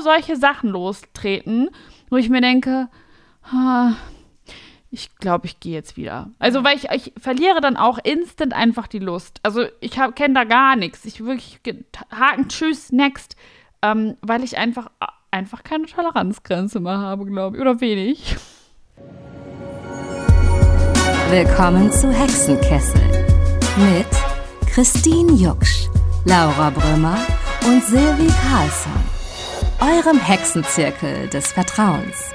solche 0.00 0.36
Sachen 0.36 0.70
lostreten, 0.70 1.70
wo 2.10 2.16
ich 2.16 2.28
mir 2.28 2.40
denke, 2.40 2.88
ah, 3.44 3.92
ich 4.90 5.14
glaube, 5.16 5.46
ich 5.46 5.60
gehe 5.60 5.74
jetzt 5.74 5.96
wieder. 5.96 6.30
Also, 6.38 6.64
weil 6.64 6.76
ich, 6.76 6.88
ich 6.90 7.12
verliere 7.18 7.60
dann 7.60 7.76
auch 7.76 7.98
instant 8.02 8.54
einfach 8.54 8.86
die 8.86 8.98
Lust. 8.98 9.40
Also, 9.42 9.64
ich 9.80 9.92
kenne 10.14 10.34
da 10.34 10.44
gar 10.44 10.76
nichts. 10.76 11.04
Ich 11.04 11.24
wirklich, 11.24 11.60
Haken, 12.10 12.48
tschüss, 12.48 12.92
next. 12.92 13.36
Ähm, 13.82 14.16
weil 14.22 14.42
ich 14.42 14.56
einfach, 14.56 14.90
einfach 15.30 15.62
keine 15.62 15.86
Toleranzgrenze 15.86 16.80
mehr 16.80 16.98
habe, 16.98 17.26
glaube 17.26 17.56
ich. 17.56 17.60
Oder 17.62 17.80
wenig. 17.80 18.36
Willkommen 21.30 21.90
zu 21.90 22.10
Hexenkessel 22.10 23.00
mit 23.76 24.06
Christine 24.72 25.32
Jucksch, 25.32 25.88
Laura 26.24 26.70
Brömer 26.70 27.18
und 27.66 27.82
Silvi 27.82 28.28
Carlsson, 28.48 28.92
eurem 29.80 30.18
Hexenzirkel 30.18 31.28
des 31.28 31.52
Vertrauens. 31.52 32.32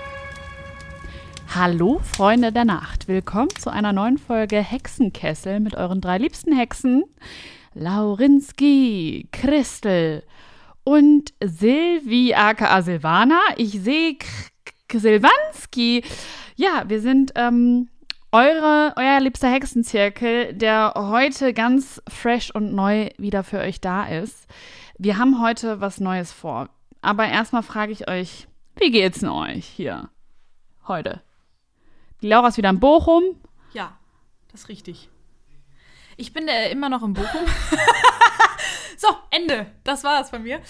Hallo, 1.53 1.99
Freunde 2.03 2.51
der 2.51 2.65
Nacht. 2.65 3.07
Willkommen 3.07 3.49
zu 3.49 3.71
einer 3.71 3.93
neuen 3.93 4.17
Folge 4.17 4.57
Hexenkessel 4.57 5.59
mit 5.59 5.75
euren 5.75 6.01
drei 6.01 6.17
liebsten 6.19 6.55
Hexen: 6.55 7.03
Laurinski, 7.73 9.27
Christel 9.31 10.23
und 10.83 11.33
Silvi 11.43 12.33
aka 12.35 12.81
Silvana. 12.81 13.39
Ich 13.57 13.81
sehe 13.81 14.17
Silvanski. 14.91 16.03
Ja, 16.55 16.83
wir 16.87 17.01
sind 17.01 17.31
ähm, 17.35 17.89
eure, 18.31 18.93
euer 18.97 19.19
liebster 19.19 19.49
Hexenzirkel, 19.49 20.53
der 20.53 20.93
heute 20.95 21.53
ganz 21.53 22.01
fresh 22.07 22.53
und 22.53 22.73
neu 22.73 23.09
wieder 23.17 23.43
für 23.43 23.59
euch 23.59 23.81
da 23.81 24.05
ist. 24.05 24.47
Wir 24.97 25.17
haben 25.17 25.41
heute 25.41 25.81
was 25.81 25.99
Neues 25.99 26.31
vor. 26.31 26.69
Aber 27.01 27.27
erstmal 27.27 27.63
frage 27.63 27.91
ich 27.91 28.07
euch, 28.07 28.47
wie 28.75 28.91
geht's 28.91 29.19
denn 29.19 29.29
euch 29.29 29.65
hier 29.65 30.09
heute? 30.87 31.21
Die 32.21 32.27
Laura 32.27 32.47
ist 32.49 32.57
wieder 32.57 32.69
in 32.69 32.79
Bochum. 32.79 33.23
Ja, 33.73 33.97
das 34.51 34.61
ist 34.61 34.69
richtig. 34.69 35.09
Ich 36.17 36.33
bin 36.33 36.47
äh, 36.47 36.69
immer 36.71 36.89
noch 36.89 37.01
in 37.01 37.13
Bochum. 37.13 37.45
so, 38.97 39.07
Ende. 39.31 39.71
Das 39.83 40.03
war 40.03 40.21
es 40.21 40.29
von 40.29 40.43
mir. 40.43 40.61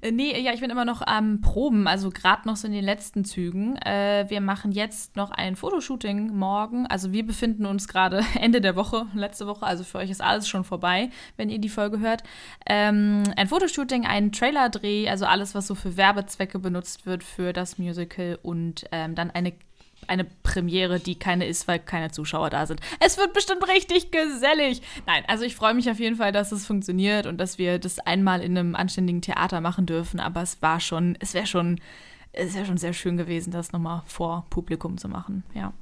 Äh, 0.00 0.12
nee, 0.12 0.38
ja, 0.40 0.52
ich 0.52 0.60
bin 0.60 0.70
immer 0.70 0.84
noch 0.84 1.02
am 1.02 1.40
Proben, 1.40 1.86
also 1.86 2.10
gerade 2.10 2.46
noch 2.46 2.56
so 2.56 2.66
in 2.66 2.72
den 2.72 2.84
letzten 2.84 3.24
Zügen. 3.24 3.76
Äh, 3.76 4.26
wir 4.28 4.40
machen 4.40 4.72
jetzt 4.72 5.16
noch 5.16 5.30
ein 5.30 5.56
Fotoshooting 5.56 6.34
morgen. 6.36 6.86
Also 6.86 7.12
wir 7.12 7.26
befinden 7.26 7.66
uns 7.66 7.88
gerade 7.88 8.24
Ende 8.40 8.60
der 8.60 8.76
Woche, 8.76 9.06
letzte 9.14 9.46
Woche, 9.46 9.66
also 9.66 9.84
für 9.84 9.98
euch 9.98 10.10
ist 10.10 10.22
alles 10.22 10.48
schon 10.48 10.64
vorbei, 10.64 11.10
wenn 11.36 11.50
ihr 11.50 11.58
die 11.58 11.68
Folge 11.68 12.00
hört. 12.00 12.22
Ähm, 12.66 13.22
ein 13.36 13.48
Fotoshooting, 13.48 14.06
ein 14.06 14.32
Trailer-Dreh, 14.32 15.08
also 15.08 15.26
alles, 15.26 15.54
was 15.54 15.66
so 15.66 15.74
für 15.74 15.96
Werbezwecke 15.96 16.58
benutzt 16.58 17.06
wird 17.06 17.22
für 17.22 17.52
das 17.52 17.78
Musical 17.78 18.38
und 18.42 18.86
ähm, 18.92 19.14
dann 19.14 19.30
eine 19.30 19.52
eine 20.10 20.24
Premiere, 20.24 20.98
die 20.98 21.14
keine 21.14 21.46
ist, 21.46 21.68
weil 21.68 21.78
keine 21.78 22.10
Zuschauer 22.10 22.50
da 22.50 22.66
sind. 22.66 22.80
Es 22.98 23.16
wird 23.16 23.32
bestimmt 23.32 23.66
richtig 23.68 24.10
gesellig. 24.10 24.82
Nein, 25.06 25.22
also 25.28 25.44
ich 25.44 25.54
freue 25.54 25.72
mich 25.72 25.88
auf 25.88 26.00
jeden 26.00 26.16
Fall, 26.16 26.32
dass 26.32 26.50
es 26.50 26.66
funktioniert 26.66 27.26
und 27.26 27.38
dass 27.38 27.58
wir 27.58 27.78
das 27.78 28.00
einmal 28.00 28.42
in 28.42 28.58
einem 28.58 28.74
anständigen 28.74 29.22
Theater 29.22 29.60
machen 29.60 29.86
dürfen. 29.86 30.18
Aber 30.18 30.42
es 30.42 30.60
war 30.62 30.80
schon, 30.80 31.16
es 31.20 31.32
wäre 31.32 31.46
schon, 31.46 31.80
es 32.32 32.54
wäre 32.54 32.66
schon 32.66 32.76
sehr 32.76 32.92
schön 32.92 33.16
gewesen, 33.16 33.52
das 33.52 33.70
nochmal 33.70 34.02
vor 34.06 34.46
Publikum 34.50 34.98
zu 34.98 35.08
machen. 35.08 35.44
Ja. 35.54 35.72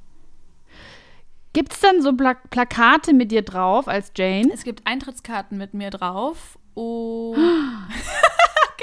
Gibt 1.51 1.73
es 1.73 1.79
dann 1.79 2.03
so 2.03 2.13
Pla 2.13 2.35
Plakate 2.35 3.13
mit 3.13 3.31
dir 3.31 3.41
drauf 3.41 3.87
als 3.87 4.11
Jane? 4.15 4.51
Es 4.53 4.63
gibt 4.63 4.85
Eintrittskarten 4.85 5.57
mit 5.57 5.73
mir 5.73 5.89
drauf. 5.89 6.59
Oh. 6.75 7.35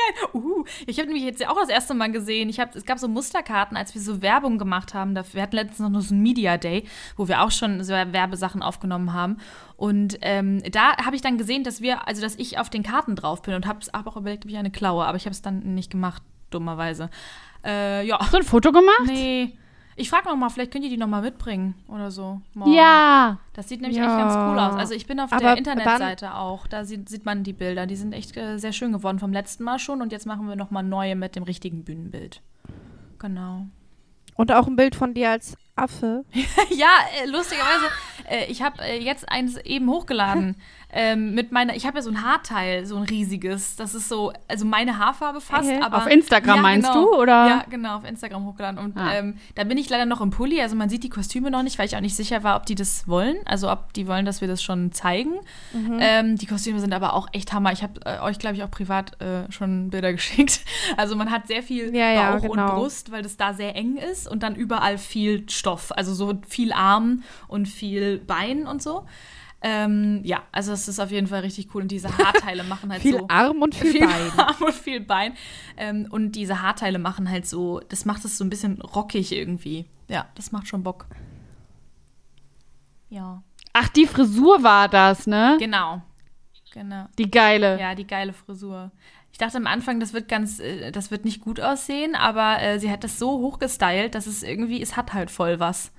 geil. 0.06 0.30
Uh, 0.34 0.64
ich 0.86 0.98
habe 0.98 1.08
nämlich 1.08 1.24
jetzt 1.24 1.40
ja 1.40 1.50
auch 1.50 1.58
das 1.58 1.68
erste 1.68 1.94
Mal 1.94 2.12
gesehen. 2.12 2.48
Ich 2.48 2.60
hab, 2.60 2.74
es 2.74 2.84
gab 2.84 2.98
so 2.98 3.08
Musterkarten, 3.08 3.76
als 3.76 3.94
wir 3.94 4.00
so 4.00 4.22
Werbung 4.22 4.58
gemacht 4.58 4.94
haben. 4.94 5.14
Wir 5.14 5.42
hatten 5.42 5.56
letztens 5.56 5.90
noch 5.90 6.00
so 6.00 6.14
ein 6.14 6.22
Media 6.22 6.56
Day, 6.56 6.84
wo 7.16 7.28
wir 7.28 7.42
auch 7.42 7.50
schon 7.50 7.82
so 7.82 7.92
Werbesachen 7.92 8.62
aufgenommen 8.62 9.12
haben. 9.12 9.38
Und 9.76 10.18
ähm, 10.22 10.62
da 10.70 10.96
habe 11.04 11.16
ich 11.16 11.22
dann 11.22 11.38
gesehen, 11.38 11.64
dass 11.64 11.80
wir, 11.80 12.06
also 12.06 12.22
dass 12.22 12.36
ich 12.36 12.58
auf 12.58 12.70
den 12.70 12.82
Karten 12.82 13.16
drauf 13.16 13.42
bin 13.42 13.54
und 13.54 13.66
habe 13.66 13.80
hab 13.92 14.06
auch 14.06 14.16
überlegt, 14.16 14.44
ob 14.44 14.50
ich 14.50 14.56
eine 14.56 14.70
klaue, 14.70 15.04
aber 15.04 15.16
ich 15.16 15.24
habe 15.24 15.32
es 15.32 15.42
dann 15.42 15.74
nicht 15.74 15.90
gemacht, 15.90 16.22
dummerweise. 16.50 17.10
Äh, 17.64 18.06
ja. 18.06 18.18
Hast 18.18 18.32
du 18.32 18.38
ein 18.38 18.44
Foto 18.44 18.72
gemacht? 18.72 19.06
Nee. 19.06 19.56
Ich 19.98 20.10
frage 20.10 20.28
noch 20.28 20.36
mal, 20.36 20.50
vielleicht 20.50 20.72
könnt 20.72 20.84
ihr 20.84 20.90
die 20.90 20.98
noch 20.98 21.08
mal 21.08 21.22
mitbringen 21.22 21.74
oder 21.88 22.10
so. 22.10 22.42
Morgen. 22.52 22.74
Ja. 22.74 23.38
Das 23.54 23.68
sieht 23.68 23.80
nämlich 23.80 23.98
ja. 23.98 24.04
eigentlich 24.04 24.24
ganz 24.24 24.34
cool 24.34 24.58
aus. 24.58 24.74
Also 24.78 24.94
ich 24.94 25.06
bin 25.06 25.18
auf 25.18 25.32
Aber 25.32 25.40
der 25.40 25.56
Internetseite 25.56 26.34
auch. 26.34 26.66
Da 26.66 26.84
sieht, 26.84 27.08
sieht, 27.08 27.24
man 27.24 27.44
die 27.44 27.54
Bilder. 27.54 27.86
Die 27.86 27.96
sind 27.96 28.12
echt 28.12 28.36
äh, 28.36 28.58
sehr 28.58 28.72
schön 28.72 28.92
geworden 28.92 29.18
vom 29.18 29.32
letzten 29.32 29.64
Mal 29.64 29.78
schon. 29.78 30.02
Und 30.02 30.12
jetzt 30.12 30.26
machen 30.26 30.48
wir 30.48 30.56
noch 30.56 30.70
mal 30.70 30.82
neue 30.82 31.16
mit 31.16 31.34
dem 31.34 31.44
richtigen 31.44 31.82
Bühnenbild. 31.82 32.42
Genau. 33.18 33.66
Und 34.34 34.52
auch 34.52 34.66
ein 34.66 34.76
Bild 34.76 34.94
von 34.94 35.14
dir 35.14 35.30
als 35.30 35.56
Affe. 35.76 36.26
ja, 36.70 36.90
äh, 37.22 37.26
lustigerweise, 37.26 37.86
äh, 38.28 38.44
ich 38.50 38.60
habe 38.60 38.82
äh, 38.82 39.02
jetzt 39.02 39.26
eins 39.30 39.56
eben 39.58 39.88
hochgeladen. 39.88 40.56
ähm, 40.98 41.34
mit 41.34 41.52
meiner, 41.52 41.76
ich 41.76 41.86
habe 41.86 41.98
ja 41.98 42.02
so 42.02 42.08
ein 42.08 42.24
Haarteil, 42.24 42.86
so 42.86 42.96
ein 42.96 43.02
riesiges. 43.02 43.76
Das 43.76 43.94
ist 43.94 44.08
so, 44.08 44.32
also 44.48 44.64
meine 44.64 44.98
Haarfarbe 44.98 45.42
fast. 45.42 45.68
Okay. 45.68 45.82
Aber, 45.82 45.98
auf 45.98 46.06
Instagram 46.06 46.56
ja, 46.56 46.62
meinst 46.62 46.90
genau. 46.90 47.04
du? 47.04 47.16
Oder? 47.18 47.46
Ja, 47.46 47.64
genau, 47.68 47.98
auf 47.98 48.08
Instagram 48.08 48.46
hochgeladen. 48.46 48.78
Und 48.78 48.96
ah. 48.96 49.12
ähm, 49.12 49.36
da 49.56 49.64
bin 49.64 49.76
ich 49.76 49.90
leider 49.90 50.06
noch 50.06 50.22
im 50.22 50.30
Pulli. 50.30 50.58
Also 50.62 50.74
man 50.74 50.88
sieht 50.88 51.04
die 51.04 51.10
Kostüme 51.10 51.50
noch 51.50 51.62
nicht, 51.62 51.78
weil 51.78 51.84
ich 51.84 51.96
auch 51.96 52.00
nicht 52.00 52.16
sicher 52.16 52.42
war, 52.44 52.56
ob 52.56 52.64
die 52.64 52.74
das 52.74 53.06
wollen. 53.06 53.36
Also 53.44 53.70
ob 53.70 53.92
die 53.92 54.06
wollen, 54.06 54.24
dass 54.24 54.40
wir 54.40 54.48
das 54.48 54.62
schon 54.62 54.90
zeigen. 54.90 55.34
Mhm. 55.74 55.98
Ähm, 56.00 56.36
die 56.36 56.46
Kostüme 56.46 56.80
sind 56.80 56.94
aber 56.94 57.12
auch 57.12 57.28
echt 57.32 57.52
Hammer. 57.52 57.72
Ich 57.72 57.82
habe 57.82 58.00
äh, 58.06 58.20
euch, 58.20 58.38
glaube 58.38 58.56
ich, 58.56 58.62
auch 58.62 58.70
privat 58.70 59.20
äh, 59.20 59.52
schon 59.52 59.90
Bilder 59.90 60.12
geschickt. 60.14 60.60
Also 60.96 61.14
man 61.14 61.30
hat 61.30 61.46
sehr 61.46 61.62
viel 61.62 61.94
ja, 61.94 62.10
ja, 62.10 62.32
Bauch 62.32 62.40
genau. 62.40 62.70
und 62.70 62.74
Brust, 62.76 63.12
weil 63.12 63.20
das 63.20 63.36
da 63.36 63.52
sehr 63.52 63.76
eng 63.76 63.98
ist. 63.98 64.26
Und 64.26 64.42
dann 64.42 64.54
überall 64.54 64.96
viel 64.96 65.44
Stoff. 65.50 65.92
Also 65.92 66.14
so 66.14 66.38
viel 66.48 66.72
Arm 66.72 67.22
und 67.48 67.68
viel 67.68 68.16
Bein 68.16 68.66
und 68.66 68.82
so. 68.82 69.04
Ähm, 69.62 70.20
ja, 70.22 70.42
also 70.52 70.72
es 70.72 70.86
ist 70.86 71.00
auf 71.00 71.10
jeden 71.10 71.26
Fall 71.26 71.40
richtig 71.40 71.74
cool 71.74 71.82
und 71.82 71.88
diese 71.90 72.16
Haarteile 72.16 72.62
machen 72.68 72.92
halt 72.92 73.02
viel 73.02 73.18
so. 73.18 73.26
Arm 73.28 73.62
und 73.62 73.74
viel, 73.74 73.90
viel 73.92 74.06
Bein. 74.06 74.38
Arm 74.38 74.62
und 74.62 74.74
viel 74.74 75.00
Bein. 75.00 75.34
Ähm, 75.76 76.06
und 76.10 76.32
diese 76.32 76.62
Haarteile 76.62 76.98
machen 76.98 77.30
halt 77.30 77.46
so, 77.46 77.80
das 77.88 78.04
macht 78.04 78.24
es 78.24 78.38
so 78.38 78.44
ein 78.44 78.50
bisschen 78.50 78.80
rockig 78.80 79.32
irgendwie. 79.32 79.86
Ja, 80.08 80.26
das 80.34 80.52
macht 80.52 80.68
schon 80.68 80.82
Bock. 80.82 81.06
Ja. 83.08 83.42
Ach, 83.72 83.88
die 83.88 84.06
Frisur 84.06 84.62
war 84.62 84.88
das, 84.88 85.26
ne? 85.26 85.56
Genau. 85.58 86.02
Genau. 86.72 87.06
Die 87.18 87.30
geile. 87.30 87.80
Ja, 87.80 87.94
die 87.94 88.06
geile 88.06 88.32
Frisur. 88.34 88.90
Ich 89.32 89.38
dachte 89.38 89.56
am 89.56 89.66
Anfang, 89.66 90.00
das 90.00 90.12
wird 90.12 90.28
ganz, 90.28 90.60
äh, 90.60 90.90
das 90.92 91.10
wird 91.10 91.24
nicht 91.24 91.40
gut 91.40 91.60
aussehen, 91.60 92.14
aber 92.14 92.60
äh, 92.60 92.78
sie 92.78 92.90
hat 92.90 93.04
das 93.04 93.18
so 93.18 93.38
hochgestylt, 93.40 94.14
dass 94.14 94.26
es 94.26 94.42
irgendwie, 94.42 94.80
es 94.80 94.96
hat 94.96 95.12
halt 95.12 95.30
voll 95.30 95.60
was. 95.60 95.92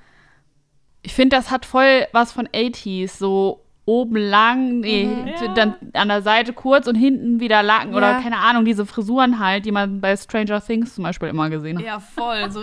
Ich 1.07 1.13
finde, 1.13 1.37
das 1.37 1.51
hat 1.51 1.65
voll 1.65 2.05
was 2.11 2.33
von 2.33 2.49
80s, 2.49 3.17
so 3.17 3.63
oben 3.85 4.17
lang, 4.17 4.81
nee, 4.81 5.05
mhm, 5.05 5.55
dann 5.55 5.75
an 5.93 6.09
der 6.09 6.21
Seite 6.21 6.51
kurz 6.51 6.85
und 6.85 6.95
hinten 6.95 7.39
wieder 7.39 7.63
lang 7.63 7.91
ja. 7.91 7.97
oder 7.97 8.21
keine 8.21 8.39
Ahnung, 8.39 8.65
diese 8.65 8.85
Frisuren 8.85 9.39
halt, 9.39 9.65
die 9.65 9.71
man 9.71 10.01
bei 10.01 10.17
Stranger 10.17 10.59
Things 10.59 10.95
zum 10.95 11.05
Beispiel 11.05 11.29
immer 11.29 11.49
gesehen 11.49 11.77
hat. 11.77 11.85
Ja, 11.85 12.01
voll. 12.01 12.51
So. 12.51 12.61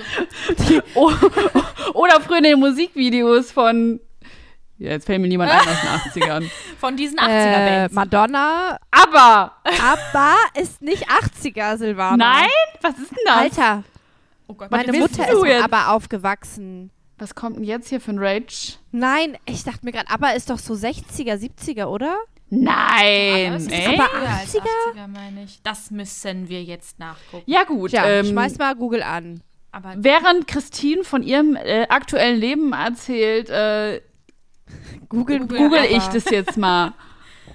Die, 0.59 0.83
oh, 0.95 1.11
oder 1.95 2.21
früher 2.21 2.37
in 2.37 2.45
den 2.45 2.61
Musikvideos 2.61 3.51
von 3.51 3.99
ja, 4.77 4.91
jetzt 4.91 5.07
fällt 5.07 5.23
mir 5.23 5.29
niemand 5.29 5.51
ein 5.51 5.61
aus 5.61 6.13
den 6.13 6.23
80ern. 6.23 6.51
Von 6.79 6.97
diesen 6.97 7.17
80er-Bands. 7.17 7.93
Äh, 7.93 7.95
Madonna. 7.95 8.77
Aber. 8.91 9.53
Aber 9.63 10.35
ist 10.61 10.83
nicht 10.83 11.09
80er, 11.09 11.79
Silvana. 11.79 12.17
Nein? 12.17 12.49
Was 12.83 12.99
ist 12.99 13.13
denn 13.13 13.25
das? 13.25 13.37
Alter. 13.37 13.85
Oh 14.49 14.55
Gott, 14.55 14.71
meine 14.73 14.93
Mutter 14.93 15.33
ist 15.33 15.45
jetzt? 15.45 15.65
aber 15.65 15.91
aufgewachsen. 15.91 16.91
Was 17.19 17.35
kommt 17.35 17.57
denn 17.57 17.65
jetzt 17.65 17.89
hier 17.89 18.01
für 18.01 18.11
ein 18.11 18.19
Rage? 18.19 18.75
Nein, 18.91 19.37
ich 19.47 19.63
dachte 19.63 19.85
mir 19.85 19.93
gerade, 19.93 20.11
aber 20.11 20.35
ist 20.35 20.51
doch 20.51 20.59
so 20.59 20.75
60er, 20.75 21.35
70er, 21.37 21.87
oder? 21.87 22.17
Nein, 22.51 23.55
aber, 23.55 23.73
ey. 23.73 23.95
aber 23.95 24.05
80er? 24.05 24.95
80er 24.95 25.07
meine 25.09 25.45
ich. 25.45 25.63
Das 25.63 25.91
müssen 25.91 26.49
wir 26.49 26.63
jetzt 26.63 26.99
nachgucken. 26.99 27.45
Ja 27.47 27.65
gut. 27.65 27.93
Ja, 27.93 28.05
ähm, 28.07 28.27
schmeiß 28.27 28.59
mal 28.59 28.75
Google 28.75 29.03
an. 29.03 29.41
Aber 29.73 29.95
Während 29.97 30.47
Christine 30.47 31.03
von 31.03 31.23
ihrem 31.23 31.57
äh, 31.57 31.87
aktuellen 31.89 32.39
Leben 32.39 32.73
erzählt, 32.73 33.49
äh, 33.51 34.01
Google, 35.09 35.41
Google, 35.41 35.59
Google 35.59 35.85
ich 35.85 36.07
das 36.09 36.25
jetzt 36.31 36.57
mal. 36.57 36.93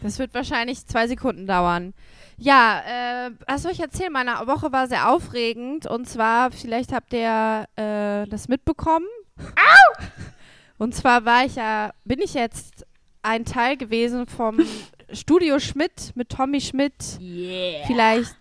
Das 0.01 0.17
wird 0.17 0.33
wahrscheinlich 0.33 0.85
zwei 0.87 1.09
Sekunden 1.09 1.45
dauern. 1.45 1.93
Ja, 2.37 3.27
äh, 3.27 3.31
was 3.47 3.63
soll 3.63 3.73
ich 3.73 3.81
erzählen? 3.81 4.13
Meine 4.13 4.31
Woche 4.47 4.71
war 4.71 4.87
sehr 4.87 5.11
aufregend 5.11 5.87
und 5.87 6.07
zwar, 6.07 6.51
vielleicht 6.51 6.93
habt 6.93 7.11
ihr 7.11 7.65
äh, 7.75 8.25
das 8.29 8.47
mitbekommen. 8.47 9.05
Au! 9.39 10.03
Und 10.77 10.95
zwar 10.95 11.25
war 11.25 11.45
ich 11.45 11.55
ja, 11.55 11.91
bin 12.05 12.19
ich 12.21 12.33
jetzt 12.33 12.85
ein 13.21 13.45
Teil 13.45 13.77
gewesen 13.77 14.27
vom 14.27 14.59
Studio 15.11 15.59
Schmidt 15.59 16.13
mit 16.15 16.29
Tommy 16.29 16.61
Schmidt. 16.61 17.19
Yeah. 17.19 17.85
Vielleicht 17.87 18.35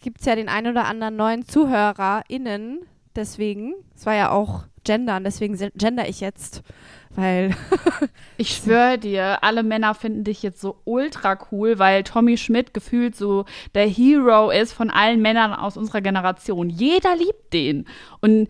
gibt 0.00 0.20
es 0.20 0.26
ja 0.26 0.36
den 0.36 0.48
einen 0.48 0.68
oder 0.68 0.86
anderen 0.86 1.16
neuen 1.16 1.46
ZuhörerInnen. 1.46 2.80
Deswegen, 3.16 3.74
es 3.96 4.06
war 4.06 4.14
ja 4.14 4.30
auch 4.30 4.64
gendern, 4.84 5.24
deswegen 5.24 5.56
gender 5.76 6.08
ich 6.08 6.20
jetzt. 6.20 6.62
Weil, 7.10 7.54
Ich 8.40 8.54
schwöre 8.54 8.98
dir, 8.98 9.42
alle 9.42 9.64
Männer 9.64 9.94
finden 9.94 10.22
dich 10.22 10.44
jetzt 10.44 10.60
so 10.60 10.76
ultra 10.84 11.36
cool, 11.50 11.80
weil 11.80 12.04
Tommy 12.04 12.36
Schmidt 12.36 12.72
gefühlt 12.72 13.16
so 13.16 13.46
der 13.74 13.88
Hero 13.88 14.50
ist 14.50 14.72
von 14.72 14.90
allen 14.90 15.20
Männern 15.20 15.52
aus 15.52 15.76
unserer 15.76 16.00
Generation. 16.00 16.70
Jeder 16.70 17.16
liebt 17.16 17.52
den. 17.52 17.86
Und 18.20 18.48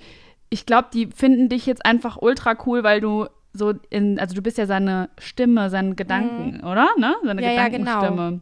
ich 0.50 0.66
glaube, 0.66 0.88
die 0.92 1.06
finden 1.06 1.48
dich 1.48 1.66
jetzt 1.66 1.84
einfach 1.84 2.18
ultra 2.20 2.56
cool, 2.66 2.82
weil 2.82 3.00
du 3.00 3.26
so 3.52 3.74
in, 3.90 4.18
also 4.18 4.34
du 4.34 4.42
bist 4.42 4.58
ja 4.58 4.66
seine 4.66 5.10
Stimme, 5.18 5.70
seine 5.70 5.94
Gedanken, 5.94 6.60
oder? 6.64 6.88
Ne? 6.96 7.14
Seine. 7.24 7.42
Ja, 7.42 7.52
ja, 7.52 7.68
genau. 7.68 8.00
Gedankenstimme. 8.00 8.40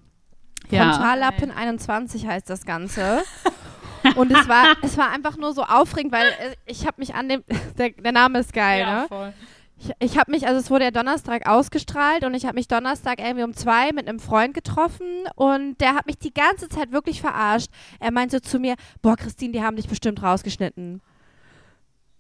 Ja, 0.71 0.93
Frontallappen 0.93 1.51
21 1.51 2.27
heißt 2.27 2.51
das 2.51 2.65
Ganze. 2.65 3.23
Und 4.17 4.31
es 4.31 4.49
war, 4.49 4.77
es 4.83 4.97
war 4.97 5.11
einfach 5.11 5.37
nur 5.37 5.53
so 5.53 5.63
aufregend, 5.63 6.13
weil 6.13 6.29
äh, 6.29 6.55
ich 6.67 6.87
habe 6.87 6.95
mich 6.99 7.15
an 7.15 7.29
dem, 7.29 7.43
der, 7.79 7.91
der 7.91 8.13
Name 8.13 8.39
ist 8.39 8.53
geil, 8.53 8.85
ne? 8.85 9.07
voll. 9.09 9.33
Ich, 9.79 9.91
ich 9.99 10.19
habe 10.19 10.31
mich, 10.31 10.47
also 10.47 10.59
es 10.59 10.71
wurde 10.71 10.85
ja 10.85 10.91
Donnerstag 10.91 11.47
ausgestrahlt 11.47 12.25
und 12.25 12.35
ich 12.35 12.47
habe 12.47 12.55
mich 12.55 12.67
Donnerstag 12.67 13.19
irgendwie 13.19 13.45
um 13.45 13.53
zwei 13.53 13.93
mit 13.93 14.09
einem 14.09 14.21
Freund 14.21 14.55
getroffen 14.55 15.07
und 15.35 15.81
der 15.81 15.95
hat 15.95 16.07
mich 16.07 16.19
die 16.19 16.33
ganze 16.33 16.69
Zeit 16.69 16.93
wirklich 16.93 17.21
verarscht. 17.21 17.69
Er 18.01 18.11
meinte 18.11 18.41
zu 18.41 18.59
mir, 18.59 18.77
boah, 19.03 19.17
Christine, 19.17 19.53
die 19.53 19.63
haben 19.63 19.77
dich 19.77 19.89
bestimmt 19.89 20.23
rausgeschnitten. 20.23 21.03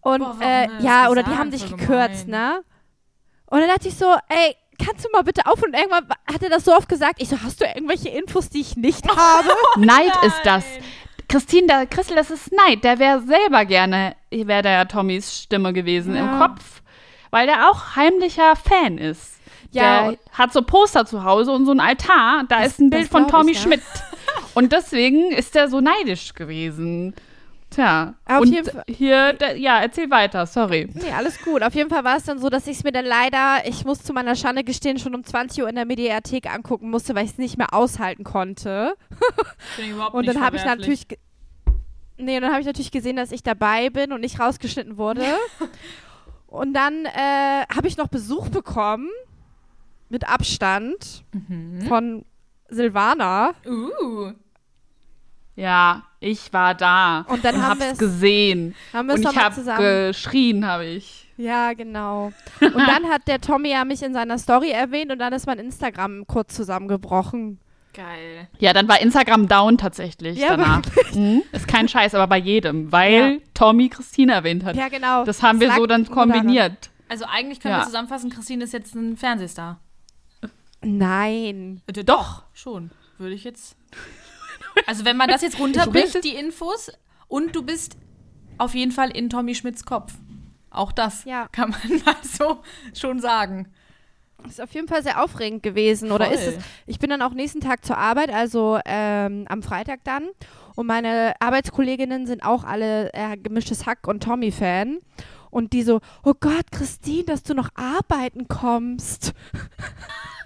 Und 0.06 0.18
Boah, 0.20 0.36
warum 0.38 0.42
äh, 0.42 0.82
ja, 0.82 1.08
oder 1.10 1.22
die 1.22 1.36
haben 1.36 1.50
dich 1.50 1.64
Voll 1.66 1.78
gekürzt, 1.78 2.26
gemein. 2.26 2.40
ne? 2.54 2.64
Und 3.46 3.60
dann 3.60 3.68
dachte 3.68 3.88
ich 3.88 3.96
so, 3.96 4.06
ey, 4.28 4.56
kannst 4.84 5.04
du 5.04 5.08
mal 5.12 5.22
bitte 5.22 5.46
auf? 5.46 5.62
Und 5.62 5.74
irgendwann 5.74 6.06
hat 6.32 6.42
er 6.42 6.50
das 6.50 6.64
so 6.64 6.72
oft 6.74 6.88
gesagt. 6.88 7.20
Ich 7.20 7.28
so, 7.28 7.36
hast 7.42 7.60
du 7.60 7.64
irgendwelche 7.64 8.08
Infos, 8.10 8.48
die 8.48 8.60
ich 8.60 8.76
nicht 8.76 9.04
habe? 9.16 9.48
Neid 9.78 10.12
ist 10.22 10.40
das. 10.44 10.64
Christine, 11.28 11.66
der 11.66 11.86
Christel, 11.86 12.14
das 12.16 12.30
ist 12.30 12.52
Neid. 12.52 12.84
Der 12.84 12.98
wäre 13.00 13.20
selber 13.22 13.64
gerne, 13.64 14.14
wäre 14.30 14.62
der 14.62 14.72
ja 14.72 14.84
Tommys 14.84 15.42
Stimme 15.42 15.72
gewesen 15.72 16.14
Ja. 16.14 16.22
im 16.34 16.38
Kopf, 16.40 16.82
weil 17.30 17.46
der 17.48 17.68
auch 17.70 17.96
heimlicher 17.96 18.54
Fan 18.54 18.98
ist. 18.98 19.32
Ja, 19.72 20.10
der 20.10 20.18
hat 20.32 20.52
so 20.52 20.62
Poster 20.62 21.04
zu 21.04 21.24
Hause 21.24 21.50
und 21.50 21.66
so 21.66 21.72
ein 21.72 21.80
Altar, 21.80 22.44
da 22.48 22.58
Das- 22.60 22.68
ist 22.68 22.78
ein 22.80 22.90
Bild 22.90 23.08
von 23.08 23.26
Tommy 23.28 23.50
ich, 23.52 23.58
ja. 23.58 23.62
Schmidt. 23.64 23.82
Und 24.54 24.72
deswegen 24.72 25.32
ist 25.32 25.54
er 25.54 25.68
so 25.68 25.80
neidisch 25.82 26.32
gewesen. 26.32 27.14
Tja, 27.76 28.14
Auf 28.24 28.40
und 28.40 28.52
jeden 28.54 28.70
Fall- 28.70 28.84
hier, 28.88 29.34
da, 29.34 29.52
ja, 29.52 29.80
erzähl 29.82 30.10
weiter, 30.10 30.46
sorry. 30.46 30.88
Nee, 30.94 31.10
alles 31.12 31.38
gut. 31.44 31.62
Auf 31.62 31.74
jeden 31.74 31.90
Fall 31.90 32.04
war 32.04 32.16
es 32.16 32.24
dann 32.24 32.38
so, 32.38 32.48
dass 32.48 32.66
ich 32.66 32.78
es 32.78 32.84
mir 32.84 32.92
dann 32.92 33.04
leider, 33.04 33.66
ich 33.66 33.84
muss 33.84 34.02
zu 34.02 34.14
meiner 34.14 34.34
Schande 34.34 34.64
gestehen, 34.64 34.98
schon 34.98 35.14
um 35.14 35.22
20 35.22 35.62
Uhr 35.62 35.68
in 35.68 35.74
der 35.74 35.84
Mediathek 35.84 36.50
angucken 36.50 36.88
musste, 36.88 37.14
weil 37.14 37.26
ich 37.26 37.32
es 37.32 37.38
nicht 37.38 37.58
mehr 37.58 37.74
aushalten 37.74 38.24
konnte. 38.24 38.94
Und 40.12 40.22
nicht 40.24 40.34
dann 40.34 40.42
habe 40.42 40.56
ich 40.56 40.64
natürlich. 40.64 41.06
Nee, 42.16 42.36
und 42.36 42.42
dann 42.42 42.50
habe 42.52 42.60
ich 42.62 42.66
natürlich 42.66 42.90
gesehen, 42.92 43.16
dass 43.16 43.30
ich 43.30 43.42
dabei 43.42 43.90
bin 43.90 44.10
und 44.10 44.22
nicht 44.22 44.40
rausgeschnitten 44.40 44.96
wurde. 44.96 45.22
und 46.46 46.72
dann 46.72 47.04
äh, 47.04 47.66
habe 47.74 47.88
ich 47.88 47.98
noch 47.98 48.08
Besuch 48.08 48.48
bekommen 48.48 49.10
mit 50.08 50.26
Abstand 50.26 51.24
Mhm. 51.34 51.82
von 51.88 52.24
Silvana. 52.70 53.50
Uh. 53.66 54.32
Ja, 55.56 56.02
ich 56.20 56.52
war 56.52 56.74
da 56.74 57.24
Und 57.28 57.44
dann 57.44 57.56
und 57.56 57.62
haben 57.62 57.80
wir 57.80 57.90
es 57.92 57.98
gesehen. 57.98 58.74
haben 58.92 59.08
wir 59.08 59.14
Und 59.14 59.22
ich 59.22 59.36
habe 59.36 60.08
geschrien, 60.10 60.66
habe 60.66 60.84
ich. 60.84 61.26
Ja, 61.38 61.72
genau. 61.72 62.32
Und 62.60 62.74
dann 62.86 63.06
hat 63.10 63.26
der 63.26 63.40
Tommy 63.40 63.70
ja 63.70 63.84
mich 63.84 64.02
in 64.02 64.12
seiner 64.14 64.38
Story 64.38 64.70
erwähnt 64.70 65.10
und 65.12 65.18
dann 65.18 65.32
ist 65.32 65.46
mein 65.46 65.58
Instagram 65.58 66.26
kurz 66.26 66.54
zusammengebrochen. 66.54 67.58
Geil. 67.94 68.48
Ja, 68.58 68.74
dann 68.74 68.88
war 68.88 69.00
Instagram 69.00 69.48
down 69.48 69.78
tatsächlich 69.78 70.38
Ja, 70.38 70.48
danach. 70.56 70.82
Mhm. 71.14 71.42
Ist 71.52 71.66
kein 71.66 71.88
Scheiß, 71.88 72.14
aber 72.14 72.26
bei 72.26 72.36
jedem, 72.38 72.92
weil 72.92 73.12
Ja. 73.14 73.38
Tommy 73.54 73.88
Christine 73.88 74.32
erwähnt 74.34 74.64
hat. 74.64 74.76
Ja, 74.76 74.88
genau. 74.88 75.24
Das 75.24 75.42
haben 75.42 75.60
wir 75.60 75.68
lag 75.68 75.76
so 75.78 75.86
dann 75.86 76.06
kombiniert. 76.06 76.90
Also 77.08 77.24
eigentlich 77.24 77.60
können 77.60 77.72
Ja. 77.72 77.80
wir 77.80 77.86
zusammenfassen, 77.86 78.28
Christine 78.30 78.64
ist 78.64 78.72
jetzt 78.74 78.94
ein 78.94 79.16
Fernsehstar. 79.16 79.80
Nein. 80.82 81.80
Äh, 81.86 82.04
Doch, 82.04 82.42
schon. 82.52 82.90
Würde 83.18 83.34
ich 83.34 83.44
jetzt. 83.44 83.76
Also 84.86 85.04
wenn 85.04 85.16
man 85.16 85.28
das 85.28 85.42
jetzt 85.42 85.58
runterbricht, 85.58 86.22
die 86.24 86.34
Infos, 86.34 86.90
und 87.28 87.54
du 87.56 87.62
bist 87.62 87.96
auf 88.58 88.74
jeden 88.74 88.92
Fall 88.92 89.10
in 89.10 89.30
Tommy 89.30 89.54
Schmidts 89.54 89.84
Kopf. 89.84 90.14
Auch 90.70 90.92
das 90.92 91.24
Ja. 91.24 91.48
kann 91.52 91.70
man 91.70 91.80
mal 92.04 92.16
so 92.22 92.62
schon 92.94 93.20
sagen. 93.20 93.68
Ist 94.46 94.60
auf 94.60 94.72
jeden 94.72 94.86
Fall 94.86 95.02
sehr 95.02 95.22
aufregend 95.24 95.62
gewesen. 95.62 96.12
Oder 96.12 96.26
Voll. 96.26 96.34
ist 96.34 96.46
es? 96.46 96.64
Ich 96.86 96.98
bin 96.98 97.10
dann 97.10 97.22
auch 97.22 97.32
nächsten 97.32 97.60
Tag 97.60 97.84
zur 97.84 97.96
Arbeit, 97.98 98.30
also 98.30 98.78
ähm, 98.84 99.46
am 99.48 99.62
Freitag 99.62 100.00
dann. 100.04 100.28
Und 100.76 100.86
meine 100.86 101.34
Arbeitskolleginnen 101.40 102.26
sind 102.26 102.44
auch 102.44 102.62
alle 102.62 103.12
äh, 103.14 103.36
gemischtes 103.38 103.86
Hack 103.86 104.06
und 104.06 104.22
Tommy-Fan. 104.22 104.98
Und 105.50 105.72
die 105.72 105.82
so, 105.82 106.00
oh 106.22 106.34
Gott, 106.38 106.70
Christine, 106.70 107.24
dass 107.24 107.42
du 107.42 107.54
noch 107.54 107.70
arbeiten 107.74 108.46
kommst. 108.46 109.32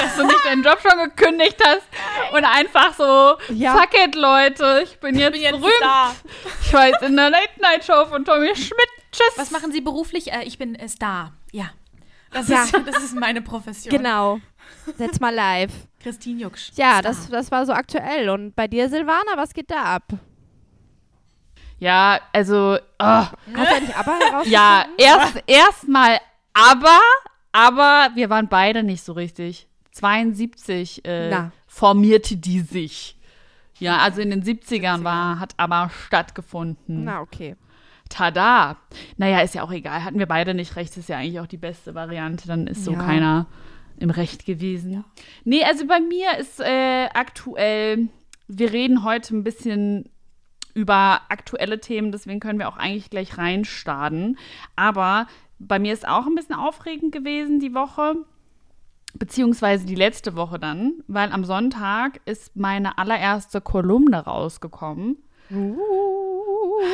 Dass 0.00 0.16
du 0.16 0.24
nicht 0.24 0.44
deinen 0.44 0.62
Job 0.62 0.78
schon 0.80 0.98
gekündigt 1.04 1.56
hast 1.64 1.82
und 2.34 2.44
einfach 2.44 2.94
so, 2.94 3.36
Ja. 3.54 3.76
fuck 3.76 3.90
it, 4.04 4.14
Leute, 4.14 4.82
ich 4.84 4.98
bin 5.00 5.16
jetzt, 5.18 5.32
bin 5.32 5.42
jetzt 5.42 5.52
berühmt. 5.60 5.74
Star. 5.78 6.14
Ich 6.62 6.72
war 6.72 6.86
jetzt 6.88 7.02
in 7.02 7.16
der 7.16 7.30
Late-Night-Show 7.30 8.06
von 8.06 8.24
Tommy 8.24 8.54
Schmidt. 8.56 8.88
Tschüss. 9.12 9.32
Was 9.36 9.50
machen 9.50 9.72
Sie 9.72 9.80
beruflich? 9.80 10.32
Äh, 10.32 10.44
ich 10.44 10.58
bin 10.58 10.74
äh, 10.74 10.88
Star. 10.88 11.32
Ja. 11.52 11.70
Das, 12.32 12.48
Ja. 12.48 12.64
Ist, 12.64 12.72
das 12.86 13.02
ist 13.02 13.14
meine 13.14 13.42
Profession. 13.42 13.94
Genau. 13.96 14.40
Setz 14.96 15.20
mal 15.20 15.34
live. 15.34 15.70
Christine 16.02 16.40
Jucksch. 16.42 16.70
Ja, 16.74 16.92
Star. 16.98 17.02
das, 17.02 17.28
das 17.28 17.50
war 17.50 17.66
so 17.66 17.72
aktuell. 17.72 18.30
Und 18.30 18.56
bei 18.56 18.66
dir, 18.68 18.88
Silvana, 18.88 19.36
was 19.36 19.52
geht 19.54 19.70
da 19.70 19.82
ab? 19.82 20.04
Ja, 21.78 22.20
also, 22.32 22.78
oh, 22.98 23.04
Hast 23.04 23.32
du 23.54 23.80
nicht 23.80 23.96
aber 23.96 24.18
heraus? 24.18 24.46
ja, 24.46 24.84
erst 24.96 25.42
erstmal 25.46 26.20
aber, 26.54 27.00
aber 27.52 28.10
wir 28.14 28.30
waren 28.30 28.48
beide 28.48 28.82
nicht 28.82 29.02
so 29.04 29.12
richtig. 29.12 29.68
72 29.92 31.04
äh, 31.04 31.50
formierte 31.66 32.36
die 32.36 32.60
sich. 32.60 33.18
Ja, 33.78 33.98
also 33.98 34.20
in 34.20 34.30
den 34.30 34.42
70ern 34.42 35.02
war, 35.04 35.38
hat 35.40 35.54
aber 35.56 35.90
stattgefunden. 36.06 37.04
Na, 37.04 37.20
okay. 37.20 37.56
Tada. 38.08 38.76
Naja, 39.16 39.40
ist 39.40 39.54
ja 39.54 39.62
auch 39.62 39.72
egal. 39.72 40.04
Hatten 40.04 40.18
wir 40.18 40.26
beide 40.26 40.54
nicht 40.54 40.76
recht, 40.76 40.96
ist 40.96 41.08
ja 41.08 41.16
eigentlich 41.18 41.40
auch 41.40 41.46
die 41.46 41.56
beste 41.56 41.94
Variante. 41.94 42.46
Dann 42.46 42.66
ist 42.66 42.84
so 42.84 42.92
Ja. 42.92 42.98
keiner 42.98 43.46
im 43.98 44.10
Recht 44.10 44.44
gewesen. 44.46 45.04
Nee, 45.44 45.64
also 45.64 45.86
bei 45.86 46.00
mir 46.00 46.38
ist 46.38 46.60
äh, 46.60 47.08
aktuell, 47.14 48.08
wir 48.48 48.72
reden 48.72 49.04
heute 49.04 49.36
ein 49.36 49.44
bisschen 49.44 50.10
über 50.74 51.20
aktuelle 51.28 51.80
Themen, 51.80 52.12
deswegen 52.12 52.40
können 52.40 52.58
wir 52.58 52.68
auch 52.68 52.76
eigentlich 52.78 53.10
gleich 53.10 53.36
reinstarten. 53.36 54.38
Aber 54.76 55.26
bei 55.68 55.78
mir 55.78 55.92
ist 55.92 56.06
auch 56.06 56.26
ein 56.26 56.34
bisschen 56.34 56.54
aufregend 56.54 57.12
gewesen 57.12 57.60
die 57.60 57.74
Woche, 57.74 58.16
beziehungsweise 59.14 59.86
die 59.86 59.94
letzte 59.94 60.36
Woche 60.36 60.58
dann, 60.58 61.02
weil 61.06 61.32
am 61.32 61.44
Sonntag 61.44 62.20
ist 62.24 62.56
meine 62.56 62.98
allererste 62.98 63.60
Kolumne 63.60 64.24
rausgekommen. 64.24 65.18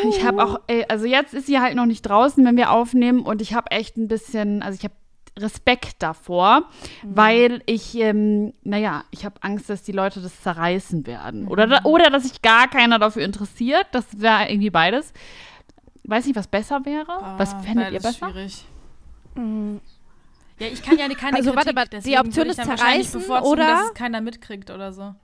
Ich 0.08 0.24
habe 0.24 0.44
auch, 0.44 0.60
also 0.88 1.06
jetzt 1.06 1.32
ist 1.34 1.46
sie 1.46 1.60
halt 1.60 1.76
noch 1.76 1.86
nicht 1.86 2.02
draußen, 2.02 2.44
wenn 2.44 2.56
wir 2.56 2.72
aufnehmen 2.72 3.20
und 3.20 3.40
ich 3.40 3.54
habe 3.54 3.70
echt 3.70 3.96
ein 3.96 4.08
bisschen, 4.08 4.62
also 4.62 4.76
ich 4.76 4.84
habe 4.84 4.94
Respekt 5.38 6.02
davor, 6.02 6.64
weil 7.04 7.62
ich, 7.66 7.94
ähm, 7.96 8.52
naja, 8.62 9.04
ich 9.10 9.24
habe 9.24 9.36
Angst, 9.42 9.70
dass 9.70 9.82
die 9.82 9.92
Leute 9.92 10.20
das 10.20 10.42
zerreißen 10.42 11.06
werden. 11.06 11.46
Oder, 11.46 11.66
da, 11.66 11.80
oder 11.84 12.10
dass 12.10 12.24
sich 12.24 12.42
gar 12.42 12.68
keiner 12.68 12.98
dafür 12.98 13.24
interessiert. 13.24 13.86
Das 13.92 14.20
wäre 14.20 14.50
irgendwie 14.50 14.70
beides. 14.70 15.12
Weiß 16.08 16.24
nicht, 16.26 16.36
was 16.36 16.46
besser 16.48 16.84
wäre. 16.84 17.06
was 17.36 17.54
Ah, 17.54 17.60
fändet 17.60 17.92
ihr 17.92 18.00
besser? 18.00 18.30
schwierig. 18.30 18.64
Ja, 20.58 20.66
ich 20.66 20.82
kann 20.82 20.98
ja 20.98 21.06
keine 21.14 21.36
Also, 21.36 21.52
Kritik, 21.52 21.76
warte 21.76 21.96
mal, 21.96 22.00
die 22.00 22.18
Option 22.18 22.46
ist 22.46 22.56
zerreißen 22.62 23.24
oder- 23.30 23.66
dass 23.66 23.86
es 23.88 23.94
keiner 23.94 24.20
mitkriegt 24.20 24.70
oder 24.70 24.92
so. 24.92 25.14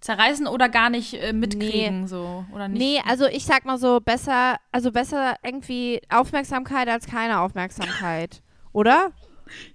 Zerreißen 0.00 0.46
oder 0.46 0.68
gar 0.68 0.90
nicht 0.90 1.14
äh, 1.14 1.32
mitkriegen, 1.32 2.06
so. 2.06 2.44
Oder 2.54 2.68
nicht. 2.68 2.78
Nee, 2.78 3.02
also 3.04 3.26
ich 3.26 3.44
sag 3.44 3.64
mal 3.64 3.78
so, 3.78 3.98
besser, 3.98 4.58
also 4.70 4.92
besser 4.92 5.34
irgendwie 5.42 6.00
Aufmerksamkeit 6.08 6.86
als 6.88 7.06
keine 7.06 7.40
Aufmerksamkeit. 7.40 8.40
Oder? 8.72 9.10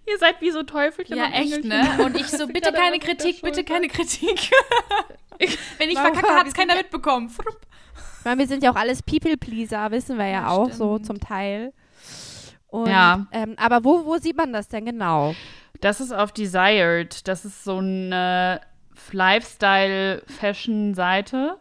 Ihr 0.08 0.18
seid 0.20 0.40
wie 0.40 0.52
so 0.52 0.64
Teufelchen. 0.64 1.18
ja, 1.18 1.26
echt, 1.26 1.66
ne? 1.66 1.84
Und 2.06 2.16
ich 2.16 2.28
so, 2.28 2.48
bitte 2.48 2.72
keine 2.72 2.98
was 2.98 3.04
Kritik, 3.04 3.42
bitte 3.42 3.66
keine 3.66 3.90
Kritik. 3.90 4.50
Wenn 5.78 5.90
ich 5.90 6.00
verkacke, 6.00 6.34
hat 6.34 6.48
es 6.48 6.54
keiner 6.54 6.76
mitbekommen. 6.78 7.30
Ich 8.24 8.26
meine, 8.26 8.40
wir 8.40 8.48
sind 8.48 8.64
ja 8.64 8.72
auch 8.72 8.78
alles 8.78 9.04
People-Pleaser, 9.04 9.92
wissen 9.92 10.18
wir 10.18 10.28
ja, 10.28 10.44
Ja, 10.44 10.48
auch 10.48 10.72
so 10.72 10.94
stimmt. 10.94 11.06
zum 11.08 11.20
Teil. 11.20 11.74
Und, 12.68 12.88
Ja. 12.88 13.28
Ähm, 13.34 13.56
aber 13.58 13.84
wo, 13.84 14.06
wo 14.06 14.18
sieht 14.18 14.38
man 14.38 14.54
das 14.54 14.70
denn 14.70 14.86
genau? 14.86 15.36
Das 15.82 16.00
ist 16.00 16.14
auf 16.14 16.32
Desired. 16.32 17.28
Das 17.28 17.44
ist 17.44 17.66
so 17.66 17.80
eine 17.80 18.62
Lifestyle-Fashion-Seite. 19.12 21.58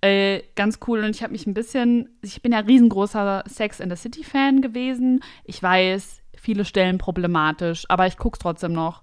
Äh, 0.00 0.44
ganz 0.54 0.78
cool. 0.86 1.00
Und 1.04 1.10
ich 1.10 1.22
habe 1.22 1.32
mich 1.32 1.46
ein 1.46 1.52
bisschen, 1.52 2.08
ich 2.22 2.40
bin 2.40 2.52
ja 2.52 2.60
riesengroßer 2.60 3.44
Sex 3.46 3.78
in 3.78 3.90
the 3.90 3.96
City-Fan 3.96 4.62
gewesen. 4.62 5.22
Ich 5.44 5.62
weiß, 5.62 6.22
viele 6.36 6.64
Stellen 6.64 6.96
problematisch, 6.96 7.84
aber 7.90 8.06
ich 8.06 8.16
gucke 8.16 8.36
es 8.36 8.38
trotzdem 8.38 8.72
noch 8.72 9.02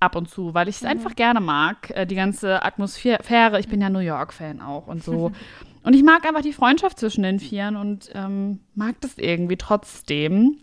ab 0.00 0.16
und 0.16 0.28
zu, 0.28 0.52
weil 0.52 0.68
ich 0.68 0.74
es 0.76 0.84
einfach 0.84 1.14
gerne 1.14 1.38
mag. 1.40 1.90
Äh, 1.90 2.06
die 2.06 2.16
ganze 2.16 2.64
Atmosphäre. 2.64 3.60
Ich 3.60 3.68
bin 3.68 3.80
ja 3.80 3.88
New 3.90 4.00
York-Fan 4.00 4.60
auch 4.62 4.88
und 4.88 5.04
so. 5.04 5.30
und 5.82 5.94
ich 5.94 6.02
mag 6.02 6.26
einfach 6.26 6.42
die 6.42 6.52
Freundschaft 6.52 6.98
zwischen 6.98 7.22
den 7.22 7.40
Vieren 7.40 7.76
und 7.76 8.10
ähm, 8.14 8.60
mag 8.74 9.00
das 9.00 9.16
irgendwie 9.16 9.56
trotzdem. 9.56 10.58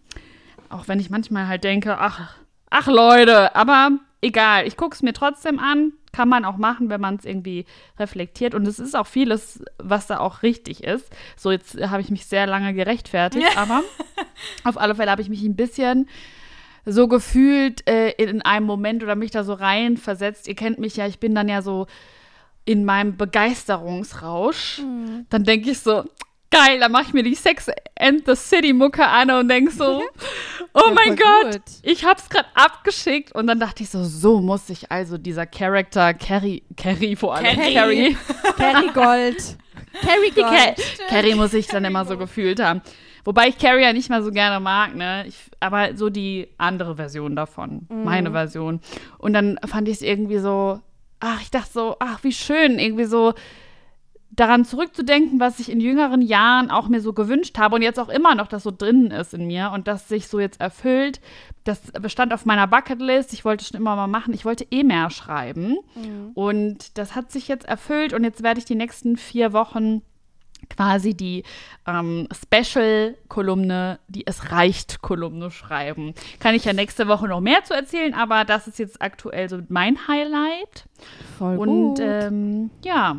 Auch 0.69 0.87
wenn 0.87 0.99
ich 0.99 1.09
manchmal 1.09 1.47
halt 1.47 1.63
denke, 1.63 1.97
ach, 1.97 2.35
ach 2.69 2.87
Leute, 2.87 3.55
aber 3.55 3.91
egal, 4.21 4.67
ich 4.67 4.77
gucke 4.77 4.95
es 4.95 5.01
mir 5.01 5.13
trotzdem 5.13 5.59
an. 5.59 5.93
Kann 6.11 6.29
man 6.29 6.45
auch 6.45 6.57
machen, 6.57 6.89
wenn 6.89 7.01
man 7.01 7.15
es 7.15 7.25
irgendwie 7.25 7.65
reflektiert. 7.99 8.55
Und 8.55 8.67
es 8.67 8.79
ist 8.79 8.95
auch 8.95 9.05
vieles, 9.05 9.63
was 9.77 10.07
da 10.07 10.19
auch 10.19 10.41
richtig 10.41 10.83
ist. 10.83 11.11
So, 11.35 11.51
jetzt 11.51 11.79
habe 11.79 12.01
ich 12.01 12.09
mich 12.09 12.25
sehr 12.25 12.47
lange 12.47 12.73
gerechtfertigt, 12.73 13.47
aber 13.57 13.83
auf 14.63 14.77
alle 14.77 14.95
Fälle 14.95 15.11
habe 15.11 15.21
ich 15.21 15.29
mich 15.29 15.43
ein 15.43 15.55
bisschen 15.55 16.07
so 16.85 17.07
gefühlt 17.07 17.87
äh, 17.87 18.11
in 18.11 18.41
einem 18.41 18.65
Moment 18.65 19.03
oder 19.03 19.15
mich 19.15 19.31
da 19.31 19.43
so 19.43 19.53
rein 19.53 19.97
versetzt. 19.97 20.47
Ihr 20.47 20.55
kennt 20.55 20.79
mich 20.79 20.95
ja, 20.95 21.05
ich 21.05 21.19
bin 21.19 21.35
dann 21.35 21.49
ja 21.49 21.61
so 21.61 21.85
in 22.67 22.83
meinem 22.83 23.15
Begeisterungsrausch. 23.15 24.79
Mhm. 24.79 25.25
Dann 25.29 25.45
denke 25.45 25.71
ich 25.71 25.79
so, 25.79 26.03
geil, 26.51 26.79
dann 26.81 26.91
mache 26.91 27.03
ich 27.03 27.13
mir 27.13 27.23
die 27.23 27.33
Sex 27.33 27.69
and 27.97 28.23
the 28.25 28.35
City 28.35 28.73
Mucke 28.73 29.07
an 29.07 29.31
und 29.31 29.47
denke 29.47 29.71
so, 29.71 30.03
oh 30.73 30.91
mein 30.93 31.15
Gott, 31.15 31.53
gut. 31.53 31.61
ich 31.81 32.03
hab's 32.03 32.29
gerade 32.29 32.47
abgeschickt 32.55 33.33
und 33.33 33.47
dann 33.47 33.61
dachte 33.61 33.83
ich 33.83 33.89
so, 33.89 34.03
so 34.03 34.41
muss 34.41 34.67
sich 34.67 34.91
also 34.91 35.17
dieser 35.17 35.45
Charakter 35.45 36.13
Carrie, 36.13 36.63
Carrie 36.75 37.15
vor 37.15 37.35
allem, 37.35 37.45
Carrie. 37.45 38.17
Carrie, 38.57 38.87
Gold. 38.93 39.57
Carrie 40.01 40.31
Gold. 40.35 41.07
Carrie 41.07 41.35
muss 41.35 41.51
sich 41.51 41.67
dann 41.67 41.85
immer 41.85 42.03
so 42.03 42.17
gefühlt 42.17 42.61
haben. 42.61 42.81
Wobei 43.23 43.47
ich 43.47 43.57
Carrie 43.57 43.83
ja 43.83 43.93
nicht 43.93 44.09
mal 44.09 44.23
so 44.23 44.31
gerne 44.31 44.59
mag, 44.59 44.93
ne? 44.93 45.25
Ich, 45.27 45.37
aber 45.61 45.95
so 45.95 46.09
die 46.09 46.49
andere 46.57 46.97
Version 46.97 47.35
davon, 47.35 47.85
meine 47.89 48.31
Version. 48.31 48.81
Und 49.17 49.33
dann 49.33 49.57
fand 49.65 49.87
ich 49.87 49.95
es 49.95 50.01
irgendwie 50.01 50.39
so, 50.39 50.81
ach, 51.19 51.41
ich 51.41 51.51
dachte 51.51 51.71
so, 51.71 51.95
ach, 51.99 52.23
wie 52.23 52.31
schön, 52.31 52.79
irgendwie 52.79 53.05
so 53.05 53.33
daran 54.29 54.65
zurückzudenken, 54.65 55.39
was 55.39 55.59
ich 55.59 55.71
in 55.71 55.79
jüngeren 55.79 56.21
Jahren 56.21 56.69
auch 56.69 56.89
mir 56.89 57.01
so 57.01 57.13
gewünscht 57.13 57.57
habe 57.57 57.75
und 57.75 57.81
jetzt 57.81 57.99
auch 57.99 58.09
immer 58.09 58.35
noch 58.35 58.47
das 58.47 58.63
so 58.63 58.71
drin 58.71 59.09
ist 59.09 59.33
in 59.33 59.47
mir 59.47 59.71
und 59.73 59.87
das 59.87 60.07
sich 60.07 60.27
so 60.27 60.39
jetzt 60.39 60.61
erfüllt. 60.61 61.19
Das 61.63 61.81
bestand 61.93 62.33
auf 62.33 62.45
meiner 62.45 62.67
Bucketlist. 62.67 63.33
Ich 63.33 63.45
wollte 63.45 63.65
schon 63.65 63.79
immer 63.79 63.95
mal 63.95 64.07
machen. 64.07 64.33
Ich 64.33 64.45
wollte 64.45 64.67
eh 64.69 64.83
mehr 64.83 65.09
schreiben. 65.09 65.77
Und 66.35 66.97
das 66.97 67.15
hat 67.15 67.31
sich 67.31 67.47
jetzt 67.47 67.65
erfüllt 67.65 68.13
und 68.13 68.23
jetzt 68.23 68.43
werde 68.43 68.59
ich 68.59 68.65
die 68.65 68.75
nächsten 68.75 69.17
vier 69.17 69.53
Wochen 69.53 70.01
quasi 70.69 71.13
die 71.15 71.43
ähm, 71.87 72.27
Special-Kolumne, 72.31 73.99
die 74.07 74.25
Es 74.27 74.51
reicht-Kolumne 74.51 75.51
schreiben. 75.51 76.13
Kann 76.39 76.55
ich 76.55 76.65
ja 76.65 76.73
nächste 76.73 77.07
Woche 77.07 77.27
noch 77.27 77.41
mehr 77.41 77.63
zu 77.63 77.73
erzählen, 77.73 78.13
aber 78.13 78.45
das 78.45 78.67
ist 78.67 78.79
jetzt 78.79 79.01
aktuell 79.01 79.49
so 79.49 79.59
mein 79.69 80.07
Highlight. 80.07 80.85
Voll 81.37 81.57
Und 81.57 81.95
gut. 81.95 81.99
ähm, 82.01 82.69
ja, 82.83 83.15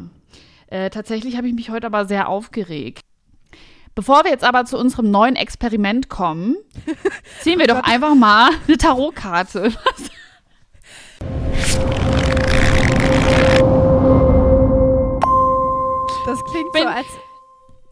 äh, 0.68 0.90
tatsächlich 0.90 1.36
habe 1.36 1.48
ich 1.48 1.54
mich 1.54 1.70
heute 1.70 1.86
aber 1.86 2.06
sehr 2.06 2.28
aufgeregt. 2.28 3.00
Bevor 3.94 4.22
wir 4.24 4.30
jetzt 4.30 4.44
aber 4.44 4.64
zu 4.64 4.78
unserem 4.78 5.10
neuen 5.10 5.34
Experiment 5.34 6.08
kommen, 6.08 6.56
ziehen 7.40 7.58
wir 7.58 7.66
doch 7.66 7.82
einfach 7.82 8.14
mal 8.14 8.50
eine 8.68 8.76
Tarotkarte. 8.76 9.72
das 16.26 16.44
klingt 16.44 16.72
bin- 16.72 16.82
so, 16.82 16.88
als. 16.88 17.06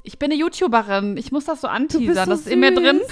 Ich 0.06 0.20
bin 0.20 0.30
eine 0.30 0.40
YouTuberin. 0.40 1.16
Ich 1.16 1.32
muss 1.32 1.46
das 1.46 1.60
so 1.60 1.66
Du 1.66 1.72
bist 1.72 1.96
anteasern. 1.96 2.24
so 2.24 2.30
das 2.30 2.40
ist 2.40 2.46
in 2.48 2.60
mir 2.60 2.74
drin. 2.74 3.00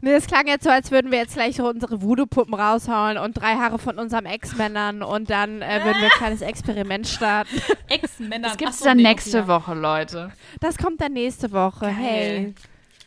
Nee, 0.00 0.12
das 0.12 0.28
klang 0.28 0.46
jetzt 0.46 0.62
so, 0.62 0.70
als 0.70 0.92
würden 0.92 1.10
wir 1.10 1.18
jetzt 1.18 1.34
gleich 1.34 1.60
unsere 1.60 2.00
Voodoo-Puppen 2.00 2.54
raushauen 2.54 3.18
und 3.18 3.32
drei 3.36 3.56
Haare 3.56 3.80
von 3.80 3.98
unserem 3.98 4.26
Ex-Männern 4.26 5.02
und 5.02 5.28
dann 5.28 5.60
äh, 5.60 5.80
würden 5.82 5.96
wir 5.98 6.04
ein 6.04 6.10
kleines 6.10 6.40
Experiment 6.40 7.08
starten. 7.08 7.60
Ex-Männer. 7.88 8.46
Das 8.46 8.56
gibt's 8.58 8.78
so, 8.78 8.84
dann 8.84 8.98
nee, 8.98 9.02
nächste 9.02 9.40
okay. 9.40 9.48
Woche, 9.48 9.74
Leute. 9.74 10.30
Das 10.60 10.78
kommt 10.78 11.00
dann 11.00 11.14
nächste 11.14 11.50
Woche. 11.50 11.88
Hey. 11.88 12.54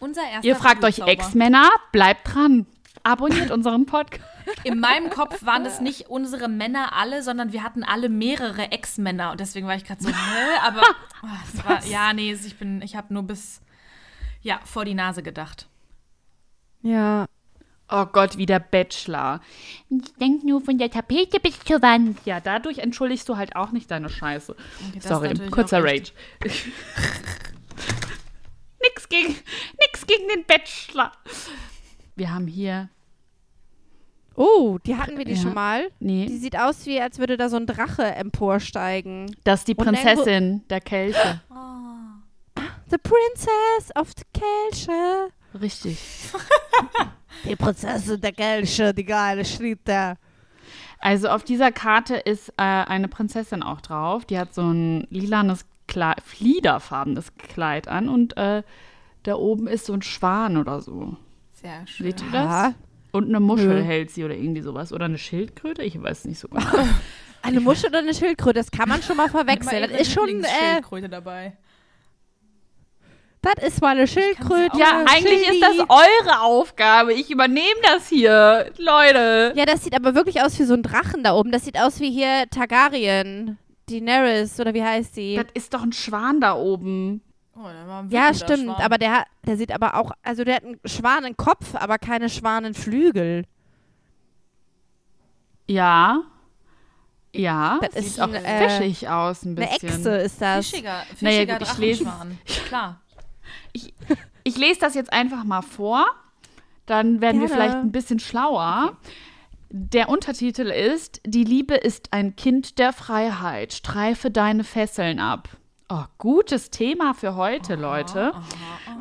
Unser 0.01 0.21
erster 0.21 0.45
Ihr 0.45 0.57
fragt 0.57 0.83
euch. 0.83 0.99
Ex-Männer, 0.99 1.69
bleibt 1.93 2.35
dran. 2.35 2.65
Abonniert 3.03 3.51
unseren 3.51 3.85
Podcast. 3.85 4.30
In 4.63 4.79
meinem 4.79 5.09
Kopf 5.09 5.45
waren 5.45 5.63
das 5.63 5.81
nicht 5.81 6.09
unsere 6.09 6.47
Männer 6.47 6.93
alle, 6.93 7.23
sondern 7.23 7.51
wir 7.51 7.63
hatten 7.63 7.83
alle 7.83 8.09
mehrere 8.09 8.71
Ex-Männer. 8.71 9.31
Und 9.31 9.39
deswegen 9.39 9.67
war 9.67 9.75
ich 9.75 9.85
gerade 9.85 10.01
so, 10.03 10.09
hä? 10.13 10.57
Aber 10.63 10.81
oh, 11.23 11.27
das 11.53 11.65
war, 11.65 11.85
ja, 11.85 12.13
nee, 12.13 12.31
ich 12.33 12.57
bin, 12.57 12.81
ich 12.81 12.95
habe 12.95 13.13
nur 13.13 13.23
bis, 13.23 13.61
ja, 14.41 14.59
vor 14.63 14.85
die 14.85 14.95
Nase 14.95 15.23
gedacht. 15.23 15.67
Ja. 16.81 17.25
Oh 17.93 18.05
Gott, 18.05 18.37
wie 18.37 18.45
der 18.45 18.59
Bachelor. 18.59 19.41
Ich 19.89 20.13
denk 20.13 20.45
nur 20.45 20.61
von 20.61 20.77
der 20.77 20.89
Tapete 20.89 21.41
bis 21.41 21.59
zur 21.59 21.81
Wand. 21.81 22.19
Ja, 22.25 22.39
dadurch 22.39 22.77
entschuldigst 22.77 23.27
du 23.27 23.35
halt 23.35 23.57
auch 23.57 23.71
nicht 23.71 23.91
deine 23.91 24.07
Scheiße. 24.07 24.55
Okay, 24.89 24.99
Sorry, 25.01 25.33
kurzer 25.49 25.83
Rage. 25.83 26.13
nix, 28.81 29.09
gegen, 29.09 29.35
nix 29.79 30.07
gegen 30.07 30.29
den 30.29 30.45
Bachelor. 30.45 31.11
Wir 32.15 32.33
haben 32.33 32.47
hier. 32.47 32.89
Oh, 34.35 34.77
die 34.85 34.95
hatten 34.95 35.17
wir 35.17 35.25
die 35.25 35.33
Ja. 35.33 35.41
schon 35.41 35.53
mal. 35.53 35.89
Die 35.99 36.05
Nee, 36.05 36.27
sieht 36.29 36.57
aus, 36.57 36.85
wie 36.85 36.99
als 37.01 37.19
würde 37.19 37.37
da 37.37 37.49
so 37.49 37.57
ein 37.57 37.65
Drache 37.67 38.03
emporsteigen. 38.03 39.35
das 39.43 39.61
ist 39.61 39.67
die 39.67 39.75
Prinzessin 39.75 40.63
der 40.69 40.81
Kelche. 40.81 41.41
The 42.89 42.97
Princess 42.97 43.95
of 43.95 44.09
the 44.17 44.23
Kelche. 44.33 45.29
Richtig. 45.59 45.97
Die 47.45 47.55
Prinzessin 47.55 48.19
der 48.21 48.33
Kelche, 48.33 48.93
die 48.93 49.05
geile 49.05 49.45
Schritte. 49.45 50.15
Also 50.99 51.29
auf 51.29 51.43
dieser 51.43 51.71
Karte 51.71 52.15
ist 52.17 52.49
äh, 52.57 52.61
eine 52.63 53.07
Prinzessin 53.07 53.63
auch 53.63 53.81
drauf. 53.81 54.25
Die 54.25 54.37
hat 54.37 54.53
so 54.53 54.61
ein 54.61 55.07
lilanes, 55.09 55.65
Kleid, 55.87 56.21
fliederfarbenes 56.23 57.35
Kleid 57.37 57.87
an 57.87 58.07
und 58.09 58.37
äh, 58.37 58.63
da 59.23 59.35
oben 59.35 59.67
ist 59.67 59.85
so 59.87 59.93
ein 59.93 60.01
Schwan 60.01 60.55
oder 60.57 60.81
so. 60.81 61.15
Sehr 61.53 61.87
schön. 61.87 62.07
Seht 62.07 62.21
ihr 62.21 62.31
das? 62.31 62.43
Ja. 62.45 62.73
Und 63.11 63.27
eine 63.27 63.39
Muschel 63.39 63.67
Nö. 63.67 63.81
hält 63.83 64.11
sie 64.11 64.23
oder 64.23 64.35
irgendwie 64.35 64.61
sowas. 64.61 64.93
Oder 64.93 65.05
eine 65.05 65.17
Schildkröte? 65.17 65.83
Ich 65.83 66.01
weiß 66.01 66.25
nicht 66.25 66.39
so 66.39 66.47
genau. 66.47 66.63
Eine 67.43 67.59
Muschel 67.59 67.89
oder 67.89 67.97
eine 67.99 68.13
Schildkröte, 68.13 68.59
das 68.59 68.69
kann 68.69 68.87
man 68.87 69.01
schon 69.01 69.17
mal 69.17 69.27
verwechseln. 69.27 69.89
Das 69.89 70.01
ist 70.01 70.11
schon, 70.11 70.29
äh, 70.29 70.33
Lieblingsschildkröte 70.33 71.09
dabei. 71.09 71.57
das 73.41 73.55
ist 73.65 73.81
mal 73.81 73.97
eine 73.97 74.05
Schildkröte. 74.05 74.77
ja, 74.77 75.03
eigentlich 75.07 75.49
ist 75.49 75.59
das 75.59 75.75
Schildi. 75.75 75.89
eure 75.89 76.41
Aufgabe. 76.41 77.13
Ich 77.13 77.31
übernehme 77.31 77.81
das 77.81 78.07
hier. 78.07 78.71
Leute. 78.77 79.53
Ja, 79.55 79.65
das 79.65 79.83
sieht 79.83 79.95
aber 79.95 80.13
wirklich 80.13 80.43
aus 80.43 80.59
wie 80.59 80.65
so 80.65 80.75
ein 80.75 80.83
Drachen 80.83 81.23
da 81.23 81.33
oben. 81.33 81.51
Das 81.51 81.65
sieht 81.65 81.79
aus 81.79 81.99
wie 81.99 82.11
hier 82.11 82.45
Targaryen. 82.51 83.57
Daenerys, 83.89 84.59
oder 84.59 84.75
wie 84.75 84.83
heißt 84.83 85.17
die? 85.17 85.35
Das 85.35 85.47
ist 85.55 85.73
doch 85.73 85.81
ein 85.81 85.93
Schwan 85.93 86.39
da 86.41 86.53
oben. 86.53 87.21
Oh, 87.63 88.05
Ja, 88.09 88.33
stimmt, 88.33 88.63
Schwan. 88.65 88.81
aber 88.81 88.97
der, 88.97 89.25
der 89.45 89.57
sieht 89.57 89.71
aber 89.71 89.95
auch, 89.95 90.11
also 90.23 90.43
der 90.43 90.55
hat 90.55 90.63
einen 90.65 90.79
Schwanenkopf, 90.85 91.75
aber 91.75 91.97
keine 91.99 92.29
Schwanenflügel. 92.29 93.45
Ja. 95.67 96.21
Ja. 97.33 97.79
Das 97.81 97.93
sieht 97.93 98.03
ist 98.05 98.21
auch 98.21 98.27
ein, 98.29 98.43
äh, 98.43 98.69
fischig 98.69 99.07
aus 99.09 99.43
ein 99.43 99.57
Eine 99.57 99.67
bisschen. 99.67 99.89
Echse 99.89 100.17
ist 100.17 100.41
das. 100.41 100.67
Fischiger, 100.69 101.03
Naja, 101.21 101.35
fischiger 101.45 101.57
gut, 101.59 101.67
ich 101.71 101.77
lese-. 101.77 102.11
Klar. 102.67 103.01
Ich 104.43 104.57
lese 104.57 104.79
das 104.79 104.95
jetzt 104.95 105.13
einfach 105.13 105.43
mal 105.43 105.61
vor. 105.61 106.05
Dann 106.87 107.21
werden 107.21 107.39
wir 107.39 107.47
Gerne. 107.47 107.61
vielleicht 107.63 107.77
ein 107.77 107.91
bisschen 107.91 108.19
schlauer. 108.19 108.97
Der 109.69 110.09
Untertitel 110.09 110.63
ist: 110.67 111.21
Die 111.25 111.43
Liebe 111.45 111.75
ist 111.75 112.11
ein 112.11 112.35
Kind 112.35 112.79
der 112.79 112.91
Freiheit. 112.91 113.71
Streife 113.73 114.29
deine 114.31 114.63
Fesseln 114.65 115.19
ab. 115.19 115.47
Oh, 115.93 116.05
gutes 116.19 116.69
Thema 116.69 117.13
für 117.13 117.35
heute, 117.35 117.75
Leute. 117.75 118.31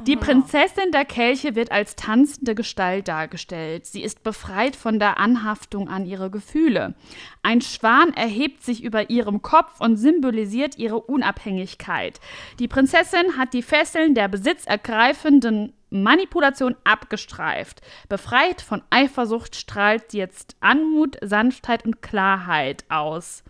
Die 0.09 0.17
Prinzessin 0.17 0.91
der 0.91 1.05
Kelche 1.05 1.55
wird 1.55 1.71
als 1.71 1.95
tanzende 1.95 2.57
Gestalt 2.57 3.07
dargestellt. 3.07 3.87
Sie 3.87 4.03
ist 4.03 4.25
befreit 4.25 4.75
von 4.75 4.99
der 4.99 5.21
Anhaftung 5.21 5.89
an 5.89 6.05
ihre 6.05 6.33
Gefühle. 6.33 6.97
Ein 7.45 7.61
Schwan 7.61 8.13
erhebt 8.15 8.65
sich 8.65 8.83
über 8.83 9.09
ihrem 9.09 9.41
Kopf 9.41 9.81
und 9.81 9.99
symbolisiert 9.99 10.79
ihre 10.79 11.01
Unabhängigkeit. 11.01 12.19
Die 12.59 12.67
Prinzessin 12.67 13.39
hat 13.39 13.55
die 13.55 13.63
Fesseln 13.63 14.17
der 14.17 14.27
besitzergreifenden 14.27 15.73
Manipulation 15.91 16.75
abgestreift. 16.83 17.83
Befreit 18.09 18.63
von 18.63 18.83
Eifersucht 18.91 19.55
strahlt 19.55 20.11
sie 20.11 20.19
jetzt 20.19 20.57
Anmut, 20.59 21.19
Sanftheit 21.23 21.85
und 21.85 22.03
Klarheit 22.03 22.85
aus. 22.89 23.45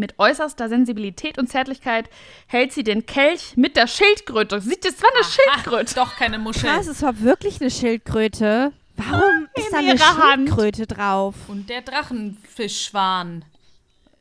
Mit 0.00 0.18
äußerster 0.18 0.70
Sensibilität 0.70 1.36
und 1.36 1.48
Zärtlichkeit 1.48 2.08
hält 2.46 2.72
sie 2.72 2.82
den 2.82 3.04
Kelch 3.04 3.52
mit 3.56 3.76
der 3.76 3.86
Schildkröte. 3.86 4.58
Sieht, 4.62 4.82
das 4.86 4.94
war 5.02 5.10
eine 5.14 5.24
Schildkröte. 5.24 5.94
Doch 5.94 6.16
keine 6.16 6.38
Muschel. 6.38 6.70
Krass, 6.70 6.86
es 6.86 7.02
war 7.02 7.20
wirklich 7.20 7.60
eine 7.60 7.70
Schildkröte. 7.70 8.72
Warum 8.96 9.46
ist 9.54 9.70
da 9.70 9.76
eine 9.76 9.88
ihrer 9.88 10.16
Hand. 10.16 10.48
Schildkröte 10.48 10.86
drauf? 10.86 11.34
Und 11.48 11.68
der 11.68 11.82
Drachenfischschwan. 11.82 13.44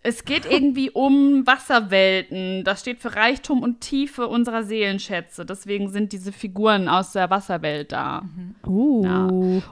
Es 0.02 0.24
geht 0.24 0.46
irgendwie 0.46 0.90
um 0.90 1.46
Wasserwelten. 1.46 2.64
Das 2.64 2.80
steht 2.80 3.00
für 3.00 3.16
Reichtum 3.18 3.62
und 3.64 3.82
Tiefe 3.82 4.28
unserer 4.28 4.64
Seelenschätze. 4.64 5.46
Deswegen 5.46 5.90
sind 5.90 6.14
diese 6.14 6.32
Figuren 6.32 6.88
aus 6.88 7.12
der 7.12 7.30
Wasserwelt 7.30 7.92
da. 7.92 8.24
Uh. 8.66 9.04
Ja. 9.04 9.28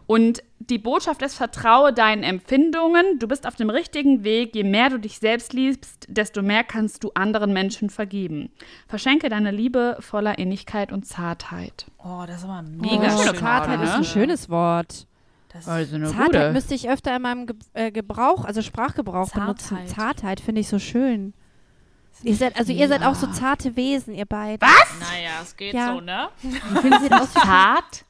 Und 0.06 0.44
die 0.60 0.80
Botschaft 0.80 1.22
ist, 1.22 1.36
vertraue 1.36 1.94
deinen 1.94 2.24
Empfindungen. 2.24 3.20
Du 3.20 3.28
bist 3.30 3.48
auf 3.48 3.56
dem 3.56 3.70
richtigen 3.70 4.26
Weg. 4.26 4.54
Je 4.54 4.66
mehr 4.66 4.90
du 4.90 5.00
dich 5.00 5.20
selbst 5.20 5.54
liebst, 5.54 6.06
desto 6.10 6.42
mehr 6.42 6.66
kannst 6.66 7.06
du 7.06 7.12
anderen 7.14 7.54
Menschen 7.54 7.90
vergeben. 7.90 8.50
Verschenke 8.90 9.30
deine 9.30 9.52
Liebe 9.52 9.96
voller 10.02 10.38
Innigkeit 10.40 10.92
und 10.92 11.06
Zartheit. 11.06 11.86
Oh, 12.00 12.24
das 12.28 12.40
ist 12.40 12.44
aber 12.44 12.66
Oh, 12.68 12.82
mega 12.82 13.18
schön. 13.18 13.36
Zartheit 13.36 13.82
ist 13.82 13.92
ne? 13.92 13.96
ein 13.96 14.04
schönes 14.04 14.50
Wort. 14.50 15.08
Das 15.50 15.68
Also 15.68 15.96
eine 15.96 16.08
Zartheit 16.08 16.26
gute. 16.28 16.52
müsste 16.52 16.76
ich 16.76 16.90
öfter 16.90 17.16
in 17.16 17.22
meinem 17.22 17.46
Ge 17.48 17.56
äh, 17.74 17.92
Gebrauch, 17.92 18.44
also 18.46 18.62
Sprachgebrauch 18.62 19.32
benutzen. 19.32 19.78
Zartheit. 19.78 19.90
Zartheit 19.90 20.40
finde 20.42 20.62
ich 20.62 20.68
so 20.68 20.78
schön. 20.80 21.34
Ihr 22.24 22.36
seid, 22.36 22.58
also 22.58 22.74
ihr 22.74 22.88
seid 22.88 23.04
auch 23.04 23.14
so 23.16 23.28
zarte 23.28 23.76
Wesen, 23.76 24.14
ihr 24.16 24.26
beiden. 24.26 24.68
naja, 25.00 25.40
es 25.42 25.56
geht 25.56 25.74
Ja. 25.76 25.94
so, 25.94 26.02
ne? 26.02 26.30
Wie 26.42 26.50
finden 26.80 27.00
Sie 27.04 27.10
das? 27.10 27.32
Zart? 27.34 28.06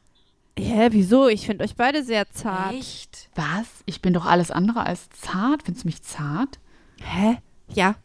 Hä, 0.57 0.87
wieso? 0.91 1.27
Ich 1.27 1.45
finde 1.45 1.63
euch 1.65 1.75
beide 1.75 2.03
sehr 2.03 2.27
zart. 2.31 2.73
Echt? 2.73 3.29
Was? 3.35 3.67
Ich 3.85 4.01
bin 4.01 4.13
doch 4.13 4.25
alles 4.25 4.49
andere 4.49 4.85
als 4.85 5.09
zart. 5.09 5.63
Findest 5.63 5.83
du 5.83 5.89
mich 5.89 6.01
zart? 6.03 6.57
Hä? 7.01 7.37
Ja. 7.67 7.95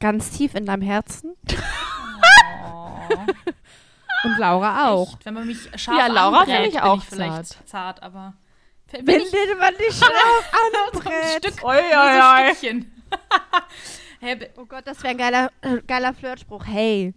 Ganz 0.00 0.30
tief 0.32 0.54
in 0.54 0.66
deinem 0.66 0.82
Herzen. 0.82 1.34
Und 4.24 4.38
Laura 4.38 4.88
auch. 4.90 5.14
Echt? 5.14 5.24
Wenn 5.26 5.34
man 5.34 5.46
mich 5.46 5.68
scharf 5.76 5.98
Ja, 5.98 6.06
Laura 6.06 6.40
anbrät, 6.40 6.54
finde 6.56 6.68
ich 6.68 6.74
bin 6.74 6.82
auch 6.82 6.98
ich 6.98 7.04
vielleicht 7.04 7.46
zart. 7.46 7.68
zart, 7.68 8.02
aber 8.02 8.34
ich 8.92 9.30
dir 9.30 9.56
man 9.58 9.74
dich 9.76 9.94
scharf 9.96 10.52
anbrät. 10.92 11.44
Stück, 11.44 11.64
Oi, 11.64 11.76
oi, 11.76 12.20
oi. 12.48 12.54
Stückchen. 12.54 12.92
Oh 14.56 14.64
Gott, 14.66 14.82
das 14.86 15.02
wäre 15.02 15.10
ein 15.14 15.18
geiler, 15.18 15.50
äh, 15.62 15.78
geiler 15.84 16.14
Flirtspruch. 16.14 16.64
Hey, 16.64 17.12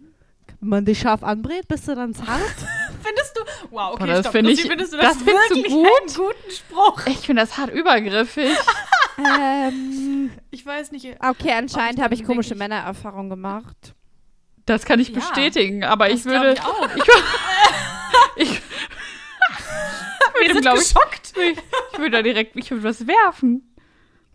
wenn 0.60 0.68
man 0.68 0.84
dich 0.84 0.98
scharf 0.98 1.22
anbrät, 1.22 1.68
bist 1.68 1.86
du 1.86 1.94
dann 1.94 2.12
zart? 2.12 2.26
findest 3.02 3.36
du? 3.36 3.42
Wow, 3.70 3.92
okay, 3.94 3.98
Boah, 4.00 4.06
das 4.08 4.18
stopp. 4.22 4.32
find 4.32 4.48
ich- 4.48 4.62
findest 4.62 4.92
du 4.92 4.96
das 4.96 5.10
das, 5.12 5.16
findest 5.22 5.50
du 5.50 5.54
wirklich 5.54 5.72
gut? 5.72 5.86
einen 5.86 6.14
guten 6.14 6.50
Spruch? 6.50 7.06
Ich 7.06 7.18
finde 7.18 7.42
das 7.42 7.56
hart 7.56 7.70
übergriffig. 7.70 8.56
ähm, 9.18 10.32
Ich 10.50 10.66
weiß 10.66 10.90
nicht. 10.90 11.06
okay, 11.24 11.52
anscheinend 11.52 11.98
ich 11.98 12.02
habe 12.04 12.14
ich 12.14 12.24
komische 12.24 12.50
wirklich- 12.50 12.58
Männererfahrungen 12.70 13.30
gemacht. 13.30 13.76
Das 14.66 14.84
kann 14.84 14.98
ich 14.98 15.10
Ja, 15.10 15.14
bestätigen, 15.20 15.84
aber 15.84 16.10
ich 16.10 16.24
würde. 16.24 16.54
ich 16.54 16.60
auch. 16.62 16.88
Ich, 18.36 18.50
ich 18.50 18.62
Wir 20.40 20.52
sind 20.52 20.62
glaube 20.62 20.78
ich, 20.78 20.84
geschockt. 20.94 21.32
ich 21.92 21.98
würde 21.98 22.10
da 22.10 22.22
direkt, 22.22 22.56
ich 22.56 22.70
würde 22.70 22.84
was 22.84 23.06
werfen. 23.06 23.74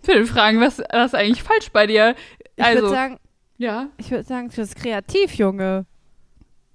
Ich 0.02 0.08
würde 0.08 0.26
fragen, 0.26 0.60
was, 0.60 0.80
was 0.92 1.08
ist 1.14 1.16
eigentlich 1.16 1.44
falsch 1.44 1.70
bei 1.72 1.86
dir? 1.88 2.16
Ich 2.56 2.64
Also, 2.64 2.82
würde 2.84 2.96
sagen, 2.96 3.20
ja. 3.58 3.90
ich 3.98 4.10
würde 4.12 4.24
sagen, 4.24 4.50
du 4.50 4.56
bist 4.56 4.76
kreativ, 4.76 5.36
Junge. 5.36 5.86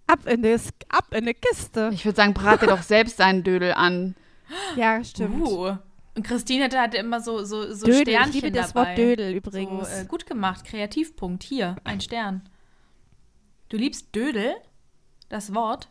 Ab 0.07 0.21
in, 0.27 0.43
das, 0.43 0.69
ab 0.89 1.13
in 1.13 1.27
die 1.27 1.35
Kiste. 1.35 1.91
Ich 1.93 2.05
würde 2.05 2.17
sagen, 2.17 2.33
brate 2.35 2.67
doch 2.67 2.83
selbst 2.83 3.19
deinen 3.19 3.43
Dödel 3.43 3.73
an. 3.73 4.15
Ja, 4.77 5.03
stimmt. 5.03 5.45
Uh. 5.45 5.77
Und 6.15 6.23
Christine 6.25 6.65
hatte, 6.65 6.81
hatte 6.81 6.97
immer 6.99 7.21
so, 7.21 7.43
so, 7.45 7.73
so 7.75 7.87
Dödel, 7.87 8.03
Sternchen 8.03 8.29
ich 8.37 8.43
liebe 8.43 8.53
das 8.53 8.73
dabei. 8.73 8.91
Wort 8.91 8.99
Dödel 8.99 9.31
So, 9.33 9.37
übrigens. 9.37 9.89
äh, 9.93 10.05
gut 10.07 10.25
gemacht. 10.27 10.65
Kreativpunkt. 10.65 11.43
Hier, 11.43 11.77
ein 11.85 12.01
Stern. 12.01 12.49
Du 13.69 13.77
liebst 13.77 14.15
Dödel? 14.15 14.55
Das 15.29 15.53
Wort? 15.55 15.89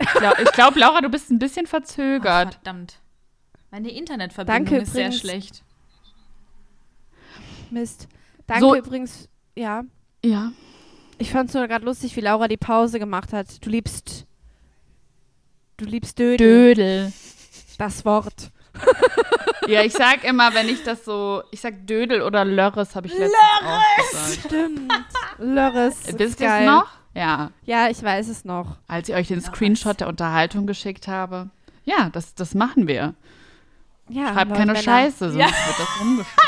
Ich 0.00 0.08
glaube, 0.12 0.44
glaub, 0.54 0.76
Laura, 0.76 1.00
du 1.00 1.08
bist 1.08 1.30
ein 1.30 1.38
bisschen 1.38 1.66
Oh, 1.66 1.70
verzögert. 1.70 2.54
verdammt. 2.54 3.00
Meine 3.70 3.90
Internetverbindung 3.90 4.64
Danke 4.64 4.82
ist 4.82 4.92
sehr 4.92 5.06
übrigens. 5.06 5.20
schlecht. 5.20 5.64
Mist. 7.70 8.08
Danke 8.46 8.60
So- 8.64 8.74
übrigens, 8.76 9.28
ja. 9.56 9.82
ja. 10.24 10.52
Ich 11.18 11.30
fand 11.32 11.48
es 11.50 11.54
nur 11.54 11.66
gerade 11.66 11.84
lustig, 11.84 12.14
wie 12.16 12.20
Laura 12.20 12.48
die 12.48 12.56
Pause 12.56 12.98
gemacht 12.98 13.32
hat. 13.32 13.64
Du 13.64 13.70
liebst. 13.70 14.24
Du 15.76 15.84
liebst 15.84 16.18
Dödel. 16.18 16.74
Dödel. 16.74 17.12
Das 17.78 18.04
Wort. 18.04 18.50
Ja, 19.66 19.82
ich 19.82 19.92
sag 19.92 20.24
immer, 20.24 20.54
wenn 20.54 20.66
ich 20.66 20.82
das 20.82 21.04
so, 21.04 21.42
ich 21.50 21.60
sag 21.60 21.86
Dödel 21.86 22.22
oder 22.22 22.42
Lörres, 22.42 22.96
habe 22.96 23.06
ich 23.06 23.12
letztens 23.12 23.34
auch 23.60 24.10
gesagt. 24.10 24.46
Stimmt. 24.46 24.92
Lörres. 25.36 26.18
Wisst 26.18 26.40
ihr 26.40 26.48
es 26.50 26.64
noch? 26.64 26.88
Ja, 27.18 27.50
Ja, 27.64 27.88
ich 27.88 28.02
weiß 28.02 28.28
es 28.28 28.44
noch. 28.44 28.76
als 28.86 29.08
ich 29.08 29.14
euch 29.14 29.28
den 29.28 29.40
Screenshot 29.40 30.00
der 30.00 30.08
Unterhaltung 30.08 30.66
geschickt 30.66 31.08
habe. 31.08 31.50
Ja, 31.84 32.10
das, 32.10 32.34
das 32.34 32.54
machen 32.54 32.86
wir. 32.86 33.14
Ja, 34.08 34.32
Schreibt 34.32 34.54
keine. 34.54 34.76
Scheiße, 34.76 35.30
sonst 35.32 35.36
Ja. 35.36 35.46
wird 35.46 35.78
das 35.78 36.00
rumgeschickt. 36.00 36.38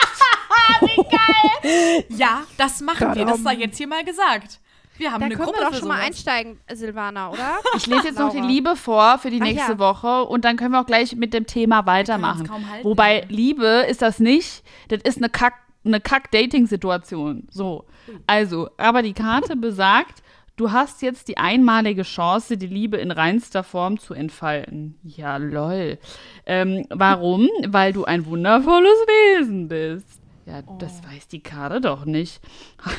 Ja, 2.11 2.43
das 2.57 2.81
machen 2.81 3.15
wir. 3.15 3.25
Das 3.25 3.43
sei 3.43 3.55
jetzt 3.55 3.77
hier 3.77 3.87
mal 3.89 4.05
gesagt. 4.05 4.61
Wir 4.97 5.12
haben 5.12 5.21
Da 5.21 5.27
eine 5.27 5.35
können 5.35 5.47
Gruppe 5.47 5.61
wir 5.61 5.71
doch 5.71 5.79
schon 5.79 5.89
mal 5.89 6.00
einsteigen, 6.00 6.59
Silvana, 6.73 7.31
oder? 7.31 7.59
Ich 7.77 7.87
lese 7.87 8.09
jetzt 8.09 8.19
noch 8.19 8.33
die. 8.33 8.41
Liebe 8.41 8.77
vor 8.77 9.19
für 9.19 9.31
die 9.31 9.41
Ach 9.41 9.47
nächste 9.47 9.73
ja. 9.73 9.79
Woche 9.79 10.25
und 10.25 10.45
dann 10.45 10.57
können 10.57 10.73
wir 10.73 10.81
auch 10.81 10.87
gleich 10.87 11.16
mit 11.16 11.33
dem 11.33 11.47
Thema 11.47 11.87
weitermachen. 11.87 12.51
Wobei 12.83 13.25
Liebe 13.29 13.87
ist 13.88 14.03
das 14.03 14.18
nicht, 14.21 14.62
das 14.88 15.01
ist 15.03 15.16
eine 15.18 15.31
Kack, 15.31 15.55
eine 15.85 16.01
Kack-Dating-Situation. 16.01 17.49
So. 17.51 17.85
Also, 18.27 18.68
aber 18.77 19.03
die 19.03 19.14
Karte 19.14 19.57
besagt, 19.57 20.23
du 20.61 20.73
hast 20.73 21.01
jetzt 21.01 21.29
die 21.29 21.38
einmalige 21.38 22.03
Chance, 22.03 22.59
die 22.59 22.66
Liebe 22.66 22.99
in 22.99 23.11
reinster 23.11 23.64
Form 23.64 23.99
zu 23.99 24.12
entfalten. 24.12 24.99
Ja, 25.03 25.38
lol. 25.38 25.99
Ähm, 26.44 26.85
warum? 26.90 27.49
Weil 27.66 27.94
du 27.94 28.05
ein 28.05 28.27
wundervolles 28.27 28.99
Wesen 29.38 29.68
bist. 29.68 30.20
Ja, 30.44 30.61
das 30.79 31.03
weiß 31.03 31.29
die 31.29 31.42
Karte 31.42 31.81
doch 31.81 32.05
nicht. 32.05 32.40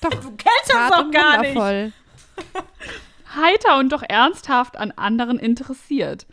Du 0.00 0.10
kennst 0.10 0.68
das 0.68 0.90
Zart 0.90 0.92
doch 0.92 1.10
gar 1.10 1.40
nicht. 1.40 1.54
wundervoll. 1.54 1.92
heiter 3.34 3.78
und 3.78 3.90
doch 3.90 4.02
ernsthaft 4.06 4.76
an 4.76 4.90
anderen 4.90 5.38
interessiert. 5.38 6.26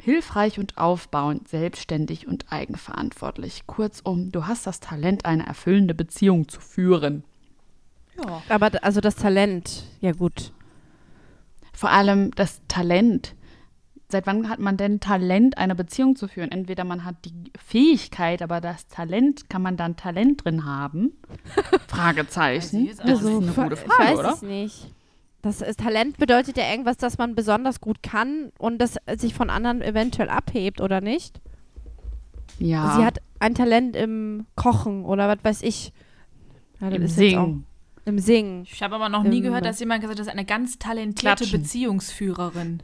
Hilfreich 0.00 0.58
und 0.58 0.78
aufbauend, 0.78 1.46
selbstständig 1.46 2.26
und 2.26 2.50
eigenverantwortlich. 2.50 3.66
Kurzum, 3.66 4.32
du 4.32 4.46
hast 4.46 4.66
das 4.66 4.80
Talent, 4.80 5.26
eine 5.26 5.44
erfüllende 5.46 5.94
Beziehung 5.94 6.48
zu 6.48 6.62
führen. 6.62 7.24
Ja. 8.26 8.42
Aber 8.48 8.70
also 8.82 9.00
das 9.00 9.16
Talent, 9.16 9.84
ja 10.00 10.12
gut. 10.12 10.52
Vor 11.72 11.90
allem 11.90 12.30
das 12.32 12.60
Talent. 12.68 13.34
Seit 14.08 14.26
wann 14.26 14.48
hat 14.48 14.58
man 14.58 14.76
denn 14.76 14.98
Talent, 14.98 15.56
eine 15.56 15.74
Beziehung 15.76 16.16
zu 16.16 16.26
führen? 16.26 16.50
Entweder 16.50 16.84
man 16.84 17.04
hat 17.04 17.14
die 17.24 17.52
Fähigkeit, 17.56 18.42
aber 18.42 18.60
das 18.60 18.88
Talent, 18.88 19.48
kann 19.48 19.62
man 19.62 19.76
dann 19.76 19.96
Talent 19.96 20.44
drin 20.44 20.64
haben? 20.64 21.12
Fragezeichen. 21.86 22.82
Ich 22.82 22.88
jetzt 22.88 23.00
Das 23.00 23.22
ist 23.22 23.26
eine 23.26 23.52
gute 23.52 23.74
ich 23.74 23.80
Frage, 23.80 24.12
weiß 24.12 24.18
oder? 24.18 24.32
es 24.34 24.42
nicht. 24.42 24.92
Das 25.42 25.62
ist, 25.62 25.80
Talent 25.80 26.18
bedeutet 26.18 26.58
ja 26.58 26.68
irgendwas, 26.70 26.98
das 26.98 27.16
man 27.18 27.34
besonders 27.34 27.80
gut 27.80 28.02
kann 28.02 28.52
und 28.58 28.78
das 28.78 28.96
sich 29.16 29.32
von 29.32 29.48
anderen 29.48 29.80
eventuell 29.80 30.28
abhebt, 30.28 30.80
oder 30.80 31.00
nicht? 31.00 31.40
Ja, 32.58 32.96
Sie 32.96 33.04
hat 33.04 33.18
ein 33.38 33.54
Talent 33.54 33.96
im 33.96 34.46
Kochen 34.54 35.04
oder 35.04 35.28
was 35.28 35.38
weiß 35.42 35.62
ich. 35.62 35.92
Ja, 36.80 36.88
im 36.88 37.06
Singen. 37.06 37.64
Im 38.10 38.18
Singen. 38.18 38.66
Ich 38.70 38.82
habe 38.82 38.96
aber 38.96 39.08
noch 39.08 39.22
nie 39.22 39.40
gehört, 39.40 39.64
dass 39.64 39.78
jemand 39.78 40.00
gesagt 40.02 40.18
hat, 40.18 40.20
das 40.20 40.26
ist 40.26 40.32
eine 40.32 40.44
ganz 40.44 40.78
talentierte 40.78 41.44
Klatschen. 41.44 41.62
Beziehungsführerin. 41.62 42.82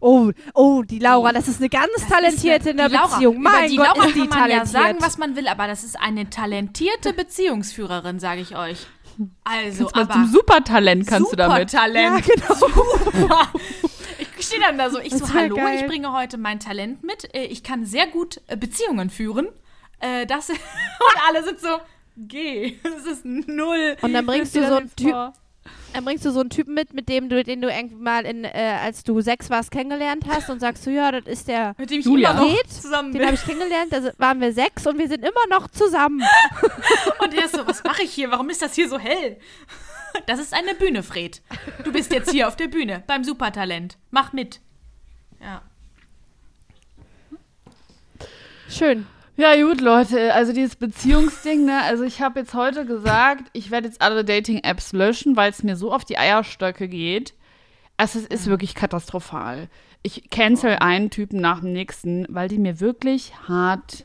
Oh, 0.00 0.30
oh, 0.54 0.82
die 0.82 0.98
Laura, 0.98 1.32
das 1.32 1.46
ist 1.48 1.60
eine 1.60 1.68
ganz 1.68 1.90
talentierte 2.08 2.70
in 2.70 2.76
der 2.78 2.88
Laura, 2.88 3.06
Beziehung. 3.16 3.42
Mein 3.42 3.68
die 3.68 3.76
Gott, 3.76 3.86
Laura 3.88 4.06
ist 4.06 4.14
die 4.14 4.26
kann 4.28 4.40
man 4.40 4.50
ja 4.50 4.64
sagen, 4.64 4.96
was 5.00 5.18
man 5.18 5.36
will, 5.36 5.46
aber 5.48 5.66
das 5.66 5.84
ist 5.84 6.00
eine 6.00 6.30
talentierte 6.30 7.12
Beziehungsführerin, 7.12 8.18
sage 8.18 8.40
ich 8.40 8.56
euch. 8.56 8.86
Also, 9.44 9.86
Kannst 9.86 9.96
aber 9.96 10.12
zum 10.14 10.26
Supertalent 10.32 11.06
kannst 11.06 11.32
du 11.32 11.36
damit. 11.36 11.70
Supertalent. 11.70 12.26
Ja, 12.26 12.34
genau. 12.34 12.54
Super. 12.54 13.52
Ich 14.38 14.46
stehe 14.46 14.60
dann 14.62 14.78
da 14.78 14.88
so, 14.88 14.98
ich 15.00 15.10
Das 15.10 15.18
so, 15.18 15.34
hallo, 15.34 15.56
geil. 15.56 15.80
ich 15.80 15.86
bringe 15.86 16.12
heute 16.14 16.38
mein 16.38 16.60
Talent 16.60 17.02
mit. 17.04 17.34
Äh, 17.34 17.44
Ich 17.44 17.62
kann 17.62 17.84
sehr 17.84 18.06
gut 18.06 18.40
äh, 18.46 18.56
Beziehungen 18.56 19.10
führen. 19.10 19.48
Äh, 19.98 20.24
Das 20.24 20.48
und 20.48 20.58
alle 21.28 21.44
sind 21.44 21.60
so, 21.60 21.68
geh. 22.16 22.76
Das 22.82 23.06
ist 23.06 23.24
null. 23.24 23.96
Und 24.02 24.12
dann 24.12 24.26
bringst 24.26 24.54
du 24.54 24.66
so 24.66 24.74
einen 24.74 24.94
Typ, 24.94 25.14
dann 25.92 26.04
bringst 26.04 26.24
du 26.24 26.30
so 26.30 26.40
einen 26.40 26.50
Typen 26.50 26.74
mit, 26.74 26.94
mit 26.94 27.08
dem 27.08 27.28
du, 27.28 27.42
den 27.42 27.60
du 27.60 27.68
irgendwann 27.68 28.02
mal 28.02 28.24
in, 28.26 28.44
äh, 28.44 28.78
als 28.82 29.02
du 29.04 29.20
sechs 29.20 29.50
warst, 29.50 29.70
kennengelernt 29.70 30.24
hast 30.28 30.48
und 30.48 30.60
sagst 30.60 30.86
du, 30.86 30.90
ja, 30.90 31.10
das 31.12 31.24
ist 31.26 31.48
der, 31.48 31.74
Mit 31.78 31.90
dem 31.90 32.00
ich 32.00 32.06
Julia. 32.06 32.30
immer 32.30 32.40
noch 32.42 32.48
Geht? 32.56 32.70
zusammen 32.72 33.12
den 33.12 33.24
habe 33.24 33.34
ich 33.34 33.44
kennengelernt, 33.44 33.92
da 33.92 34.12
waren 34.18 34.40
wir 34.40 34.52
sechs 34.52 34.86
und 34.86 34.98
wir 34.98 35.08
sind 35.08 35.24
immer 35.24 35.46
noch 35.48 35.68
zusammen. 35.68 36.22
Und 37.22 37.34
er 37.34 37.44
ist 37.44 37.54
so, 37.56 37.66
was 37.66 37.84
mache 37.84 38.02
ich 38.02 38.12
hier? 38.12 38.30
Warum 38.30 38.48
ist 38.50 38.62
das 38.62 38.74
hier 38.74 38.88
so 38.88 38.98
hell? 38.98 39.38
Das 40.26 40.40
ist 40.40 40.52
eine 40.52 40.74
Bühne, 40.74 41.04
Fred. 41.04 41.40
Du 41.84 41.92
bist 41.92 42.12
jetzt 42.12 42.32
hier 42.32 42.48
auf 42.48 42.56
der 42.56 42.66
Bühne 42.66 43.04
beim 43.06 43.22
Supertalent. 43.22 43.96
Mach 44.10 44.32
mit. 44.32 44.60
Ja. 45.40 45.62
Schön. 48.68 49.06
Ja, 49.40 49.56
gut, 49.56 49.80
Leute, 49.80 50.34
also 50.34 50.52
dieses 50.52 50.76
Beziehungsding, 50.76 51.64
ne, 51.64 51.80
also 51.84 52.04
ich 52.04 52.20
habe 52.20 52.40
jetzt 52.40 52.52
heute 52.52 52.84
gesagt, 52.84 53.44
ich 53.54 53.70
werde 53.70 53.86
jetzt 53.88 54.02
alle 54.02 54.22
Dating-Apps 54.22 54.92
löschen, 54.92 55.34
weil 55.34 55.50
es 55.50 55.62
mir 55.62 55.76
so 55.76 55.94
auf 55.94 56.04
die 56.04 56.18
Eierstöcke 56.18 56.88
geht. 56.88 57.32
Also 57.96 58.18
es 58.18 58.26
ist 58.26 58.48
wirklich 58.48 58.74
katastrophal. 58.74 59.70
Ich 60.02 60.28
cancel 60.28 60.76
einen 60.80 61.08
Typen 61.08 61.40
nach 61.40 61.60
dem 61.60 61.72
nächsten, 61.72 62.26
weil 62.28 62.48
die 62.48 62.58
mir 62.58 62.80
wirklich 62.80 63.32
hart 63.48 64.04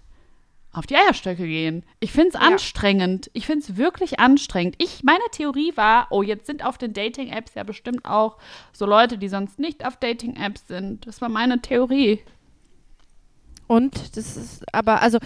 auf 0.71 0.85
die 0.87 0.95
Eierstöcke 0.95 1.45
gehen. 1.45 1.83
Ich 1.99 2.13
finde 2.13 2.29
es 2.29 2.33
Ja. 2.35 2.39
anstrengend. 2.39 3.29
Ich 3.33 3.45
finde 3.45 3.65
es 3.65 3.75
wirklich 3.75 4.21
anstrengend. 4.21 4.75
Ich, 4.77 5.03
meine 5.03 5.19
Theorie 5.33 5.73
war, 5.75 6.07
oh, 6.11 6.21
jetzt 6.23 6.47
sind 6.47 6.63
auf 6.63 6.77
den 6.77 6.93
Dating-Apps 6.93 7.55
ja 7.55 7.63
bestimmt 7.63 8.05
auch 8.05 8.37
so 8.71 8.85
Leute, 8.85 9.17
die 9.17 9.27
sonst 9.27 9.59
nicht 9.59 9.85
auf 9.85 9.97
Dating-Apps 9.97 10.69
sind. 10.69 11.05
Das 11.05 11.19
war 11.19 11.27
meine 11.27 11.61
Theorie. 11.61 12.21
Und 13.67 14.17
das 14.17 14.37
ist 14.37 14.63
aber, 14.73 15.01
also, 15.01 15.19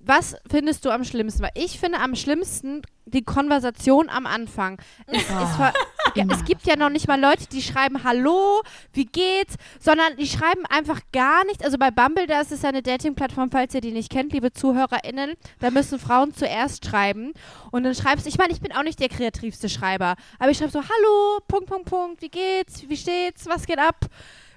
was 0.00 0.34
findest 0.50 0.84
du 0.84 0.90
am 0.90 1.04
schlimmsten? 1.04 1.42
Weil 1.42 1.50
ich 1.54 1.78
finde 1.78 1.98
am 1.98 2.16
schlimmsten 2.16 2.82
die 3.04 3.22
Konversation 3.22 4.08
am 4.08 4.26
Anfang. 4.26 4.80
Es, 5.06 5.28
Ah, 5.30 5.42
es, 5.52 5.58
war, 5.58 5.72
ja, 6.14 6.24
es 6.30 6.44
gibt 6.44 6.66
ja 6.66 6.76
noch 6.76 6.88
nicht 6.88 7.06
mal 7.06 7.20
Leute, 7.20 7.46
die 7.46 7.60
schreiben 7.62 8.02
Hallo, 8.02 8.62
wie 8.92 9.04
geht's, 9.04 9.56
sondern 9.78 10.16
die 10.16 10.26
schreiben 10.26 10.64
einfach 10.70 11.00
gar 11.12 11.44
nichts. 11.44 11.62
Also 11.64 11.76
bei 11.76 11.90
Bumble, 11.90 12.26
da 12.26 12.40
ist 12.40 12.50
es 12.52 12.62
ja 12.62 12.70
eine 12.70 12.82
Dating-Plattform, 12.82 13.50
falls 13.50 13.74
ihr 13.74 13.80
die 13.80 13.92
nicht 13.92 14.10
kennt, 14.10 14.32
liebe 14.32 14.52
ZuhörerInnen, 14.52 15.34
da 15.58 15.70
müssen 15.70 15.98
Frauen 15.98 16.32
zuerst 16.34 16.86
schreiben. 16.86 17.32
Und 17.70 17.84
dann 17.84 17.94
schreibst 17.94 18.26
ich 18.26 18.38
meine, 18.38 18.52
ich 18.52 18.60
bin 18.60 18.72
auch 18.72 18.82
nicht 18.82 19.00
der 19.00 19.08
kreativste 19.08 19.68
Schreiber, 19.68 20.14
aber 20.38 20.50
ich 20.50 20.58
schreibe 20.58 20.72
so 20.72 20.80
Hallo, 20.80 21.40
Punkt, 21.46 21.66
Punkt, 21.66 21.88
Punkt, 21.90 22.22
wie 22.22 22.30
geht's, 22.30 22.88
wie 22.88 22.96
steht's, 22.96 23.46
was 23.46 23.66
geht 23.66 23.78
ab, 23.78 24.06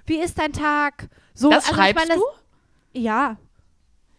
wie 0.06 0.18
ist 0.20 0.38
dein 0.38 0.52
Tag? 0.52 1.08
So, 1.34 1.50
Das 1.50 1.64
also 1.64 1.74
schreibst 1.74 2.02
ich 2.02 2.08
meine, 2.08 2.20
du? 2.20 2.26
Ja. 2.94 3.36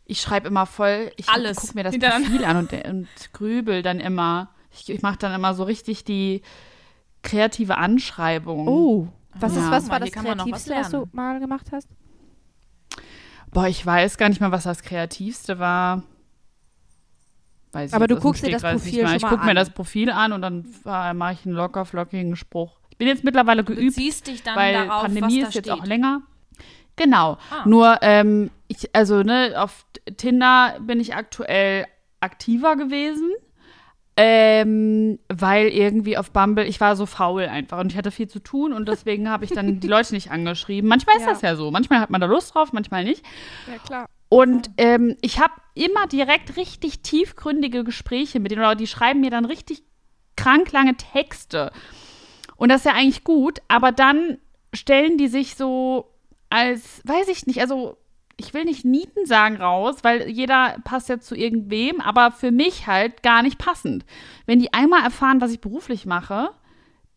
Ich 0.05 0.21
schreibe 0.21 0.47
immer 0.47 0.65
voll, 0.67 1.11
ich 1.15 1.27
Alles 1.29 1.57
gucke 1.57 1.73
mir 1.75 1.83
das. 1.83 1.97
Profil 1.97 2.45
an 2.45 2.57
und, 2.57 2.71
und 2.85 3.07
grübel 3.33 3.81
dann 3.81 3.99
immer. 3.99 4.49
Ich, 4.71 4.89
ich 4.89 5.01
mache 5.01 5.17
dann 5.17 5.33
immer 5.33 5.53
so 5.55 5.63
richtig 5.63 6.03
die 6.03 6.41
kreative 7.23 7.77
Anschreibung. 7.77 8.67
Oh, 8.67 9.07
was, 9.33 9.55
Ja. 9.55 9.61
ist, 9.63 9.71
was 9.71 9.89
war 9.89 9.99
das 9.99 10.11
noch 10.13 10.23
was 10.23 10.35
Kreativste, 10.35 10.75
was 10.75 10.89
du 10.91 11.09
mal 11.11 11.39
gemacht 11.39 11.67
hast? 11.71 11.89
Boah, 13.51 13.67
ich 13.67 13.83
weiß 13.85 14.17
gar 14.17 14.29
nicht 14.29 14.41
mal, 14.41 14.51
was 14.51 14.63
das 14.63 14.83
Kreativste 14.83 15.57
war. 15.59 16.03
Weiß 17.71 17.89
ich 17.91 17.95
Aber 17.95 18.03
jetzt 18.05 18.11
du 18.17 18.21
guckst 18.21 18.45
dir 18.45 18.51
das 18.51 18.61
Profil 18.61 18.93
mehr. 18.99 19.07
schon 19.07 19.15
Ich 19.17 19.21
mal 19.23 19.29
gucke 19.29 19.43
mir 19.45 19.49
an. 19.51 19.55
das 19.55 19.69
Profil 19.69 20.09
an 20.11 20.31
und 20.33 20.41
dann 20.41 20.65
äh, 20.85 21.13
mache 21.13 21.33
ich 21.33 21.45
einen 21.45 21.55
locker 21.55 21.85
flockigen 21.85 22.35
Spruch. 22.35 22.79
Ich 22.89 22.97
bin 22.97 23.07
jetzt 23.07 23.23
mittlerweile 23.23 23.63
Du 23.63 23.73
geübt, 23.75 23.95
ziehst 23.95 24.27
dich 24.27 24.43
dann 24.43 24.55
weil 24.55 24.73
darauf, 24.73 25.03
Pandemie 25.03 25.41
was 25.41 25.49
ist 25.49 25.55
jetzt 25.55 25.67
steht. 25.67 25.71
auch 25.71 25.85
länger. 25.85 26.21
Genau. 26.95 27.37
Ah. 27.49 27.65
Nur, 27.65 27.97
ähm, 28.01 28.51
ich, 28.77 28.95
also, 28.95 29.23
ne, 29.23 29.53
auf 29.57 29.85
Tinder 30.17 30.77
bin 30.81 30.99
ich 30.99 31.15
aktuell 31.15 31.85
aktiver 32.19 32.75
gewesen. 32.75 33.31
Ähm, 34.17 35.19
weil 35.27 35.67
irgendwie 35.67 36.17
auf 36.17 36.31
Bumble, 36.31 36.63
ich 36.65 36.79
war 36.79 36.95
so 36.95 37.05
faul 37.05 37.43
einfach 37.47 37.79
und 37.79 37.91
ich 37.91 37.97
hatte 37.97 38.11
viel 38.11 38.29
zu 38.29 38.39
tun 38.39 38.71
und 38.71 38.87
deswegen 38.87 39.29
habe 39.29 39.43
ich 39.43 39.51
dann 39.51 39.81
die 39.81 39.87
Leute 39.89 40.13
nicht 40.13 40.31
angeschrieben. 40.31 40.87
Manchmal 40.89 41.17
ist 41.17 41.23
Ja. 41.23 41.31
das 41.31 41.41
ja 41.41 41.57
so. 41.57 41.69
Manchmal 41.69 41.99
hat 41.99 42.09
man 42.09 42.21
da 42.21 42.27
Lust 42.27 42.55
drauf, 42.55 42.71
manchmal 42.71 43.03
nicht. 43.03 43.25
Ja, 43.67 43.77
klar. 43.79 44.05
Und 44.29 44.69
ähm, 44.77 45.17
ich 45.19 45.41
habe 45.41 45.51
immer 45.73 46.07
direkt 46.07 46.55
richtig 46.55 47.01
tiefgründige 47.01 47.83
Gespräche 47.83 48.39
mit 48.39 48.51
denen, 48.51 48.61
oder 48.61 48.75
die 48.75 48.87
schreiben 48.87 49.19
mir 49.19 49.31
dann 49.31 49.43
richtig 49.43 49.83
krank 50.37 50.71
lange 50.71 50.95
Texte. 50.95 51.73
Und 52.55 52.69
das 52.69 52.81
ist 52.81 52.85
ja 52.85 52.93
eigentlich 52.93 53.25
gut, 53.25 53.59
aber 53.67 53.91
dann 53.91 54.37
stellen 54.73 55.17
die 55.17 55.27
sich 55.27 55.55
so 55.55 56.09
als, 56.49 57.01
weiß 57.03 57.27
ich 57.27 57.47
nicht, 57.47 57.59
also 57.59 57.97
ich 58.37 58.53
will 58.53 58.65
nicht 58.65 58.85
Nieten 58.85 59.25
sagen 59.25 59.57
raus, 59.57 59.97
weil 60.03 60.29
jeder 60.29 60.77
passt 60.83 61.09
ja 61.09 61.19
zu 61.19 61.35
irgendwem, 61.35 62.01
aber 62.01 62.31
für 62.31 62.51
mich 62.51 62.87
halt 62.87 63.23
gar 63.23 63.41
nicht 63.41 63.57
passend. 63.57 64.05
Wenn 64.45 64.59
die 64.59 64.73
einmal 64.73 65.03
erfahren, 65.03 65.41
was 65.41 65.51
ich 65.51 65.61
beruflich 65.61 66.05
mache, 66.05 66.49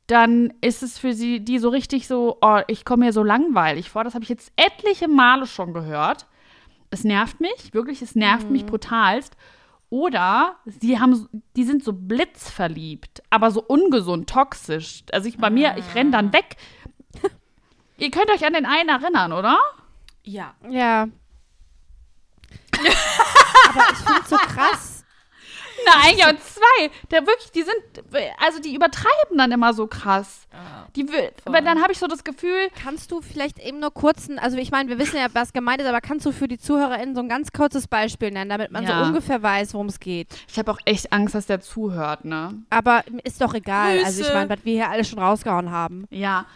dann 0.07 0.55
ist 0.61 0.83
es 0.83 0.99
für 0.99 1.13
sie 1.13 1.41
die 1.41 1.59
so 1.59 1.69
richtig 1.69 2.09
so, 2.09 2.39
oh, 2.41 2.61
ich 2.67 2.85
komme 2.85 3.07
mir 3.07 3.13
so 3.13 3.23
langweilig 3.23 3.91
vor. 3.91 4.05
Das 4.05 4.15
habe 4.15 4.23
ich 4.23 4.31
jetzt 4.31 4.53
etliche 4.57 5.09
Male 5.09 5.47
schon 5.47 5.75
gehört. 5.75 6.27
Es 6.91 7.05
nervt 7.05 7.41
mich, 7.41 7.75
wirklich, 7.75 8.01
es 8.01 8.15
nervt 8.15 8.51
mich 8.51 8.65
brutalst. 8.65 9.37
Oder 9.91 10.57
sie 10.65 10.99
haben, 10.99 11.29
die 11.57 11.65
sind 11.65 11.83
so 11.83 11.93
blitzverliebt, 11.93 13.23
aber 13.31 13.51
so 13.51 13.63
ungesund, 13.63 14.29
toxisch. 14.29 15.03
Also 15.13 15.29
ich 15.29 15.39
bei 15.39 15.51
mir, 15.51 15.77
ich 15.79 15.95
renne 15.95 16.11
dann 16.11 16.33
weg. 16.33 16.57
Ihr 17.99 18.11
könnt 18.11 18.31
euch 18.31 18.47
an 18.47 18.53
den 18.53 18.67
einen 18.67 18.89
erinnern, 18.89 19.33
oder? 19.33 19.59
Ja. 20.29 20.55
Ja. 20.69 21.09
Aber 22.79 23.93
ich 23.93 23.99
finde 23.99 24.21
es 24.23 24.29
so 24.29 24.37
krass. 24.37 24.98
Nein, 25.87 26.17
ja, 26.19 26.31
und 26.31 26.43
zwei. 26.43 26.91
Der 27.11 27.27
wirklich, 27.27 27.51
die 27.53 27.63
sind, 27.63 27.77
also 28.45 28.61
die 28.61 28.75
übertreiben 28.75 29.37
dann 29.37 29.53
immer 29.53 29.73
so 29.75 29.87
krass. 29.87 30.47
Die, 30.97 31.09
will- 31.09 31.31
aber 31.45 31.61
dann 31.61 31.81
habe 31.83 31.93
ich 31.93 31.99
so 31.99 32.07
das 32.07 32.25
Gefühl, 32.25 32.69
Kannst 32.83 33.11
du 33.13 33.21
vielleicht 33.21 33.59
eben 33.59 33.79
nur 33.81 33.93
kurz, 33.93 34.29
ein- 34.29 34.39
also 34.39 34.57
ich 34.57 34.71
meine, 34.71 34.89
wir 34.89 34.99
wissen 34.99 35.17
ja, 35.17 35.27
was 35.33 35.53
gemeint 35.53 35.81
ist, 35.81 35.87
aber 35.87 36.01
kannst 36.01 36.25
du 36.27 36.33
für 36.33 36.49
die 36.49 36.59
ZuhörerInnen 36.59 37.15
so 37.15 37.21
ein 37.21 37.29
ganz 37.29 37.53
kurzes 37.53 37.87
Beispiel 37.87 38.31
nennen, 38.31 38.51
damit 38.51 38.71
man 38.71 38.85
Ja. 38.85 39.01
so 39.03 39.09
ungefähr 39.09 39.43
weiß, 39.43 39.75
worum 39.75 39.87
es 39.89 40.01
geht? 40.01 40.29
ich 40.51 40.59
habe 40.59 40.71
auch 40.73 40.79
echt 40.85 41.13
Angst, 41.13 41.35
dass 41.35 41.47
der 41.47 41.61
zuhört, 41.61 42.25
ne? 42.25 42.55
Aber 42.71 43.05
ist 43.25 43.41
doch 43.41 43.55
egal. 43.55 43.99
Also 44.05 44.21
ich 44.21 44.27
Grüße. 44.27 44.35
meine, 44.35 44.51
was 44.51 44.65
wir 44.65 44.73
hier 44.75 44.89
alle 44.91 45.05
schon 45.05 45.19
rausgehauen 45.19 45.71
haben. 45.71 46.07
Ja. 46.11 46.47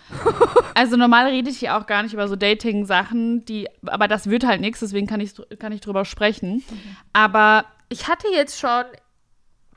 Also 0.75 0.97
normal 0.97 1.27
rede 1.27 1.51
ich 1.51 1.59
hier 1.59 1.77
auch 1.77 1.87
gar 1.87 2.03
nicht 2.03 2.15
über 2.15 2.27
so 2.29 2.37
Dating-Sachen, 2.37 3.45
die, 3.45 3.69
aber 3.87 4.09
das 4.09 4.29
wird 4.29 4.45
halt 4.45 4.61
nichts, 4.61 4.81
deswegen 4.81 5.07
kann 5.07 5.21
ich, 5.21 5.33
kann 5.59 5.73
ich 5.73 5.81
drüber 5.81 6.05
sprechen. 6.05 6.65
Aber 7.13 7.65
ich 7.89 8.09
hatte 8.09 8.29
jetzt 8.29 8.59
schon 8.59 8.85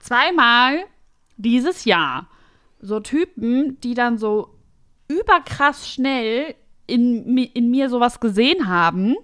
zweimal 0.06 0.86
dieses 1.38 1.86
Jahr 1.86 2.28
so 2.80 3.00
Typen, 3.00 3.80
die 3.82 3.94
dann 3.94 4.18
so 4.18 4.50
überkrass 5.08 5.90
schnell 5.90 6.56
in, 6.88 7.38
in 7.38 7.72
mir 7.72 7.90
sowas 7.90 8.20
gesehen 8.20 8.68
haben. 8.68 9.16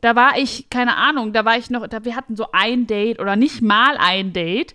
Da 0.00 0.14
war 0.14 0.38
ich, 0.38 0.68
keine 0.70 0.96
Ahnung, 0.96 1.32
da 1.32 1.44
war 1.44 1.56
ich 1.56 1.70
noch, 1.70 1.86
da, 1.86 2.04
wir 2.04 2.16
hatten 2.16 2.36
so 2.36 2.48
ein 2.52 2.86
Date 2.86 3.18
oder 3.18 3.36
nicht 3.36 3.62
mal 3.62 3.96
ein 3.98 4.32
Date. 4.32 4.74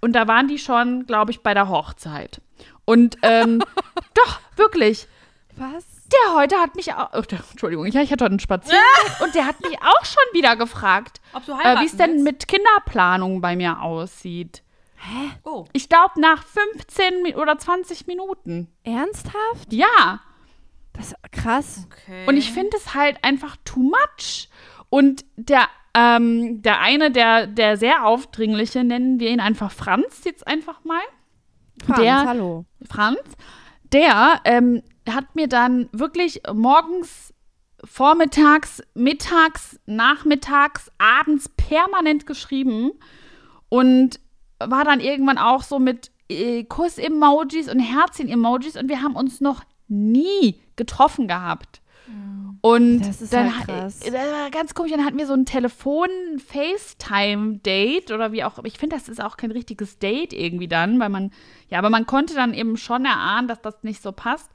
Und 0.00 0.14
da 0.14 0.26
waren 0.26 0.48
die 0.48 0.58
schon, 0.58 1.06
glaube 1.06 1.30
ich, 1.30 1.42
bei 1.42 1.54
der 1.54 1.68
Hochzeit. 1.68 2.40
Und 2.84 3.18
ähm, 3.22 3.62
doch, 4.14 4.40
wirklich. 4.56 5.06
Was? 5.56 5.84
Der 6.12 6.34
heute 6.34 6.56
hat 6.56 6.74
mich 6.74 6.92
auch. 6.92 7.10
Oh, 7.12 7.22
Entschuldigung, 7.50 7.86
ich 7.86 7.96
hatte 7.96 8.10
heute 8.10 8.26
einen 8.26 8.40
Spaziergang 8.40 8.82
und 9.22 9.34
der 9.34 9.46
hat 9.46 9.60
mich 9.60 9.78
auch 9.80 10.04
schon 10.04 10.24
wieder 10.32 10.56
gefragt, 10.56 11.20
äh, 11.34 11.80
wie 11.80 11.86
es 11.86 11.96
denn 11.96 12.22
mit 12.22 12.48
Kinderplanung 12.48 13.40
bei 13.40 13.56
mir 13.56 13.80
aussieht. 13.80 14.61
Oh. 15.44 15.64
Ich 15.72 15.88
glaube, 15.88 16.20
nach 16.20 16.44
15 16.44 17.22
Mi- 17.22 17.34
oder 17.34 17.58
20 17.58 18.06
Minuten. 18.06 18.68
Ernsthaft? 18.84 19.70
Ja. 19.72 20.20
Das 20.92 21.08
ist 21.08 21.16
krass. 21.32 21.86
Okay. 21.90 22.26
Und 22.26 22.36
ich 22.36 22.52
finde 22.52 22.76
es 22.76 22.94
halt 22.94 23.22
einfach 23.24 23.56
too 23.64 23.80
much. 23.80 24.48
Und 24.90 25.24
der, 25.36 25.66
ähm, 25.94 26.62
der 26.62 26.80
eine, 26.80 27.10
der, 27.10 27.46
der 27.46 27.76
sehr 27.76 28.06
aufdringliche, 28.06 28.84
nennen 28.84 29.18
wir 29.18 29.30
ihn 29.30 29.40
einfach 29.40 29.72
Franz 29.72 30.22
jetzt 30.24 30.46
einfach 30.46 30.84
mal. 30.84 31.00
Franz, 31.84 32.00
Der- 32.00 32.24
hallo. 32.26 32.64
Franz, 32.88 33.20
der 33.92 34.40
ähm, 34.44 34.82
hat 35.08 35.34
mir 35.34 35.48
dann 35.48 35.88
wirklich 35.92 36.42
morgens, 36.52 37.32
vormittags, 37.84 38.82
mittags, 38.94 39.80
nachmittags, 39.86 40.90
abends 40.98 41.48
permanent 41.48 42.26
geschrieben 42.26 42.92
und 43.68 44.20
war 44.68 44.84
dann 44.84 45.00
irgendwann 45.00 45.38
auch 45.38 45.62
so 45.62 45.78
mit 45.78 46.10
äh, 46.28 46.64
Kuss-Emojis 46.64 47.70
und 47.70 47.78
Herzchen-Emojis 47.78 48.76
und 48.76 48.88
wir 48.88 49.02
haben 49.02 49.16
uns 49.16 49.40
noch 49.40 49.62
nie 49.88 50.60
getroffen 50.76 51.28
gehabt. 51.28 51.82
Und 52.64 53.00
Das 53.00 53.20
ist 53.20 53.32
dann 53.32 53.58
halt. 53.58 53.68
Das 53.68 54.12
war 54.12 54.48
ganz 54.52 54.72
komisch, 54.74 54.92
dann 54.92 55.04
hatten 55.04 55.18
wir 55.18 55.26
so 55.26 55.34
ein 55.34 55.46
Telefon-FaceTime-Date 55.46 58.12
oder 58.12 58.30
wie 58.30 58.44
auch. 58.44 58.62
Ich 58.62 58.78
finde, 58.78 58.94
das 58.94 59.08
ist 59.08 59.20
auch 59.20 59.36
kein 59.36 59.50
richtiges 59.50 59.98
Date 59.98 60.32
irgendwie 60.32 60.68
dann, 60.68 61.00
weil 61.00 61.08
man, 61.08 61.32
ja, 61.68 61.78
aber 61.78 61.90
man 61.90 62.06
konnte 62.06 62.34
dann 62.34 62.54
eben 62.54 62.76
schon 62.76 63.04
erahnen, 63.04 63.48
dass 63.48 63.60
das 63.62 63.82
nicht 63.82 64.00
so 64.00 64.12
passt. 64.12 64.48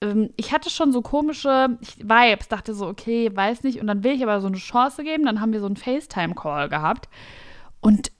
Ähm, 0.00 0.30
ich 0.36 0.52
hatte 0.52 0.68
schon 0.68 0.90
so 0.90 1.00
komische 1.00 1.78
Vibes, 1.98 2.48
dachte 2.48 2.74
so, 2.74 2.88
okay, 2.88 3.30
weiß 3.32 3.62
nicht, 3.62 3.80
und 3.80 3.86
dann 3.86 4.02
will 4.02 4.16
ich 4.16 4.24
aber 4.24 4.40
so 4.40 4.48
eine 4.48 4.56
Chance 4.56 5.04
geben. 5.04 5.24
Dann 5.24 5.40
haben 5.40 5.52
wir 5.52 5.60
so 5.60 5.66
einen 5.66 5.76
FaceTime-Call 5.76 6.68
gehabt. 6.68 7.08
Und 7.80 8.10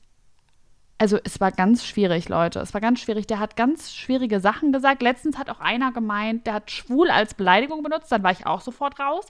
also 0.98 1.18
es 1.24 1.40
war 1.40 1.52
ganz 1.52 1.84
schwierig, 1.86 2.28
Leute. 2.28 2.58
Es 2.60 2.74
war 2.74 2.80
ganz 2.80 3.00
schwierig. 3.00 3.26
Der 3.26 3.38
hat 3.38 3.56
ganz 3.56 3.92
schwierige 3.94 4.40
Sachen 4.40 4.72
gesagt. 4.72 5.00
Letztens 5.02 5.38
hat 5.38 5.48
auch 5.48 5.60
einer 5.60 5.92
gemeint, 5.92 6.46
der 6.46 6.54
hat 6.54 6.70
schwul 6.70 7.08
als 7.10 7.34
Beleidigung 7.34 7.82
benutzt. 7.82 8.10
Dann 8.10 8.22
war 8.22 8.32
ich 8.32 8.46
auch 8.46 8.60
sofort 8.60 8.98
raus. 8.98 9.26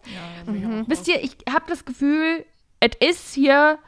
Wisst 0.87 1.09
ihr, 1.09 1.23
ich 1.23 1.37
habe 1.53 1.65
das 1.69 1.85
Gefühl, 1.85 2.45
es 2.81 2.93
ist 3.01 3.35
hier 3.35 3.79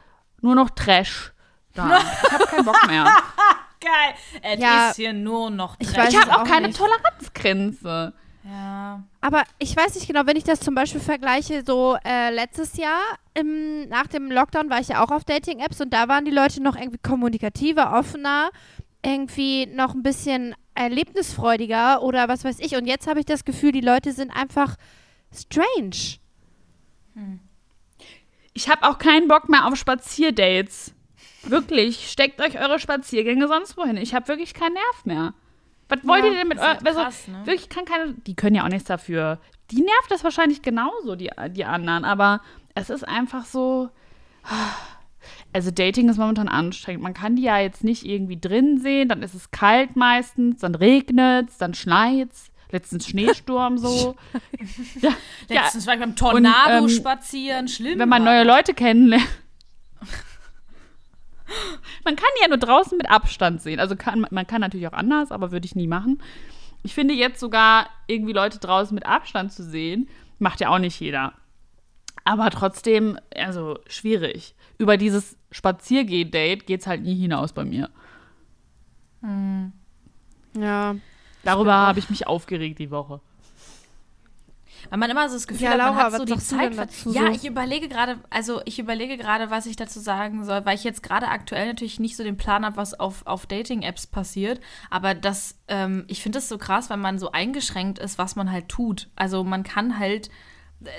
nur 0.41 0.55
noch 0.55 0.69
Trash. 0.69 1.31
Da. 1.73 1.99
Ich 2.23 2.31
habe 2.31 2.45
keinen 2.45 2.65
Bock 2.65 2.87
mehr. 2.87 3.05
Geil. 3.81 4.13
Es 4.43 4.59
Ja. 4.59 4.89
ist 4.89 4.97
hier 4.97 5.13
nur 5.13 5.49
noch 5.49 5.75
Ich 5.79 5.91
Trash. 5.91 6.09
Ich 6.09 6.15
es 6.15 6.21
habe 6.21 6.35
auch 6.35 6.41
auch 6.41 6.47
keine 6.47 6.67
nicht. 6.67 6.77
Toleranzgrenze. 6.77 8.13
Ja. 8.43 9.03
Aber 9.21 9.43
ich 9.59 9.75
weiß 9.75 9.95
nicht 9.95 10.07
genau, 10.07 10.25
wenn 10.25 10.35
ich 10.35 10.43
das 10.43 10.59
zum 10.59 10.73
Beispiel 10.73 11.01
vergleiche, 11.01 11.63
so 11.65 11.97
äh, 12.03 12.33
letztes 12.33 12.75
Jahr 12.77 12.99
im, 13.33 13.87
nach 13.87 14.07
dem 14.07 14.31
Lockdown 14.31 14.69
war 14.69 14.79
ich 14.79 14.89
ja 14.89 15.03
auch 15.03 15.11
auf 15.11 15.23
Dating-Apps 15.23 15.81
und 15.81 15.93
da 15.93 16.07
waren 16.07 16.25
die 16.25 16.31
Leute 16.31 16.61
noch 16.61 16.75
irgendwie 16.75 16.97
kommunikativer, 16.97 17.93
offener, 17.93 18.49
irgendwie 19.03 19.67
noch 19.67 19.93
ein 19.93 20.03
bisschen 20.03 20.55
erlebnisfreudiger 20.73 22.01
oder 22.01 22.27
was 22.27 22.43
weiß 22.43 22.59
ich. 22.59 22.75
Und 22.75 22.87
jetzt 22.87 23.07
habe 23.07 23.19
ich 23.19 23.25
das 23.25 23.45
Gefühl, 23.45 23.71
die 23.71 23.81
Leute 23.81 24.11
sind 24.11 24.31
einfach 24.31 24.75
strange. 25.33 26.17
Ich 28.53 28.69
habe 28.69 28.87
auch 28.87 28.97
keinen 28.97 29.27
Bock 29.27 29.49
mehr 29.49 29.67
auf 29.67 29.75
Spazierdates. 29.75 30.93
Wirklich, 31.43 32.11
steckt 32.11 32.41
euch 32.41 32.59
eure 32.59 32.79
Spaziergänge 32.79 33.47
sonst 33.47 33.77
wohin. 33.77 33.97
Ich 33.97 34.13
habe 34.13 34.27
wirklich 34.27 34.53
keinen 34.53 34.73
Nerv 34.73 35.05
mehr. 35.05 35.33
Was 35.91 36.07
wollt 36.07 36.23
ihr 36.23 36.31
denn 36.31 36.47
mit 36.47 36.57
ist 36.57 36.63
halt 36.63 36.85
euren. 36.85 36.95
krass, 36.95 37.27
ne? 37.27 37.45
Wirklich 37.45 37.69
kann 37.69 37.85
keine. 37.85 38.13
Die 38.13 38.35
können 38.35 38.55
ja 38.55 38.63
auch 38.63 38.69
nichts 38.69 38.87
dafür. 38.87 39.39
Die 39.71 39.81
nervt 39.81 40.09
das 40.09 40.23
wahrscheinlich 40.23 40.61
genauso, 40.61 41.15
die, 41.15 41.29
die 41.49 41.65
anderen. 41.65 42.05
Aber 42.05 42.41
es 42.75 42.89
ist 42.89 43.07
einfach 43.07 43.45
so. 43.45 43.89
Also 45.53 45.69
Dating 45.69 46.09
ist 46.09 46.17
momentan 46.17 46.47
anstrengend. 46.47 47.03
Man 47.03 47.13
kann 47.13 47.35
die 47.35 47.43
ja 47.43 47.59
jetzt 47.59 47.83
nicht 47.83 48.05
irgendwie 48.05 48.39
drin 48.39 48.79
sehen. 48.79 49.09
Dann 49.09 49.21
ist 49.21 49.33
es 49.33 49.51
kalt 49.51 49.95
meistens, 49.95 50.61
dann 50.61 50.75
regnet 50.75 51.49
es, 51.49 51.57
dann 51.57 51.73
schneit 51.73 52.31
es. 52.31 52.51
Letztens 52.71 53.05
Schneesturm 53.07 53.77
so. 53.77 54.15
ja, 55.01 55.09
ja, 55.49 55.63
Letztens 55.63 55.85
war 55.87 55.95
ich 55.95 55.99
beim 55.99 56.15
Tornado 56.15 56.83
Und, 56.83 56.89
ähm, 56.89 56.95
spazieren, 56.95 57.67
schlimm. 57.67 57.99
wenn 57.99 58.07
man 58.07 58.23
neue. 58.23 58.43
Leute 58.45 58.73
kennenlernt. 58.73 59.27
Man 62.03 62.15
kann 62.15 62.29
die 62.37 62.41
ja 62.43 62.47
nur 62.47 62.57
draußen 62.57 62.97
mit 62.97 63.09
Abstand 63.09 63.61
sehen. 63.61 63.79
Also 63.79 63.95
kann, 63.95 64.25
man 64.29 64.47
kann 64.47 64.61
natürlich 64.61 64.87
auch 64.87 64.93
anders, 64.93 65.31
aber 65.31 65.51
würde 65.51 65.65
ich 65.65 65.75
nie 65.75 65.87
machen. 65.87 66.21
Ich 66.83 66.93
finde 66.93 67.13
jetzt 67.13 67.39
sogar 67.39 67.87
irgendwie 68.07 68.33
Leute 68.33 68.59
draußen 68.59 68.95
mit 68.95 69.05
Abstand 69.05 69.51
zu 69.53 69.63
sehen, 69.63 70.09
macht 70.39 70.59
ja 70.61 70.69
auch 70.69 70.79
nicht 70.79 70.99
jeder. 70.99 71.33
Aber 72.23 72.49
trotzdem, 72.49 73.19
also 73.35 73.79
schwierig. 73.87 74.55
Über 74.77 74.97
dieses 74.97 75.37
Spaziergeh-Date 75.51 76.65
geht 76.65 76.81
es 76.81 76.87
halt 76.87 77.03
nie 77.03 77.15
hinaus 77.15 77.53
bei 77.53 77.65
mir. 77.65 77.89
Ja. 80.55 80.95
Darüber 81.43 81.73
habe 81.73 81.99
ich 81.99 82.09
mich 82.09 82.27
aufgeregt 82.27 82.79
die 82.79 82.91
Woche. 82.91 83.21
Weil 84.89 84.97
man 84.99 85.09
immer 85.09 85.29
so 85.29 85.35
das 85.35 85.47
Gefühl 85.47 85.63
Ja, 85.65 85.71
hat, 85.71 85.77
man 85.77 85.87
Laura, 85.95 86.03
hat 86.03 86.17
so 86.17 86.25
die 86.25 86.37
Zeit. 86.37 86.77
dazu 86.77 87.11
ja, 87.13 87.29
ich 87.29 87.45
überlege 87.45 87.87
gerade, 87.87 88.19
also 88.29 88.61
ich 88.65 88.79
überlege 88.79 89.17
gerade, 89.17 89.49
was 89.49 89.65
ich 89.65 89.75
dazu 89.75 89.99
sagen 89.99 90.43
soll, 90.45 90.65
weil 90.65 90.75
ich 90.75 90.83
jetzt 90.83 91.03
gerade 91.03 91.27
aktuell 91.27 91.67
natürlich 91.67 91.99
nicht 91.99 92.17
so 92.17 92.23
den 92.23 92.37
Plan 92.37 92.65
habe, 92.65 92.77
was 92.77 92.99
auf, 92.99 93.25
auf 93.25 93.45
Dating-Apps 93.45 94.07
passiert. 94.07 94.59
Aber 94.89 95.13
das, 95.13 95.55
ähm, 95.67 96.05
ich 96.07 96.21
finde 96.21 96.37
das 96.39 96.49
so 96.49 96.57
krass, 96.57 96.89
weil 96.89 96.97
man 96.97 97.19
so 97.19 97.31
eingeschränkt 97.31 97.99
ist, 97.99 98.17
was 98.17 98.35
man 98.35 98.51
halt 98.51 98.69
tut. 98.69 99.09
Also 99.15 99.43
man 99.43 99.63
kann 99.63 99.99
halt, 99.99 100.29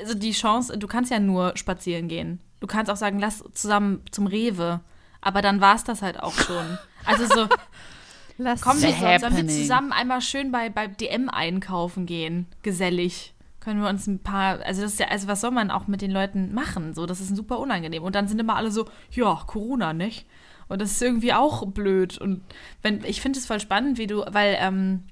also 0.00 0.14
die 0.14 0.32
Chance, 0.32 0.78
du 0.78 0.86
kannst 0.86 1.10
ja 1.10 1.18
nur 1.20 1.56
spazieren 1.56 2.08
gehen. 2.08 2.40
Du 2.60 2.66
kannst 2.66 2.90
auch 2.90 2.96
sagen, 2.96 3.18
lass 3.18 3.42
zusammen 3.52 4.02
zum 4.10 4.26
Rewe. 4.26 4.80
Aber 5.20 5.42
dann 5.42 5.60
war 5.60 5.74
es 5.74 5.84
das 5.84 6.02
halt 6.02 6.20
auch 6.20 6.34
schon. 6.34 6.78
Also 7.04 7.26
so, 7.26 7.48
Lass 8.38 8.60
Komm, 8.60 8.78
sollen 8.78 8.92
wir 8.96 9.48
zusammen 9.48 9.92
einmal 9.92 10.20
schön 10.20 10.50
bei, 10.52 10.68
bei 10.70 10.86
DM 10.88 11.28
einkaufen 11.28 12.06
gehen. 12.06 12.46
Gesellig. 12.62 13.31
Können 13.62 13.80
wir 13.80 13.88
uns 13.88 14.08
ein 14.08 14.18
paar, 14.18 14.58
also 14.62 14.82
das 14.82 14.94
ist 14.94 14.98
ja, 14.98 15.06
also 15.06 15.28
was 15.28 15.40
soll 15.40 15.52
man 15.52 15.70
auch 15.70 15.86
mit 15.86 16.02
den 16.02 16.10
Leuten 16.10 16.52
machen? 16.52 16.94
So, 16.94 17.06
das 17.06 17.20
ist 17.20 17.36
super 17.36 17.60
unangenehm. 17.60 18.02
Und 18.02 18.16
dann 18.16 18.26
sind 18.26 18.40
immer 18.40 18.56
alle 18.56 18.72
so, 18.72 18.86
ja, 19.12 19.40
Corona, 19.46 19.92
nicht? 19.92 20.26
Und 20.66 20.82
das 20.82 20.90
ist 20.90 21.02
irgendwie 21.02 21.32
auch 21.32 21.64
blöd. 21.68 22.18
Und 22.18 22.42
wenn, 22.82 23.04
ich 23.04 23.20
finde 23.20 23.38
es 23.38 23.46
voll 23.46 23.60
spannend, 23.60 23.98
wie 23.98 24.08
du, 24.08 24.24
weil, 24.28 24.56
ähm, 24.58 25.04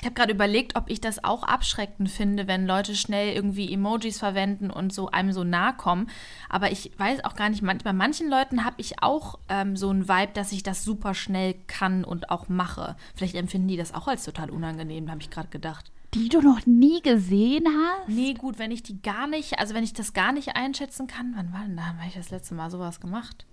ich 0.00 0.06
habe 0.06 0.14
gerade 0.14 0.32
überlegt, 0.32 0.74
ob 0.76 0.88
ich 0.88 1.02
das 1.02 1.22
auch 1.22 1.42
abschreckend 1.42 2.08
finde, 2.08 2.46
wenn 2.46 2.66
Leute 2.66 2.94
schnell 2.94 3.34
irgendwie 3.34 3.70
Emojis 3.74 4.18
verwenden 4.18 4.70
und 4.70 4.90
so 4.90 5.10
einem 5.10 5.32
so 5.32 5.44
nahe 5.44 5.74
kommen. 5.74 6.08
Aber 6.48 6.72
ich 6.72 6.92
weiß 6.96 7.24
auch 7.26 7.34
gar 7.34 7.50
nicht, 7.50 7.62
bei 7.84 7.92
manchen 7.92 8.30
Leuten 8.30 8.64
habe 8.64 8.76
ich 8.78 9.02
auch 9.02 9.38
ähm, 9.50 9.76
so 9.76 9.90
einen 9.90 10.08
Vibe, 10.08 10.32
dass 10.32 10.52
ich 10.52 10.62
das 10.62 10.82
super 10.82 11.12
schnell 11.12 11.56
kann 11.66 12.04
und 12.04 12.30
auch 12.30 12.48
mache. 12.48 12.96
Vielleicht 13.16 13.34
empfinden 13.34 13.68
die 13.68 13.76
das 13.76 13.92
auch 13.92 14.08
als 14.08 14.24
total 14.24 14.48
unangenehm, 14.48 15.10
habe 15.10 15.20
ich 15.20 15.28
gerade 15.28 15.48
gedacht. 15.48 15.90
Die 16.14 16.28
du 16.30 16.40
noch 16.40 16.64
nie 16.66 17.02
gesehen 17.02 17.64
hast? 17.66 18.08
Nee, 18.08 18.32
gut, 18.34 18.58
wenn 18.58 18.70
ich 18.70 18.82
die 18.82 19.00
gar 19.02 19.26
nicht, 19.26 19.58
also 19.58 19.74
wenn 19.74 19.84
ich 19.84 19.92
das 19.92 20.14
gar 20.14 20.32
nicht 20.32 20.56
einschätzen 20.56 21.06
kann, 21.06 21.32
wann 21.36 21.52
war 21.52 21.60
denn 21.62 21.76
da, 21.76 21.84
habe 21.86 21.98
ich 22.06 22.14
das 22.14 22.30
letzte 22.30 22.54
Mal 22.54 22.70
sowas 22.70 22.98
gemacht? 23.00 23.44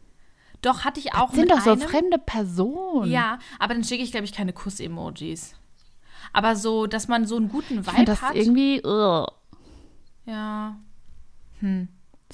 Doch, 0.62 0.86
hatte 0.86 1.00
ich 1.02 1.14
auch 1.14 1.28
Das 1.30 1.36
sind 1.36 1.52
doch 1.52 1.60
so 1.60 1.72
einem. 1.72 1.82
fremde 1.82 2.18
Personen. 2.18 3.12
Ja, 3.12 3.40
aber 3.60 3.74
dann 3.74 3.84
schicke 3.84 4.04
ich, 4.04 4.12
glaube 4.12 4.26
ich, 4.26 4.32
keine 4.32 4.54
Kuss-Emojis. 4.54 5.54
Aber 6.34 6.56
so, 6.56 6.88
dass 6.88 7.08
man 7.08 7.26
so 7.26 7.36
einen 7.36 7.50
guten 7.50 7.82
Ich 7.82 7.88
Vibe 7.88 8.06
das 8.06 8.22
hat. 8.22 8.36
irgendwie. 8.36 8.82
ugh. 8.84 9.28
Ja. 10.26 10.78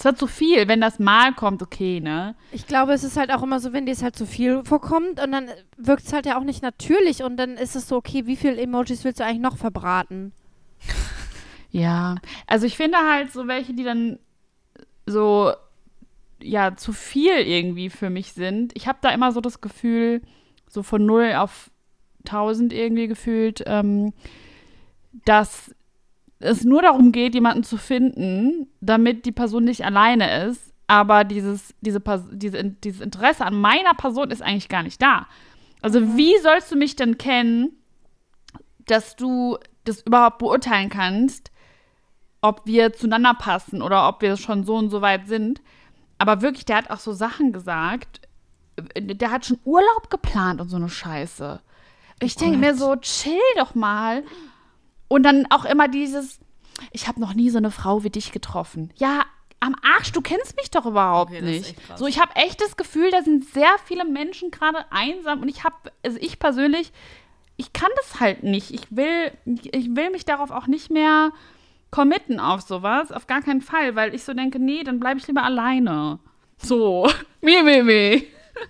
Es 0.01 0.05
wird 0.05 0.17
zu 0.17 0.25
viel, 0.25 0.67
wenn 0.67 0.81
das 0.81 0.97
mal 0.97 1.31
kommt, 1.31 1.61
okay, 1.61 1.99
ne? 1.99 2.33
Ich 2.51 2.65
glaube, 2.65 2.91
es 2.91 3.03
ist 3.03 3.17
halt 3.17 3.31
auch 3.31 3.43
immer 3.43 3.59
so, 3.59 3.71
wenn 3.71 3.85
dir 3.85 3.91
es 3.91 4.01
halt 4.01 4.15
zu 4.15 4.25
viel 4.25 4.63
vorkommt 4.65 5.23
und 5.23 5.31
dann 5.31 5.47
wirkt 5.77 6.07
es 6.07 6.11
halt 6.11 6.25
ja 6.25 6.39
auch 6.39 6.43
nicht 6.43 6.63
natürlich 6.63 7.21
und 7.21 7.37
dann 7.37 7.51
ist 7.51 7.75
es 7.75 7.87
so, 7.87 7.97
okay, 7.97 8.25
wie 8.25 8.35
viele 8.35 8.59
Emojis 8.59 9.03
willst 9.03 9.19
du 9.19 9.25
eigentlich 9.25 9.41
noch 9.41 9.57
verbraten? 9.57 10.33
Ja. 11.73 12.15
Also 12.47 12.65
ich 12.65 12.75
finde 12.75 12.97
halt 12.97 13.31
so 13.31 13.47
welche, 13.47 13.73
die 13.73 13.85
dann 13.85 14.19
so 15.05 15.53
ja 16.41 16.75
zu 16.75 16.91
viel 16.91 17.37
irgendwie 17.37 17.89
für 17.89 18.09
mich 18.09 18.33
sind. 18.33 18.75
Ich 18.75 18.89
habe 18.89 18.97
da 19.01 19.11
immer 19.11 19.31
so 19.31 19.39
das 19.39 19.61
Gefühl, 19.61 20.21
so 20.67 20.83
von 20.83 21.05
0 21.05 21.35
auf 21.35 21.71
1000 22.25 22.73
irgendwie 22.73 23.07
gefühlt, 23.07 23.63
ähm, 23.67 24.11
dass 25.23 25.73
es 26.41 26.63
nur 26.63 26.81
darum 26.81 27.11
geht, 27.11 27.33
jemanden 27.33 27.63
zu 27.63 27.77
finden, 27.77 28.67
damit 28.81 29.25
die 29.25 29.31
Person 29.31 29.63
nicht 29.63 29.85
alleine 29.85 30.45
ist. 30.45 30.73
Aber 30.87 31.23
dieses, 31.23 31.73
diese, 31.81 32.01
diese, 32.31 32.63
dieses 32.65 33.01
Interesse 33.01 33.45
an 33.45 33.55
meiner 33.55 33.93
Person 33.93 34.29
ist 34.31 34.41
eigentlich 34.41 34.69
gar 34.69 34.83
nicht 34.83 35.01
da. 35.01 35.27
Also 35.81 36.17
wie 36.17 36.37
sollst 36.39 36.71
du 36.71 36.75
mich 36.75 36.95
denn 36.95 37.17
kennen, 37.17 37.71
dass 38.87 39.15
du 39.15 39.57
das 39.85 40.01
überhaupt 40.01 40.39
beurteilen 40.39 40.89
kannst, 40.89 41.51
ob 42.41 42.65
wir 42.65 42.93
zueinander 42.93 43.33
passen 43.35 43.81
oder 43.81 44.07
ob 44.07 44.21
wir 44.21 44.35
schon 44.37 44.63
so 44.63 44.75
und 44.75 44.89
so 44.89 45.01
weit 45.01 45.27
sind. 45.27 45.61
Aber 46.17 46.41
wirklich, 46.41 46.65
der 46.65 46.77
hat 46.77 46.89
auch 46.89 46.99
so 46.99 47.13
Sachen 47.13 47.53
gesagt. 47.53 48.21
Der 48.95 49.31
hat 49.31 49.45
schon 49.45 49.59
Urlaub 49.63 50.09
geplant 50.09 50.61
und 50.61 50.69
so 50.69 50.77
eine 50.77 50.89
Scheiße. 50.89 51.61
Ich 52.21 52.35
denke 52.35 52.57
mir 52.57 52.75
so, 52.75 52.95
chill 52.97 53.39
doch 53.57 53.75
mal. 53.75 54.23
Und 55.11 55.23
dann 55.23 55.45
auch 55.49 55.65
immer 55.65 55.89
dieses, 55.89 56.39
ich 56.93 57.09
habe 57.09 57.19
noch 57.19 57.33
nie 57.33 57.49
so 57.49 57.57
eine 57.57 57.69
Frau 57.69 58.05
wie 58.05 58.09
dich 58.09 58.31
getroffen. 58.31 58.93
Ja, 58.95 59.25
am 59.59 59.75
Arsch, 59.83 60.13
du 60.13 60.21
kennst 60.21 60.55
mich 60.55 60.71
doch 60.71 60.85
überhaupt 60.85 61.31
Okay, 61.31 61.41
nicht. 61.41 61.75
So, 61.97 62.07
ich 62.07 62.17
habe 62.17 62.33
echt 62.37 62.61
das 62.61 62.77
Gefühl, 62.77 63.11
da 63.11 63.21
sind 63.21 63.43
sehr 63.43 63.75
viele 63.83 64.05
Menschen 64.05 64.51
gerade 64.51 64.85
einsam 64.89 65.41
und 65.41 65.49
ich 65.49 65.65
habe, 65.65 65.75
also 66.01 66.17
ich 66.21 66.39
persönlich, 66.39 66.93
ich 67.57 67.73
kann 67.73 67.89
das 67.97 68.21
halt 68.21 68.43
nicht. 68.43 68.71
Ich 68.71 68.95
will, 68.95 69.33
ich 69.45 69.93
will 69.93 70.11
mich 70.11 70.23
darauf 70.23 70.49
auch 70.49 70.67
nicht 70.67 70.89
mehr 70.89 71.33
committen 71.91 72.39
auf 72.39 72.61
sowas, 72.61 73.11
auf 73.11 73.27
gar 73.27 73.41
keinen 73.41 73.59
Fall, 73.59 73.97
weil 73.97 74.15
ich 74.15 74.23
so 74.23 74.33
denke, 74.33 74.59
nee, 74.59 74.81
dann 74.85 75.01
bleibe 75.01 75.19
ich 75.19 75.27
lieber 75.27 75.43
alleine. 75.43 76.19
So, 76.57 77.05
meh, 77.41 77.61
meh, 77.63 77.83
meh. 77.83 78.23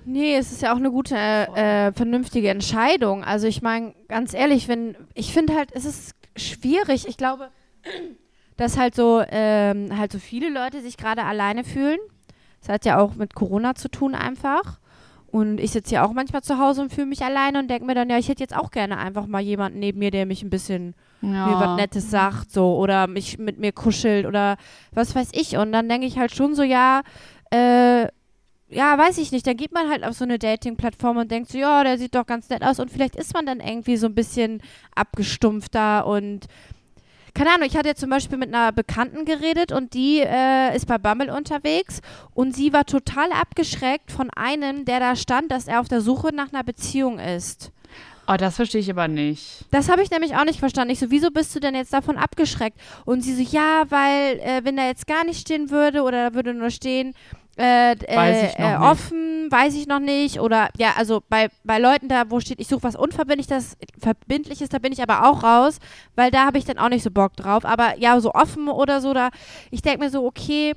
Nee, 0.06 0.38
es 0.38 0.52
ist 0.52 0.64
ja 0.64 0.74
auch 0.74 0.78
eine 0.78 0.90
gute, 0.90 1.16
äh, 1.16 1.92
vernünftige 1.92 2.50
Entscheidung. 2.50 3.24
Also 3.24 3.46
ich 3.46 3.62
meine, 3.62 3.94
ganz 4.08 4.34
ehrlich, 4.34 4.68
wenn 4.68 4.96
ich 5.14 5.34
finde 5.34 5.56
halt, 5.56 5.70
es 5.74 5.86
ist 5.86 6.16
schwierig. 6.36 7.08
Ich 7.08 7.18
glaube, 7.18 7.50
dass 8.58 8.78
halt 8.78 8.96
so 8.96 9.24
ähm, 9.30 9.98
halt 9.98 10.12
so 10.12 10.20
viele 10.20 10.50
Leute 10.50 10.82
sich 10.82 10.98
gerade 10.98 11.24
alleine 11.24 11.64
fühlen. 11.64 12.00
Das 12.60 12.70
hat 12.70 12.86
ja 12.86 13.00
auch 13.00 13.16
mit 13.16 13.34
Corona 13.34 13.76
zu 13.76 13.90
tun 13.90 14.16
einfach. 14.16 14.80
Und 15.28 15.60
ich 15.60 15.72
sitze 15.72 15.96
ja 15.96 16.06
auch 16.06 16.12
manchmal 16.12 16.44
zu 16.44 16.60
Hause 16.60 16.82
und 16.82 16.94
fühle 16.94 17.08
mich 17.08 17.24
alleine 17.24 17.60
und 17.60 17.70
denke 17.70 17.86
mir 17.86 17.96
dann, 17.96 18.10
ja, 18.10 18.18
ich 18.18 18.28
hätte 18.28 18.44
jetzt 18.44 18.56
auch 18.56 18.70
gerne 18.70 18.98
einfach 18.98 19.28
mal 19.28 19.40
jemanden 19.40 19.80
neben 19.80 20.00
mir, 20.00 20.12
der 20.12 20.26
mich 20.26 20.44
ein 20.44 20.50
bisschen 20.50 20.94
mir 21.22 21.60
was 21.60 21.78
Nettes 21.78 22.10
sagt, 22.10 22.52
so, 22.52 22.76
oder 22.78 23.08
mich 23.08 23.38
mit 23.38 23.58
mir 23.58 23.72
kuschelt 23.72 24.26
oder 24.26 24.58
was 24.92 25.16
weiß 25.16 25.30
ich. 25.34 25.56
Und 25.56 25.72
dann 25.72 25.88
denke 25.88 26.06
ich 26.06 26.18
halt 26.18 26.36
schon 26.36 26.54
so, 26.56 26.64
ja, 26.64 27.02
äh, 27.52 28.08
ja, 28.72 28.98
weiß 28.98 29.18
ich 29.18 29.32
nicht. 29.32 29.46
Dann 29.46 29.58
geht 29.58 29.72
man 29.72 29.90
halt 29.90 30.04
auf 30.04 30.16
so 30.16 30.24
eine 30.24 30.40
Dating-Plattform 30.40 31.18
und 31.18 31.32
denkt 31.32 31.52
so, 31.52 31.58
ja, 31.58 31.84
der 31.84 31.98
sieht 31.98 32.16
doch 32.16 32.26
ganz 32.26 32.50
nett 32.50 32.64
aus. 32.64 32.80
Und 32.80 32.92
vielleicht 32.92 33.16
ist 33.16 33.34
man 33.34 33.46
dann 33.46 33.60
irgendwie 33.60 33.98
so 33.98 34.08
ein 34.08 34.16
bisschen 34.16 34.62
abgestumpfter 34.96 36.06
und 36.06 36.48
keine 37.34 37.52
Ahnung, 37.52 37.66
ich 37.66 37.78
hatte 37.78 37.88
jetzt 37.88 38.02
zum 38.02 38.10
Beispiel 38.10 38.38
mit 38.38 38.54
einer 38.54 38.74
Bekannten 38.74 39.24
geredet 39.24 39.72
und 39.72 39.94
die 39.94 40.20
äh, 40.20 40.76
ist 40.76 40.86
bei 40.86 40.98
Bumble 40.98 41.32
unterwegs 41.32 42.02
und 42.34 42.54
sie 42.54 42.74
war 42.74 42.86
total 42.86 43.32
abgeschreckt 43.32 44.12
von 44.12 44.30
einem, 44.32 44.84
der 44.84 45.00
da 45.00 45.16
stand, 45.16 45.50
dass 45.50 45.68
er 45.68 45.80
auf 45.80 45.88
der 45.88 46.02
Suche 46.02 46.36
nach 46.36 46.52
einer 46.52 46.66
Beziehung 46.66 47.20
ist. 47.20 47.72
Oh, 48.28 48.36
das 48.38 48.56
verstehe 48.58 48.82
ich 48.82 48.90
aber 48.90 49.08
nicht. 49.08 49.66
Das 49.72 49.90
habe 49.90 50.04
ich 50.04 50.12
nämlich 50.12 50.36
auch 50.36 50.46
nicht 50.46 50.60
verstanden. 50.60 50.94
Ich 50.94 51.00
so, 51.00 51.10
wieso 51.10 51.32
bist 51.32 51.56
du 51.56 51.60
denn 51.60 51.74
jetzt 51.74 51.94
davon 51.94 52.18
abgeschreckt? 52.18 52.80
Und 53.06 53.22
sie 53.22 53.34
so, 53.34 53.42
ja, 53.42 53.84
weil 53.90 54.40
äh, 54.40 54.62
wenn 54.64 54.78
da 54.78 54.86
jetzt 54.86 55.08
gar 55.08 55.24
nicht 55.26 55.42
stehen 55.42 55.70
würde 55.70 56.04
oder 56.04 56.30
da 56.30 56.36
würde 56.36 56.54
nur 56.54 56.70
stehen, 56.70 57.14
äh, 57.58 57.96
Weiß 58.16 58.44
ich 58.54 58.60
äh, 58.60 58.62
noch 58.62 58.70
äh, 58.70 58.80
nicht. 58.80 58.90
offen, 58.92 59.52
weiß 59.52 59.76
ich 59.76 59.88
noch 59.88 60.00
nicht. 60.00 60.40
Oder 60.40 60.70
ja, 60.78 60.94
also 60.98 61.22
bei, 61.30 61.50
bei 61.64 61.80
Leuten 61.80 62.08
da, 62.08 62.30
wo 62.30 62.40
steht, 62.40 62.60
ich 62.60 62.68
suche 62.68 62.84
was 62.84 62.96
Unverbindliches, 62.96 63.78
Verbindliches, 64.00 64.70
da 64.70 64.80
bin 64.80 64.94
ich 64.94 65.02
aber 65.04 65.30
auch 65.30 65.44
raus, 65.44 65.80
weil 66.16 66.32
da 66.32 66.46
habe 66.46 66.58
ich 66.58 66.66
dann 66.66 66.78
auch 66.78 66.90
nicht 66.90 67.04
so 67.04 67.12
Bock 67.12 67.36
drauf. 67.36 67.66
Aber 67.66 67.98
ja, 67.98 68.20
so 68.20 68.34
offen 68.34 68.68
oder 68.70 69.02
so, 69.02 69.14
da, 69.14 69.30
ich 69.70 69.82
denke 69.82 70.00
mir 70.04 70.10
so, 70.10 70.26
okay. 70.26 70.74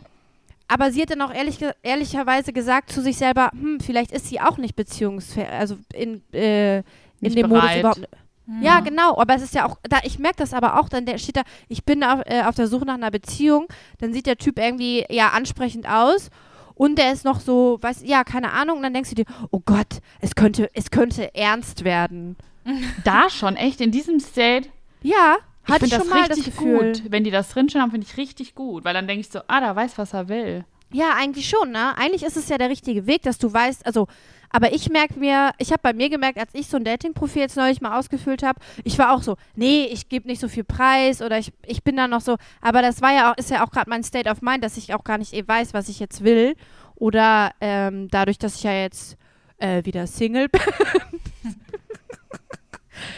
Aber 0.67 0.91
sie 0.91 1.03
hat 1.03 1.11
dann 1.11 1.21
auch 1.21 1.33
ehrlich, 1.33 1.59
ehrlicherweise 1.83 2.53
gesagt 2.53 2.91
zu 2.91 3.03
sich 3.03 3.19
selber, 3.19 3.51
hm, 3.53 3.81
vielleicht 3.81 4.13
ist 4.13 4.29
sie 4.29 4.41
auch 4.41 4.57
nicht 4.57 4.75
beziehungsfähig, 4.75 5.49
also 5.51 5.77
in, 5.93 6.23
äh, 6.33 6.79
in 6.79 6.85
Nicht 7.21 7.37
dem 7.37 7.49
Modus 7.49 7.63
bereit. 7.63 7.81
überhaupt. 7.81 8.09
Ja, 8.61 8.81
genau, 8.81 9.17
aber 9.19 9.35
es 9.37 9.43
ist 9.43 9.55
ja 9.55 9.67
auch, 9.67 9.79
da, 9.89 10.01
ich 10.03 10.19
merke 10.19 10.37
das 10.39 10.53
aber 10.53 10.79
auch, 10.79 10.91
dann 10.91 11.07
der 11.07 11.17
steht 11.17 11.37
da, 11.37 11.43
ich 11.69 11.85
bin 11.85 12.05
auf, 12.05 12.21
äh, 12.27 12.43
auf 12.43 12.55
der 12.55 12.67
Suche 12.67 12.85
nach 12.85 12.95
einer 12.95 13.11
Beziehung, 13.11 13.67
dann 13.99 14.13
sieht 14.13 14.27
der 14.27 14.37
Typ 14.37 14.59
irgendwie 14.59 15.07
ja 15.09 15.29
ansprechend 15.31 15.89
aus 15.89 16.29
und 16.75 16.99
der 16.99 17.13
ist 17.13 17.25
noch 17.25 17.41
so, 17.41 17.79
weiß, 17.81 18.03
ja, 18.05 18.25
keine 18.25 18.53
Ahnung, 18.53 18.79
und 18.79 18.83
dann 18.83 18.95
denkst 18.95 19.11
du 19.11 19.17
dir, 19.17 19.25
oh 19.51 19.61
Gott, 19.65 20.01
es 20.21 20.35
könnte, 20.35 20.71
es 20.75 20.91
könnte 20.91 21.35
ernst 21.35 21.85
werden. 21.85 22.37
Da 23.05 23.29
schon, 23.29 23.57
echt, 23.57 23.81
in 23.81 23.91
diesem 23.91 24.19
State. 24.21 24.69
Ja, 25.03 25.37
Ich 25.67 25.73
hatte 25.73 25.85
ich 25.87 25.93
finde 25.93 26.05
schon 26.05 26.11
das 26.13 26.21
mal 26.21 26.29
das 26.29 26.39
richtig 26.39 26.57
Gefühl. 26.57 26.93
gut. 26.93 27.03
Wenn 27.11 27.25
die 27.25 27.31
das 27.31 27.51
drinstehen 27.51 27.83
haben, 27.83 27.91
finde 27.91 28.07
ich 28.11 28.17
richtig 28.17 28.55
gut. 28.55 28.85
Weil 28.85 28.95
dann 28.95 29.07
denke 29.07 29.21
ich 29.21 29.29
so, 29.29 29.41
ah, 29.49 29.61
da 29.61 29.77
weiß, 29.77 29.99
was 29.99 30.15
er 30.15 30.29
will. 30.29 30.65
Ja, 30.91 31.11
eigentlich 31.17 31.49
schon, 31.49 31.73
ne? 31.73 31.97
Eigentlich 31.99 32.23
ist 32.23 32.37
es 32.39 32.49
ja 32.49 32.57
der 32.57 32.71
richtige 32.71 33.07
Weg, 33.07 33.23
dass 33.23 33.37
du 33.39 33.53
weißt, 33.53 33.85
also, 33.85 34.07
aber 34.51 34.73
ich 34.73 34.89
merke 34.91 35.19
mir, 35.19 35.53
ich 35.59 35.71
habe 35.71 35.81
bei 35.83 35.93
mir 35.93 36.11
gemerkt, 36.11 36.39
als 36.39 36.55
ich 36.55 36.69
so 36.69 36.77
ein 36.77 36.85
Dating-Profil 36.85 37.43
jetzt 37.43 37.57
neulich 37.57 37.81
mal 37.81 37.99
ausgefüllt 37.99 38.43
habe, 38.43 38.61
ich 38.85 38.99
war 38.99 39.13
auch 39.13 39.23
so, 39.23 39.37
nee, 39.55 39.87
ich 39.87 40.09
gebe 40.09 40.29
nicht 40.29 40.41
so 40.41 40.49
viel 40.49 40.65
Preis 40.65 41.23
oder 41.23 41.39
ich, 41.39 41.53
ich 41.67 41.83
bin 41.83 41.97
da 41.97 42.09
noch 42.09 42.21
so, 42.21 42.37
aber 42.61 42.83
das 42.83 43.03
war 43.03 43.13
ja 43.13 43.33
auch, 43.33 43.37
ist 43.37 43.51
ja 43.51 43.65
auch 43.65 43.71
gerade 43.71 43.91
mein 43.91 44.03
State 44.03 44.31
of 44.31 44.43
Mind, 44.43 44.65
dass 44.65 44.77
ich 44.77 44.95
auch 44.95 45.05
gar 45.05 45.19
nicht 45.19 45.33
eh 45.33 45.47
weiß, 45.47 45.75
was 45.75 45.89
ich 45.89 46.01
jetzt 46.01 46.25
will. 46.25 46.55
Oder 46.97 47.53
ähm, 47.61 48.09
dadurch, 48.09 48.39
dass 48.39 48.57
ich 48.57 48.63
ja 48.63 48.73
jetzt 48.73 49.17
äh, 49.59 49.85
wieder 49.85 50.07
Single 50.07 50.49
bin. 50.49 50.61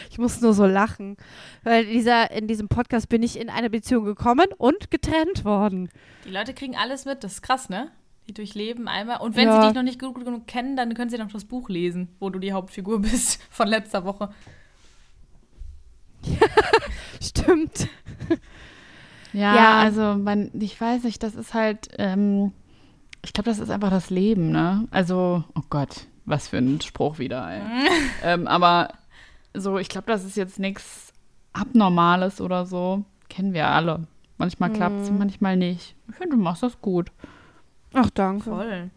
ich 0.09 0.17
muss 0.17 0.41
nur 0.41 0.53
so 0.53 0.65
lachen. 0.65 1.17
Weil 1.63 1.85
dieser, 1.85 2.31
in 2.31 2.47
diesem 2.47 2.69
Podcast 2.69 3.09
bin 3.09 3.21
ich 3.23 3.39
in 3.39 3.49
eine 3.49 3.69
Beziehung 3.69 4.05
gekommen 4.05 4.47
und 4.57 4.89
getrennt 4.89 5.45
worden. 5.45 5.89
Die 6.25 6.31
Leute 6.31 6.53
kriegen 6.53 6.75
alles 6.75 7.05
mit, 7.05 7.23
das 7.23 7.33
ist 7.33 7.41
krass, 7.41 7.69
ne? 7.69 7.91
Die 8.27 8.33
durchleben 8.33 8.87
einmal. 8.87 9.21
Und 9.21 9.35
wenn 9.35 9.47
Ja. 9.47 9.61
sie 9.61 9.67
dich 9.67 9.75
noch 9.75 9.83
nicht 9.83 9.99
gut 10.01 10.15
genug 10.15 10.47
kennen, 10.47 10.75
dann 10.75 10.93
können 10.93 11.09
sie 11.09 11.17
noch 11.17 11.31
das 11.31 11.45
Buch 11.45 11.69
lesen, 11.69 12.09
wo 12.19 12.29
du 12.29 12.39
die 12.39 12.51
Hauptfigur 12.53 12.99
bist 13.01 13.41
von 13.49 13.67
letzter 13.67 14.03
Woche. 14.05 14.29
Stimmt. 17.21 17.87
Ja, 19.33 19.55
Ja. 19.55 19.79
also 19.79 20.15
man, 20.15 20.51
ich 20.59 20.79
weiß 20.79 21.03
nicht, 21.03 21.21
das 21.23 21.35
ist 21.35 21.53
halt, 21.53 21.89
ähm, 21.97 22.51
ich 23.23 23.33
glaube, 23.33 23.49
das 23.49 23.59
ist 23.59 23.69
einfach 23.69 23.89
das 23.89 24.09
Leben, 24.09 24.51
ne? 24.51 24.87
Also, 24.91 25.43
oh 25.55 25.61
Gott, 25.69 26.07
was 26.25 26.47
für 26.47 26.57
ein 26.57 26.81
Spruch 26.81 27.19
wieder, 27.19 27.49
ey. 27.49 27.61
ähm, 28.23 28.47
aber 28.47 28.89
so, 29.53 29.77
ich 29.77 29.89
glaube, 29.89 30.07
das 30.07 30.23
ist 30.23 30.37
jetzt 30.37 30.59
nichts 30.59 31.13
Abnormales 31.53 32.41
oder 32.41 32.65
so. 32.65 33.03
Kennen 33.29 33.53
wir 33.53 33.67
alle. 33.67 34.07
Manchmal 34.37 34.71
klappt 34.71 35.01
es, 35.01 35.11
manchmal 35.11 35.57
nicht. 35.57 35.95
Ich 36.09 36.15
finde, 36.15 36.35
du 36.37 36.41
machst 36.41 36.61
das 36.63 36.79
gut. 36.81 37.11
Ach, 37.99 38.09
danke. 38.11 38.43
Voll. 38.49 38.89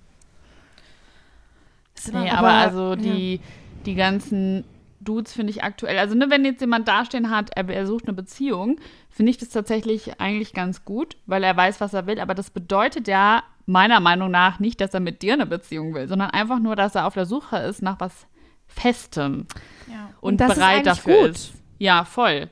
Nee, 2.13 2.31
aber, 2.31 2.39
aber- 2.39 2.49
also 2.53 2.97
die, 2.97 3.41
die 3.87 3.95
ganzen 3.95 4.65
Dudes 5.01 5.33
finde 5.33 5.51
ich 5.51 5.63
aktuell, 5.65 5.99
also 5.99 6.15
ne, 6.15 6.27
wenn 6.29 6.45
jetzt 6.45 6.61
jemand 6.61 6.87
dastehen 6.89 7.31
hat, 7.31 7.51
er, 7.57 7.69
er 7.69 7.87
sucht 7.87 8.05
eine 8.07 8.13
Beziehung, 8.15 8.79
finde 9.09 9.31
ich 9.31 9.39
das 9.39 9.49
tatsächlich 9.51 10.21
eigentlich 10.21 10.53
ganz 10.53 10.85
gut, 10.85 11.17
weil 11.27 11.43
er 11.43 11.57
weiß, 11.57 11.81
was 11.81 11.95
er 11.95 12.07
will. 12.07 12.21
Aber 12.21 12.35
das 12.35 12.51
bedeutet 12.51 13.09
ja 13.09 13.43
meiner 13.67 14.01
Meinung 14.01 14.31
nach 14.31 14.59
nicht, 14.61 14.81
dass 14.81 14.93
er 14.95 15.01
mit 15.01 15.23
dir 15.23 15.35
eine 15.35 15.47
Beziehung 15.47 15.95
will, 15.95 16.09
sondern 16.09 16.31
einfach 16.31 16.59
nur, 16.59 16.77
dass 16.77 16.95
er 16.95 17.07
auf 17.07 17.15
der 17.15 17.27
Suche 17.27 17.57
ist 17.59 17.83
nach 17.83 17.99
was 18.01 18.27
Festem 18.67 19.47
ja. 19.89 20.11
und, 20.21 20.33
Und 20.33 20.41
das 20.41 20.51
ist 20.51 20.55
bereit 20.57 20.87
dafür 20.87 21.21
gut. 21.23 21.31
ist. 21.31 21.53
Ja, 21.79 22.05
voll. 22.05 22.49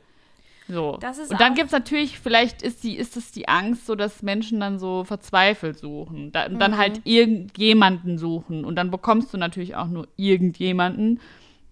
So. 0.69 0.99
Und 1.31 1.41
dann 1.41 1.55
gibt 1.55 1.67
es 1.67 1.73
natürlich, 1.73 2.19
vielleicht 2.19 2.63
ist 2.63 2.85
die, 2.85 2.97
ist 2.97 3.17
es 3.17 3.33
die 3.33 3.49
Angst, 3.49 3.87
so 3.87 3.95
dass 3.95 4.23
Menschen 4.23 4.61
dann 4.61 4.79
so 4.79 5.05
verzweifelt 5.05 5.79
suchen. 5.79 6.31
Da, 6.33 6.49
Mhm. 6.49 6.59
Dann 6.59 6.77
halt 6.77 7.01
irgendjemanden 7.05 8.19
suchen. 8.19 8.65
Und 8.65 8.77
dann 8.77 8.91
bekommst 8.91 9.33
du 9.33 9.39
natürlich 9.39 9.77
auch 9.77 9.89
nur 9.89 10.09
irgendjemanden. 10.17 11.21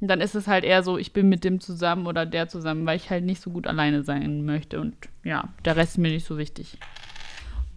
Und 0.01 0.09
dann 0.09 0.21
ist 0.21 0.35
es 0.35 0.47
halt 0.47 0.65
eher 0.65 0.83
so, 0.83 0.99
ich 0.99 1.13
bin 1.13 1.29
mit 1.29 1.45
dem 1.45 1.61
zusammen 1.61 2.07
oder 2.07 2.27
der 2.27 2.49
zusammen, 2.49 2.85
weil 2.87 2.97
ich 2.97 3.11
halt 3.11 3.25
nicht 3.25 3.41
so 3.41 3.51
gut 3.51 3.67
alleine 3.67 4.03
sein 4.03 4.45
möchte. 4.45 4.81
Und 4.81 4.95
ja, 5.25 5.49
der 5.65 5.77
Rest 5.77 5.93
ist 5.93 5.99
mir 5.99 6.11
nicht 6.11 6.27
so 6.27 6.39
wichtig. 6.39 6.79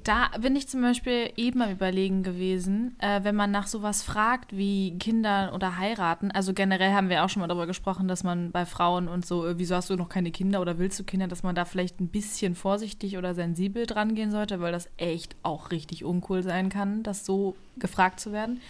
Da 0.10 0.32
bin 0.40 0.56
ich 0.56 0.68
zum 0.68 0.82
Beispiel 0.82 1.32
eben 1.38 1.62
am 1.62 1.70
Überlegen 1.70 2.24
gewesen, 2.24 2.96
äh, 2.98 3.24
wenn 3.24 3.36
man 3.36 3.52
nach 3.52 3.68
sowas 3.68 4.02
fragt 4.02 4.58
wie 4.58 4.98
Kinder 4.98 5.52
oder 5.54 5.78
heiraten. 5.78 6.32
Also 6.32 6.56
generell 6.56 6.94
haben 6.94 7.10
wir 7.10 7.24
auch 7.24 7.30
schon 7.30 7.42
mal 7.42 7.48
darüber 7.48 7.68
gesprochen, 7.68 8.08
dass 8.08 8.24
man 8.24 8.50
bei 8.50 8.66
Frauen 8.66 9.08
und 9.08 9.24
so, 9.24 9.46
äh, 9.46 9.60
wieso 9.60 9.76
hast 9.76 9.92
du 9.92 9.96
noch 9.96 10.10
keine 10.10 10.32
Kinder 10.32 10.62
oder 10.62 10.80
willst 10.80 11.00
du 11.00 11.04
Kinder, 11.04 11.28
dass 11.28 11.44
man 11.44 11.54
da 11.54 11.64
vielleicht 11.64 12.00
ein 12.00 12.08
bisschen 12.08 12.56
vorsichtig 12.56 13.20
oder 13.20 13.36
sensibel 13.36 13.86
dran 13.86 14.16
gehen 14.16 14.32
sollte, 14.32 14.60
weil 14.62 14.72
das 14.72 14.90
echt 14.98 15.36
auch 15.44 15.70
richtig 15.70 16.04
uncool 16.04 16.42
sein 16.42 16.70
kann, 16.70 17.04
das 17.04 17.24
so 17.24 17.56
gefragt 17.78 18.20
zu 18.20 18.32
werden. 18.32 18.62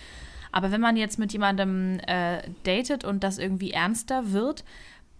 Aber 0.51 0.73
wenn 0.73 0.81
man 0.81 0.97
jetzt 0.97 1.19
mit 1.19 1.31
jemandem 1.31 2.01
äh, 2.05 2.41
datet 2.65 3.05
und 3.05 3.23
das 3.23 3.37
irgendwie 3.37 3.71
ernster 3.71 4.33
wird, 4.33 4.65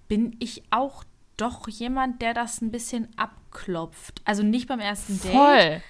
bin 0.10 0.36
ich 0.40 0.64
auch 0.70 1.06
doch 1.38 1.70
jemand, 1.70 2.22
der 2.22 2.34
das 2.34 2.62
ein 2.62 2.72
bisschen 2.72 3.08
abklopft. 3.16 4.22
Also 4.26 4.44
nicht 4.44 4.68
beim 4.68 4.82
ersten 4.82 5.18
Date, 5.22 5.32
Voll. 5.32 5.82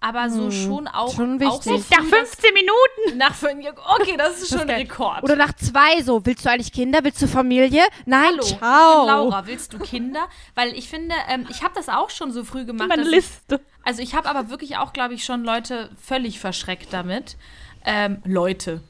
Aber 0.00 0.30
so 0.30 0.50
schon 0.50 0.86
auch, 0.86 1.14
Schon 1.14 1.42
auch 1.42 1.60
so 1.60 1.72
wichtig. 1.72 1.90
Nach 1.90 2.04
früh, 2.04 2.16
15 2.16 2.54
Minuten. 2.54 3.16
nach 3.18 3.34
okay, 4.00 4.16
das 4.16 4.42
ist 4.42 4.50
schon 4.50 4.60
ein. 4.60 4.80
Rekord. 4.80 5.22
Oder 5.24 5.36
nach 5.36 5.52
zwei 5.54 6.02
so, 6.02 6.24
willst 6.24 6.44
du 6.44 6.50
eigentlich 6.50 6.72
Kinder? 6.72 7.00
Willst 7.02 7.20
du 7.20 7.26
Familie? 7.26 7.82
Nein, 8.06 8.26
Hallo, 8.26 8.42
ich 8.42 8.50
bin 8.50 8.58
ciao. 8.58 9.06
Laura, 9.06 9.46
willst 9.46 9.72
du 9.72 9.78
Kinder? 9.78 10.28
Weil 10.54 10.72
ich 10.74 10.88
finde, 10.88 11.14
ähm, 11.28 11.46
ich 11.50 11.62
habe 11.62 11.74
das 11.74 11.88
auch 11.88 12.10
schon 12.10 12.30
so 12.32 12.44
früh 12.44 12.64
gemacht. 12.64 12.88
Meine 12.88 13.02
dass 13.02 13.10
ich, 13.10 13.16
Liste. 13.16 13.60
also 13.82 14.00
ich 14.00 14.14
habe 14.14 14.28
aber 14.28 14.50
wirklich 14.50 14.76
auch, 14.76 14.92
glaube 14.92 15.14
ich, 15.14 15.24
schon 15.24 15.42
Leute 15.42 15.90
völlig 16.00 16.38
verschreckt 16.38 16.92
damit. 16.92 17.36
Ähm, 17.84 18.22
Leute. 18.24 18.82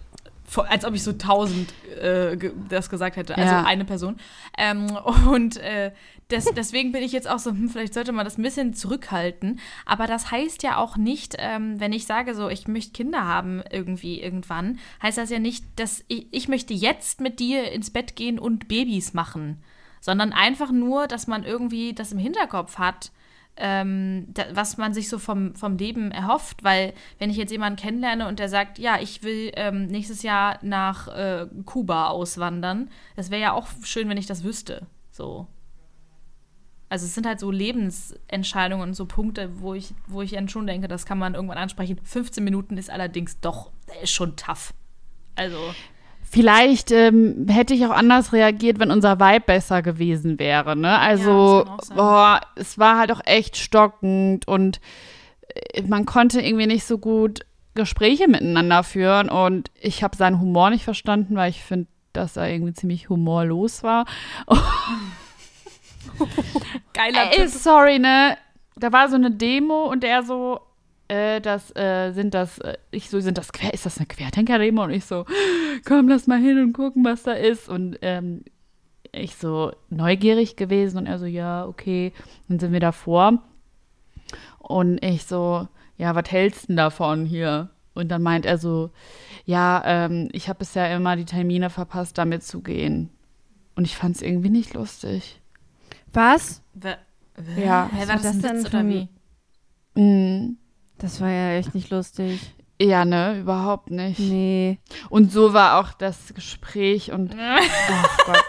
Als 0.57 0.85
ob 0.85 0.95
ich 0.95 1.03
so 1.03 1.13
tausend 1.13 1.73
äh, 2.01 2.37
das 2.69 2.89
gesagt 2.89 3.17
hätte. 3.17 3.37
Also 3.37 3.55
Ja. 3.55 3.65
eine 3.65 3.85
Person. 3.85 4.17
Ähm, 4.57 4.97
und 5.31 5.59
äh, 5.59 5.93
des, 6.31 6.47
deswegen 6.57 6.93
bin 6.93 7.03
ich 7.03 7.13
jetzt 7.13 7.29
auch 7.29 7.39
so, 7.39 7.51
hm, 7.51 7.69
vielleicht 7.69 7.95
sollte 7.95 8.13
man 8.13 8.25
das 8.25 8.39
ein 8.39 8.43
bisschen 8.43 8.75
zurückhalten. 8.75 9.61
Aber 9.87 10.07
das 10.07 10.31
heißt 10.31 10.63
ja 10.63 10.77
auch 10.77 10.97
nicht, 10.97 11.37
ähm, 11.39 11.81
wenn 11.81 11.93
ich 11.93 12.07
sage 12.07 12.35
so, 12.35 12.49
ich 12.49 12.69
möchte 12.69 12.93
Kinder 12.93 13.25
haben 13.25 13.63
irgendwie 13.71 14.21
irgendwann, 14.21 14.79
heißt 15.03 15.19
das 15.19 15.31
ja 15.31 15.39
nicht, 15.39 15.65
dass 15.77 16.05
ich, 16.09 16.27
ich 16.31 16.49
möchte 16.49 16.75
jetzt 16.75 17.21
mit 17.21 17.41
dir 17.41 17.71
ins 17.73 17.91
Bett 17.91 18.17
gehen 18.17 18.39
und 18.39 18.69
Babys 18.69 19.15
machen. 19.15 19.63
Sondern 20.01 20.33
einfach 20.33 20.71
nur, 20.71 21.09
dass 21.09 21.27
man 21.27 21.45
irgendwie 21.45 21.93
das 21.93 22.13
im 22.13 22.19
Hinterkopf 22.19 22.79
hat, 22.79 23.11
ähm, 23.59 24.27
da, 24.29 24.45
was 24.53 24.77
man 24.77 24.95
sich 24.95 25.09
so 25.09 25.19
vom, 25.19 25.55
vom 25.55 25.77
Leben 25.77 26.11
erhofft. 26.11 26.65
Weil 26.65 26.95
wenn 27.19 27.31
ich 27.31 27.37
jetzt 27.37 27.51
jemanden 27.51 27.79
kennenlerne 27.79 28.29
und 28.29 28.39
der 28.39 28.49
sagt, 28.49 28.79
ja, 28.79 28.99
ich 29.01 29.23
will 29.23 29.53
ähm, 29.55 29.87
nächstes 29.87 30.23
Jahr 30.23 30.59
nach 30.63 31.09
äh, 31.09 31.47
Kuba 31.65 32.09
auswandern, 32.09 32.91
das 33.17 33.31
wäre 33.31 33.43
ja 33.43 33.53
auch 33.53 33.69
schön, 33.83 34.09
wenn 34.09 34.19
ich 34.19 34.27
das 34.27 34.45
wüsste. 34.45 34.87
So. 35.11 35.47
Also 36.91 37.05
es 37.05 37.15
sind 37.15 37.27
halt 37.27 37.39
so 37.39 37.51
Lebensentscheidungen 37.51 38.89
und 38.89 38.95
so 38.95 39.05
Punkte, 39.05 39.61
wo 39.61 39.75
ich, 39.75 39.93
wo 40.07 40.23
ich 40.23 40.31
dann 40.31 40.49
schon 40.49 40.67
denke, 40.67 40.89
das 40.89 41.05
kann 41.05 41.19
man 41.19 41.35
irgendwann 41.35 41.59
ansprechen. 41.59 42.01
15 42.03 42.43
Minuten 42.43 42.79
ist 42.79 42.91
allerdings 42.91 43.41
doch, 43.41 43.71
ist 44.03 44.13
schon 44.13 44.37
tough. 44.37 44.73
Also, 45.35 45.75
Vielleicht 46.31 46.91
ähm, 46.91 47.47
hätte 47.49 47.73
ich 47.73 47.87
auch 47.87 47.91
anders 47.91 48.33
reagiert, 48.33 48.79
wenn 48.79 48.91
unser 48.91 49.19
Vibe 49.19 49.45
besser 49.47 49.81
gewesen 49.81 50.39
wäre. 50.39 50.77
Ne? 50.77 50.99
Also, 50.99 51.65
sein. 51.83 51.97
boah, 51.97 52.41
es 52.55 52.79
war 52.79 52.99
halt 52.99 53.11
auch 53.13 53.21
echt 53.25 53.57
stockend 53.57 54.47
und 54.47 54.81
äh, 55.55 55.83
man 55.83 56.05
konnte 56.05 56.43
irgendwie 56.43 56.67
nicht 56.67 56.85
so 56.85 56.99
gut 56.99 57.47
Gespräche 57.75 58.29
miteinander 58.29 58.83
führen 58.83 59.31
und 59.31 59.71
ich 59.81 60.03
habe 60.03 60.17
seinen 60.17 60.41
Humor 60.41 60.69
nicht 60.71 60.85
verstanden, 60.85 61.37
weil 61.37 61.51
ich 61.51 61.63
finde, 61.63 61.87
dass 62.13 62.37
er 62.37 62.51
irgendwie 62.51 62.75
ziemlich 62.75 63.09
humorlos 63.09 63.83
war. 63.83 64.05
geiler 66.93 67.31
Ey, 67.31 67.37
Tipp. 67.37 67.49
sorry, 67.49 67.99
ne? 67.99 68.37
Da 68.77 68.93
war 68.93 69.09
so 69.09 69.15
eine 69.15 69.31
Demo 69.31 69.85
und 69.85 70.05
er 70.05 70.23
so, 70.25 70.61
äh, 71.09 71.41
das 71.41 71.75
äh, 71.77 72.13
sind 72.13 72.35
das, 72.35 72.59
äh, 72.59 72.77
ich 72.91 73.11
so, 73.11 73.21
sind 73.21 73.39
das 73.39 73.53
Quer, 73.53 73.73
ist 73.75 73.87
das 73.87 73.99
eine 73.99 74.07
Querdenker-Demo? 74.07 74.85
Und 74.85 74.91
ich 74.91 75.05
so, 75.05 75.25
komm, 75.87 76.09
lass 76.09 76.27
mal 76.27 76.39
hin 76.39 76.59
und 76.59 76.73
gucken, 76.73 77.05
was 77.05 77.23
da 77.23 77.33
ist. 77.33 77.69
Und 77.69 77.99
ähm, 78.03 78.45
ich 79.13 79.37
so 79.37 79.73
neugierig 79.91 80.57
gewesen 80.57 80.99
und 80.99 81.07
er 81.07 81.19
so, 81.19 81.27
ja, 81.27 81.67
okay. 81.67 82.13
Dann 82.49 82.59
sind 82.59 82.73
wir 82.73 82.81
davor. 82.81 83.43
Und 84.59 85.03
ich 85.03 85.25
so, 85.25 85.67
ja, 85.97 86.15
was 86.15 86.31
hältst 86.31 86.65
du 86.65 86.67
denn 86.69 86.77
davon 86.77 87.25
hier? 87.25 87.71
Und 87.95 88.09
dann 88.09 88.23
meint 88.23 88.47
er 88.47 88.59
so, 88.59 88.91
ja, 89.45 89.83
ähm, 89.85 90.29
ich 90.33 90.49
habe 90.49 90.59
bisher 90.61 90.95
immer 90.95 91.17
die 91.17 91.25
Termine 91.25 91.71
verpasst, 91.71 92.19
damit 92.19 92.43
zu 92.45 92.61
gehen. 92.61 93.09
Und 93.75 93.87
ich 93.87 93.97
fand 93.97 94.17
es 94.17 94.23
irgendwie 94.23 94.51
nicht 94.51 94.75
lustig. 94.75 95.41
Was? 96.13 96.63
Wer- 96.75 96.99
Ja. 97.57 97.89
Hä, 97.93 97.99
Was 98.03 98.09
war 98.09 98.15
war 98.17 98.23
das 98.23 98.39
denn 98.41 98.67
oder 98.67 98.79
ein- 98.79 99.09
wie? 99.95 100.01
Mm. 100.01 100.57
Das 100.99 101.21
war 101.21 101.31
ja 101.31 101.53
echt 101.53 101.75
nicht 101.75 101.91
lustig. 101.91 102.41
Ja, 102.81 103.05
ne, 103.05 103.39
überhaupt 103.41 103.91
nicht. 103.91 104.19
Nee. 104.21 104.79
Und 105.11 105.33
so 105.33 105.53
war 105.53 105.81
auch 105.81 105.93
das 105.95 106.33
Gespräch 106.35 107.11
und 107.13 107.35
oh 107.39 108.25
Gott. 108.27 108.45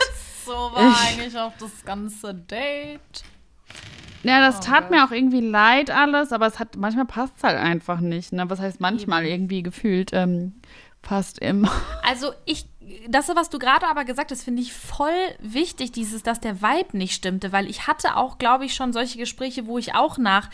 So 0.45 0.51
war 0.53 0.95
eigentlich 1.07 1.37
auch 1.37 1.53
das 1.59 1.83
ganze 1.85 2.33
Date. 2.33 3.23
Ja, 4.23 4.39
das 4.41 4.57
Oh 4.57 4.63
tat 4.63 4.81
Gott. 4.81 4.91
mir 4.91 5.05
auch 5.05 5.11
irgendwie 5.11 5.41
leid 5.41 5.91
alles, 5.91 6.31
aber 6.31 6.45
es 6.47 6.59
hat 6.59 6.75
manchmal 6.75 7.05
passt 7.05 7.33
es 7.37 7.43
halt 7.43 7.57
einfach 7.57 7.99
nicht. 8.01 8.33
Ne? 8.33 8.49
Was 8.49 8.59
heißt 8.59 8.81
manchmal 8.81 9.25
irgendwie 9.25 9.63
gefühlt 9.63 10.11
ähm, 10.13 10.53
fast 11.01 11.39
immer. 11.39 11.71
Also 12.03 12.31
ich, 12.45 12.65
das, 13.07 13.29
was 13.35 13.49
du 13.51 13.59
gerade 13.59 13.85
aber 13.87 14.03
gesagt 14.03 14.31
hast, 14.31 14.43
finde 14.43 14.63
ich 14.63 14.73
voll 14.73 15.13
wichtig, 15.39 15.91
dieses, 15.91 16.23
dass 16.23 16.39
der 16.39 16.61
Vibe 16.61 16.97
nicht 16.97 17.13
stimmte, 17.13 17.51
weil 17.51 17.69
ich 17.69 17.85
hatte 17.85 18.15
auch, 18.17 18.39
glaube 18.39 18.65
ich, 18.65 18.73
schon 18.73 18.93
solche 18.93 19.19
Gespräche, 19.19 19.67
wo 19.67 19.77
ich 19.77 19.93
auch 19.93 20.17
nach 20.17 20.49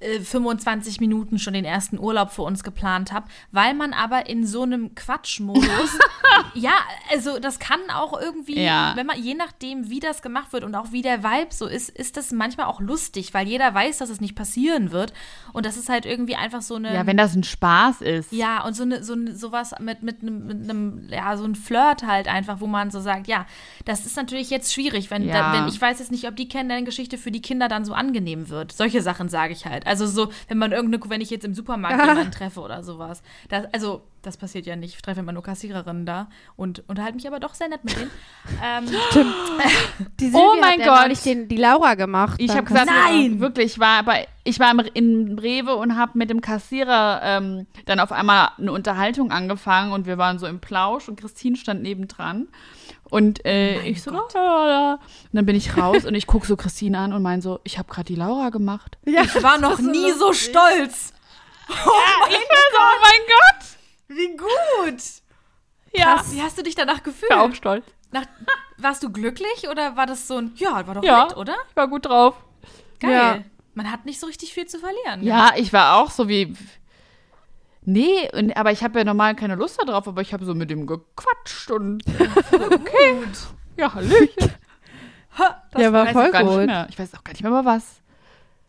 äh, 0.00 0.20
25 0.20 1.00
Minuten 1.00 1.38
schon 1.38 1.54
den 1.54 1.64
ersten 1.64 1.98
Urlaub 1.98 2.30
für 2.30 2.42
uns 2.42 2.62
geplant 2.62 3.12
habe, 3.12 3.26
weil 3.52 3.74
man 3.74 3.92
aber 3.92 4.28
in 4.28 4.46
so 4.46 4.62
einem 4.62 4.94
Quatschmodus, 4.94 5.98
ja, 6.54 6.72
also 7.10 7.38
das 7.38 7.58
kann 7.58 7.80
auch 7.92 8.18
irgendwie, 8.20 8.60
Ja. 8.62 8.92
wenn 8.96 9.06
man, 9.06 9.20
je 9.22 9.34
nachdem, 9.34 9.90
wie 9.90 10.00
das 10.00 10.22
gemacht 10.22 10.52
wird 10.52 10.64
und 10.64 10.74
auch 10.74 10.92
wie 10.92 11.02
der 11.02 11.22
Vibe 11.22 11.52
so 11.52 11.66
ist, 11.66 11.90
ist 11.90 12.16
das 12.16 12.30
manchmal 12.32 12.66
auch 12.66 12.80
lustig, 12.80 13.34
weil 13.34 13.46
jeder 13.48 13.72
weiß, 13.74 13.98
dass 13.98 14.10
es 14.10 14.20
nicht 14.20 14.34
passieren 14.34 14.90
wird 14.92 15.12
und 15.52 15.66
das 15.66 15.76
ist 15.76 15.88
halt 15.88 16.06
irgendwie 16.06 16.36
einfach 16.36 16.62
so 16.62 16.76
eine. 16.76 16.94
Ja, 16.94 17.06
wenn 17.06 17.16
das 17.16 17.34
ein 17.34 17.44
Spaß 17.44 18.00
ist. 18.02 18.32
Ja, 18.32 18.64
und 18.64 18.74
so 18.74 18.82
eine, 18.84 19.02
so 19.02 19.14
eine, 19.14 19.34
sowas 19.34 19.74
mit, 19.80 20.02
mit 20.02 20.22
einem, 20.22 20.46
mit 20.46 20.62
einem, 20.70 21.08
ja, 21.10 21.36
so 21.36 21.44
ein 21.44 21.54
Flirt 21.54 22.04
halt 22.06 22.28
einfach, 22.28 22.60
wo 22.60 22.66
man 22.66 22.90
so 22.90 23.00
sagt, 23.00 23.26
ja, 23.26 23.46
das 23.84 24.06
ist 24.06 24.16
natürlich 24.16 24.50
jetzt 24.50 24.72
schwierig, 24.72 25.10
wenn, 25.10 25.26
Ja. 25.26 25.52
da, 25.52 25.52
wenn 25.58 25.68
ich 25.68 25.80
weiß 25.80 25.98
jetzt 25.98 26.10
nicht, 26.12 26.26
ob 26.28 26.36
die 26.36 26.48
Kennenlerngeschichte 26.48 27.18
für 27.18 27.30
die 27.30 27.42
Kinder 27.42 27.68
dann 27.68 27.84
so 27.84 27.94
angenehm 27.94 28.48
wird. 28.48 28.72
Solche 28.72 29.02
Sachen 29.02 29.28
sage 29.28 29.52
ich 29.52 29.66
halt. 29.66 29.86
Also 29.88 30.06
so, 30.06 30.30
wenn 30.48 30.58
man 30.58 30.72
irgendeine, 30.72 31.02
wenn 31.10 31.20
ich 31.20 31.30
jetzt 31.30 31.44
im 31.44 31.54
Supermarkt 31.54 31.98
jemanden 32.04 32.30
treffe 32.38 32.60
oder 32.60 32.82
sowas. 32.82 33.22
Das, 33.48 33.64
also, 33.72 34.02
das 34.22 34.36
passiert 34.36 34.66
ja 34.66 34.76
nicht. 34.76 34.94
Ich 34.94 35.02
treffe 35.02 35.20
immer 35.20 35.32
nur 35.32 35.42
Kassiererinnen 35.42 36.04
da 36.06 36.28
und 36.56 36.82
unterhalte 36.88 37.16
mich 37.16 37.26
aber 37.26 37.40
doch 37.40 37.54
sehr 37.54 37.68
nett 37.68 37.84
mit 37.84 37.96
denen. 37.96 38.10
ähm, 38.62 38.84
Die 40.20 40.30
Oh 40.34 40.54
mein 40.60 40.72
hat 40.72 40.78
ja 40.80 40.86
Gott. 40.86 41.00
neulich 41.02 41.22
den, 41.22 41.48
die 41.48 41.56
Laura 41.56 41.94
gemacht. 41.94 42.36
Ich 42.38 42.50
habe 42.50 42.64
gesagt, 42.64 42.90
Nein! 42.90 43.40
wirklich, 43.40 43.72
ich 43.72 43.78
war, 43.78 44.02
bei, 44.02 44.26
ich 44.44 44.60
war 44.60 44.70
im, 44.70 44.80
in 44.94 45.38
Rewe 45.38 45.74
und 45.76 45.96
habe 45.96 46.12
mit 46.18 46.30
dem 46.30 46.40
Kassierer 46.40 47.20
ähm, 47.22 47.66
dann 47.86 48.00
auf 48.00 48.12
einmal 48.12 48.50
eine 48.58 48.72
Unterhaltung 48.72 49.30
angefangen 49.30 49.92
und 49.92 50.06
wir 50.06 50.18
waren 50.18 50.38
so 50.38 50.46
im 50.46 50.60
Plausch 50.60 51.08
und 51.08 51.18
Christine 51.20 51.56
stand 51.56 51.82
nebendran. 51.82 52.48
Und 53.10 53.44
äh, 53.46 53.80
ich 53.82 54.02
so, 54.02 54.10
la, 54.10 54.22
la. 54.34 54.92
und 54.94 55.00
dann 55.32 55.46
bin 55.46 55.56
ich 55.56 55.76
raus 55.76 56.04
und 56.04 56.14
ich 56.14 56.26
gucke 56.26 56.46
so 56.46 56.56
Christine 56.56 56.98
an 56.98 57.12
und 57.12 57.22
meine 57.22 57.40
so, 57.40 57.60
ich 57.64 57.78
habe 57.78 57.88
gerade 57.90 58.04
die 58.06 58.14
Laura 58.16 58.50
gemacht. 58.50 58.98
Ja, 59.06 59.22
ich 59.22 59.42
war 59.42 59.58
noch 59.58 59.78
nie 59.78 60.12
so 60.12 60.32
stolz. 60.32 61.12
ich 61.68 61.74
war 61.76 61.84
so, 61.86 62.78
oh 62.78 63.00
mein 63.02 63.26
Gott. 63.26 63.66
Wie 64.08 64.36
gut! 64.36 65.02
Ja, 65.94 66.16
Krass, 66.16 66.32
wie 66.34 66.42
hast 66.42 66.58
du 66.58 66.62
dich 66.62 66.74
danach 66.74 66.98
ich 66.98 67.02
gefühlt? 67.02 67.30
war 67.30 67.42
auch 67.42 67.54
stolz. 67.54 67.84
Nach, 68.10 68.24
warst 68.78 69.02
du 69.02 69.10
glücklich 69.10 69.68
oder 69.70 69.96
war 69.96 70.06
das 70.06 70.28
so 70.28 70.36
ein, 70.36 70.52
ja, 70.56 70.86
war 70.86 70.94
doch 70.94 71.02
Ja. 71.02 71.24
nett, 71.26 71.36
oder? 71.36 71.56
Ich 71.70 71.76
war 71.76 71.88
gut 71.88 72.06
drauf. 72.06 72.34
Geil. 73.00 73.12
Ja. 73.12 73.38
Man 73.74 73.90
hat 73.92 74.04
nicht 74.06 74.18
so 74.20 74.26
richtig 74.26 74.52
viel 74.54 74.66
zu 74.66 74.78
verlieren. 74.78 75.22
Ja, 75.22 75.52
ich 75.56 75.72
war 75.72 75.96
auch 75.96 76.10
so 76.10 76.28
wie. 76.28 76.54
Nee, 77.90 78.28
und, 78.34 78.54
aber 78.54 78.70
ich 78.70 78.82
habe 78.84 78.98
ja 78.98 79.04
normal 79.06 79.34
keine 79.34 79.54
Lust 79.54 79.80
darauf, 79.82 80.06
aber 80.06 80.20
ich 80.20 80.34
habe 80.34 80.44
so 80.44 80.54
mit 80.54 80.70
ihm 80.70 80.86
gequatscht 80.86 81.70
und. 81.70 82.02
okay. 82.70 83.16
Ja, 83.78 83.94
Hallöchen. 83.94 84.52
ja, 85.74 85.90
war 85.90 86.06
Ich 86.06 86.14
weiß 86.14 86.30
voll 86.30 86.58
gut. 86.58 86.66
mehr. 86.66 86.86
Ich 86.90 86.98
weiß 86.98 87.14
auch 87.14 87.24
gar 87.24 87.32
nicht 87.32 87.40
mehr 87.42 87.50
über 87.50 87.64
was. 87.64 88.02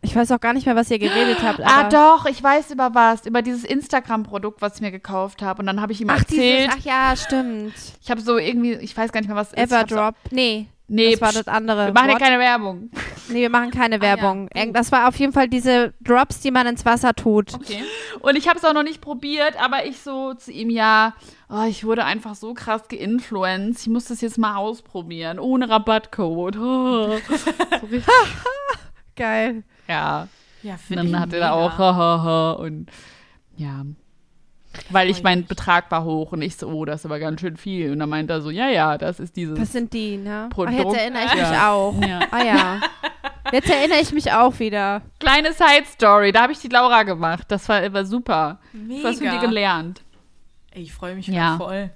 Ich 0.01 0.15
weiß 0.15 0.31
auch 0.31 0.39
gar 0.39 0.53
nicht 0.53 0.65
mehr, 0.65 0.77
was 0.77 0.89
ihr 0.89 0.99
geredet 0.99 1.43
habt. 1.43 1.59
Ah, 1.61 1.89
doch, 1.89 2.27
ich 2.27 2.41
weiß 2.41 2.71
über 2.71 2.95
was. 2.95 3.25
Über 3.25 3.41
dieses 3.41 3.65
Instagram-Produkt, 3.65 4.61
was 4.61 4.75
ich 4.75 4.81
mir 4.81 4.91
gekauft 4.91 5.41
habe. 5.41 5.59
Und 5.59 5.65
dann 5.65 5.81
habe 5.81 5.91
ich 5.91 5.99
ihm 5.99 6.09
Ach, 6.09 6.19
erzählt. 6.19 6.69
dieses, 6.71 6.79
ach 6.79 6.85
ja, 6.85 7.15
stimmt. 7.17 7.73
ich 8.01 8.09
habe 8.09 8.21
so 8.21 8.37
irgendwie, 8.37 8.75
ich 8.75 8.95
weiß 8.95 9.11
gar 9.11 9.19
nicht 9.19 9.27
mehr, 9.27 9.35
was 9.35 9.51
es 9.51 9.61
ist. 9.61 9.69
Everdrop. 9.73 10.15
Nee, 10.31 10.69
Nee, 10.89 11.11
das 11.11 11.21
war 11.21 11.31
das 11.31 11.47
andere. 11.47 11.87
wir 11.87 11.93
machen 11.93 12.07
ja 12.09 12.13
What? 12.15 12.21
keine 12.21 12.39
Werbung. 12.39 12.89
Nee, 13.29 13.41
wir 13.41 13.49
machen 13.49 13.71
keine 13.71 13.95
ja. 13.95 14.01
Werbung. 14.01 14.49
Irgend- 14.53 14.75
Das 14.75 14.91
war 14.91 15.07
auf 15.07 15.15
jeden 15.17 15.31
Fall 15.33 15.47
diese 15.47 15.93
Drops, 16.01 16.41
die 16.41 16.51
man 16.51 16.65
ins 16.67 16.83
Wasser 16.85 17.13
tut. 17.13 17.53
Okay. 17.53 17.83
Und 18.21 18.35
ich 18.35 18.47
habe 18.47 18.57
es 18.57 18.65
auch 18.65 18.73
noch 18.73 18.83
nicht 18.83 18.99
probiert, 19.01 19.61
aber 19.61 19.85
ich 19.85 19.99
so 20.01 20.33
zu 20.33 20.51
ihm, 20.51 20.69
ja, 20.69 21.13
oh, 21.49 21.63
ich 21.69 21.85
wurde 21.85 22.05
einfach 22.05 22.35
so 22.35 22.53
krass 22.53 22.87
geinfluenced. 22.89 23.81
Ich 23.83 23.87
muss 23.89 24.05
das 24.05 24.21
jetzt 24.21 24.37
mal 24.37 24.55
ausprobieren. 24.57 25.39
Ohne 25.39 25.69
Rabattcode. 25.69 26.57
Oh. 26.57 27.17
so. 27.17 27.17
Geil. 29.15 29.63
Ja. 29.87 30.27
Ja, 30.63 30.73
Und 30.73 30.79
finde 30.81 31.05
ich 31.05 31.11
dann 31.11 31.21
hat 31.21 31.33
er 31.33 31.53
auch, 31.53 31.77
hahaha, 31.77 32.51
und 32.53 32.89
ja. 33.55 33.85
Weil 34.91 35.09
ich 35.09 35.23
mein 35.23 35.45
Betrag 35.45 35.89
war 35.89 36.03
hoch 36.03 36.31
und 36.31 36.41
ich 36.43 36.55
so, 36.55 36.67
oh, 36.67 36.85
das 36.85 37.01
ist 37.01 37.05
aber 37.05 37.19
ganz 37.19 37.41
schön 37.41 37.57
viel. 37.57 37.91
Und 37.91 37.99
dann 37.99 38.09
meint 38.09 38.29
er 38.29 38.41
so, 38.41 38.49
ja, 38.51 38.69
ja, 38.69 38.97
das 38.99 39.19
ist 39.19 39.35
dieses. 39.35 39.57
Das 39.57 39.71
sind 39.71 39.93
die, 39.93 40.17
ne? 40.17 40.45
Ach, 40.49 40.55
Produkt. 40.55 40.77
jetzt 40.77 40.93
erinnere 40.95 41.25
ich 41.25 41.33
mich 41.33 41.41
Ja. 41.41 41.71
auch. 41.71 42.01
ja. 42.07 42.19
Ah 42.31 42.43
ja. 42.43 42.81
Jetzt 43.51 43.69
erinnere 43.69 43.99
ich 43.99 44.11
mich 44.13 44.31
auch 44.31 44.59
wieder. 44.59 45.01
Kleine 45.19 45.53
Side 45.53 45.85
Story, 45.91 46.31
da 46.31 46.43
habe 46.43 46.51
ich 46.53 46.59
die 46.59 46.67
Laura 46.67 47.01
gemacht. 47.03 47.45
Das 47.49 47.67
war, 47.67 47.91
war 47.93 48.05
super. 48.05 48.59
Mega. 48.73 49.09
Was 49.09 49.19
mit 49.19 49.31
dir 49.31 49.39
gelernt? 49.39 50.01
Ey, 50.71 50.83
ich 50.83 50.93
freue 50.93 51.15
mich 51.15 51.27
Ja. 51.27 51.57
voll. 51.57 51.89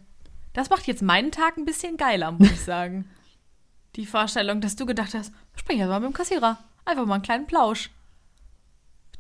Das 0.53 0.69
macht 0.71 0.88
jetzt 0.88 1.03
meinen 1.03 1.32
Tag 1.32 1.57
ein 1.57 1.65
bisschen 1.65 1.95
geiler, 1.97 2.32
muss 2.32 2.49
ich 2.51 2.61
sagen. 2.61 3.05
Die 3.95 4.07
Vorstellung, 4.07 4.61
dass 4.61 4.76
du 4.76 4.88
gedacht 4.88 5.13
hast, 5.13 5.32
sprich 5.55 5.78
ja 5.78 5.86
mal 5.86 5.99
mit 5.99 6.09
dem 6.09 6.13
Kassierer. 6.13 6.57
Einfach 6.86 7.05
mal 7.05 7.13
einen 7.15 7.24
kleinen 7.24 7.45
Plausch. 7.45 7.91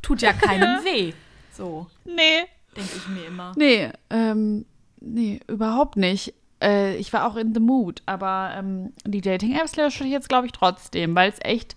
Tut 0.01 0.21
ja 0.23 0.33
keinem 0.33 0.83
weh. 0.83 1.13
So, 1.55 1.85
Nee. 2.03 2.45
Denke 2.75 2.91
ich 2.95 3.07
mir 3.07 3.25
immer. 3.27 3.51
Nee, 3.55 3.89
ähm, 4.09 4.65
nee, 4.99 5.39
überhaupt 5.47 5.97
nicht. 5.97 6.33
Äh, 6.61 6.95
ich 6.97 7.11
war 7.13 7.27
auch 7.27 7.35
in 7.35 7.53
the 7.53 7.59
mood, 7.59 8.01
aber 8.05 8.51
ähm, 8.55 8.93
die 9.05 9.21
Dating-Apps 9.21 9.75
lösche 9.75 10.03
ich 10.05 10.11
jetzt, 10.11 10.29
glaube 10.29 10.45
ich, 10.45 10.51
trotzdem, 10.53 11.13
weil 11.15 11.29
es 11.29 11.37
echt 11.41 11.75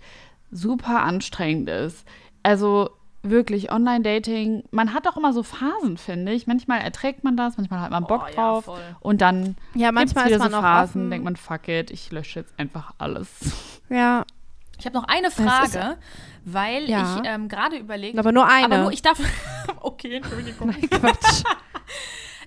super 0.50 1.02
anstrengend 1.02 1.68
ist. 1.68 2.06
Also 2.42 2.90
wirklich, 3.22 3.72
Online-Dating, 3.72 4.62
man 4.70 4.94
hat 4.94 5.08
auch 5.08 5.16
immer 5.16 5.32
so 5.32 5.42
Phasen, 5.42 5.96
finde 5.96 6.30
ich. 6.32 6.46
Manchmal 6.46 6.80
erträgt 6.82 7.24
man 7.24 7.36
das, 7.36 7.56
manchmal 7.56 7.80
hat 7.80 7.90
man 7.90 8.04
Bock 8.04 8.22
Oh, 8.24 8.28
ja, 8.28 8.34
drauf. 8.34 8.64
voll. 8.66 8.78
und 9.00 9.20
dann 9.20 9.56
Ja, 9.74 9.90
gibt's 9.90 10.14
manchmal 10.14 10.26
wieder 10.26 10.36
ist 10.36 10.42
man 10.42 10.50
so 10.52 10.60
Phasen, 10.60 11.00
offen. 11.02 11.10
denkt 11.10 11.24
man, 11.24 11.34
fuck 11.36 11.66
it, 11.66 11.90
ich 11.90 12.12
lösche 12.12 12.40
jetzt 12.40 12.54
einfach 12.58 12.92
alles. 12.98 13.28
Ja, 13.88 14.24
Ich 14.78 14.84
habe 14.86 14.94
noch 14.96 15.04
eine 15.08 15.28
ist- 15.28 15.36
Frage, 15.40 15.96
weil 16.44 16.88
Ja. 16.88 17.16
ich 17.22 17.28
ähm, 17.28 17.48
gerade 17.48 17.76
überlegt 17.76 18.16
aber 18.18 18.30
nur 18.30 18.46
eine. 18.46 18.66
Aber 18.66 18.78
nur, 18.78 18.92
ich 18.92 19.02
darf. 19.02 19.18
okay, 19.80 20.16
Entschuldigung. 20.16 20.70
Quatsch. 20.90 21.42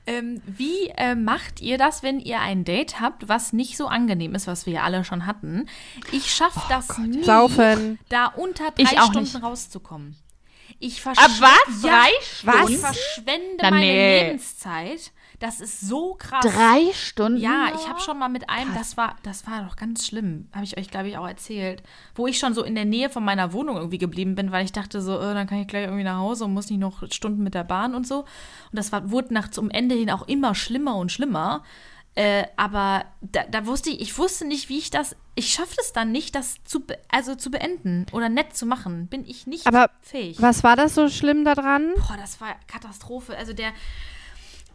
Ähm, 0.08 0.42
wie 0.48 0.88
äh, 0.98 1.14
macht 1.14 1.62
ihr 1.62 1.78
das, 1.78 2.02
wenn 2.02 2.20
ihr 2.20 2.40
ein 2.40 2.64
Date 2.64 3.00
habt, 3.00 3.28
was 3.30 3.54
nicht 3.54 3.78
so 3.78 3.86
angenehm 3.88 4.34
ist, 4.34 4.48
was 4.48 4.66
wir 4.66 4.74
ja 4.74 4.84
alle 4.84 5.04
schon 5.04 5.28
hatten? 5.28 5.70
Ich 6.12 6.34
schaffe 6.34 6.62
das 6.68 6.98
nie, 6.98 7.22
Saufen. 7.24 8.00
da 8.10 8.26
unter 8.28 8.72
drei 8.72 8.82
Ich 8.84 8.90
Stunden 8.90 9.20
nicht. 9.20 9.44
rauszukommen. 9.44 10.16
Ich 10.80 11.06
Aber 11.06 11.16
verschwende 11.16 11.42
was? 11.68 11.84
Ja, 11.84 11.90
Drei 12.02 12.10
ich 12.10 12.26
Stunden? 12.30 12.78
verschwende 12.80 13.58
Na, 13.62 13.70
meine 13.72 13.86
nee. 13.86 14.24
Lebenszeit. 14.30 15.12
Das 15.40 15.62
ist 15.62 15.80
so 15.80 16.16
krass. 16.16 16.46
Drei 16.46 16.92
Stunden? 16.94 17.40
Ja, 17.40 17.72
ich 17.74 17.88
habe 17.88 18.00
schon 18.02 18.20
mal 18.20 18.28
mit 18.28 18.50
einem, 18.50 18.74
das 18.74 18.98
war, 18.98 19.16
das 19.24 19.48
war 19.48 19.64
doch 19.64 19.78
ganz 19.78 20.06
schlimm, 20.06 20.50
habe 20.54 20.66
ich 20.66 20.78
euch, 20.78 20.90
glaube 20.90 21.08
ich, 21.08 21.18
auch 21.18 21.28
erzählt, 21.28 21.82
wo 22.14 22.28
ich 22.28 22.38
schon 22.38 22.54
so 22.54 22.64
in 22.64 22.76
der 22.76 22.86
Nähe 22.86 23.10
von 23.10 23.24
meiner 23.24 23.54
Wohnung 23.54 23.78
irgendwie 23.78 23.98
geblieben 23.98 24.36
bin, 24.36 24.52
weil 24.52 24.66
ich 24.66 24.74
dachte 24.74 25.02
so, 25.02 25.18
äh, 25.18 25.34
dann 25.34 25.48
kann 25.48 25.60
ich 25.60 25.68
gleich 25.68 25.86
irgendwie 25.86 26.04
nach 26.04 26.18
Hause 26.18 26.46
und 26.46 26.54
muss 26.54 26.70
nicht 26.70 26.80
noch 26.80 27.10
Stunden 27.12 27.42
mit 27.42 27.54
der 27.54 27.64
Bahn 27.64 27.96
und 27.96 28.06
so. 28.06 28.20
Und 28.20 28.28
das 28.74 28.92
war, 28.92 29.12
wurde 29.12 29.34
nach 29.34 29.50
zum 29.50 29.70
Ende 29.70 29.96
hin 29.96 30.12
auch 30.12 30.28
immer 30.28 30.56
schlimmer 30.56 30.98
und 30.98 31.12
schlimmer. 31.12 31.64
Äh, 32.16 32.48
aber 32.58 33.06
da, 33.22 33.44
da 33.50 33.66
wusste 33.66 33.92
ich, 33.92 34.02
ich 34.02 34.18
wusste 34.18 34.46
nicht, 34.46 34.68
wie 34.68 34.80
ich 34.80 34.90
das, 34.90 35.16
ich 35.36 35.54
schaffe 35.54 35.76
es 35.80 35.94
dann 35.94 36.12
nicht, 36.12 36.36
das 36.36 36.62
zu, 36.66 36.84
also 37.08 37.36
zu 37.36 37.50
beenden 37.50 38.08
oder 38.12 38.28
nett 38.28 38.58
zu 38.58 38.66
machen. 38.66 39.08
Bin 39.08 39.26
ich 39.26 39.48
nicht 39.48 39.68
Aber 39.68 39.90
fähig. 40.02 40.42
Was 40.42 40.64
war 40.64 40.76
das 40.76 40.96
so 40.96 41.08
schlimm 41.08 41.46
daran? 41.46 41.94
Boah, 41.96 42.18
das 42.18 42.42
war 42.42 42.56
Katastrophe. 42.68 43.38
Also 43.38 43.54
der. 43.54 43.72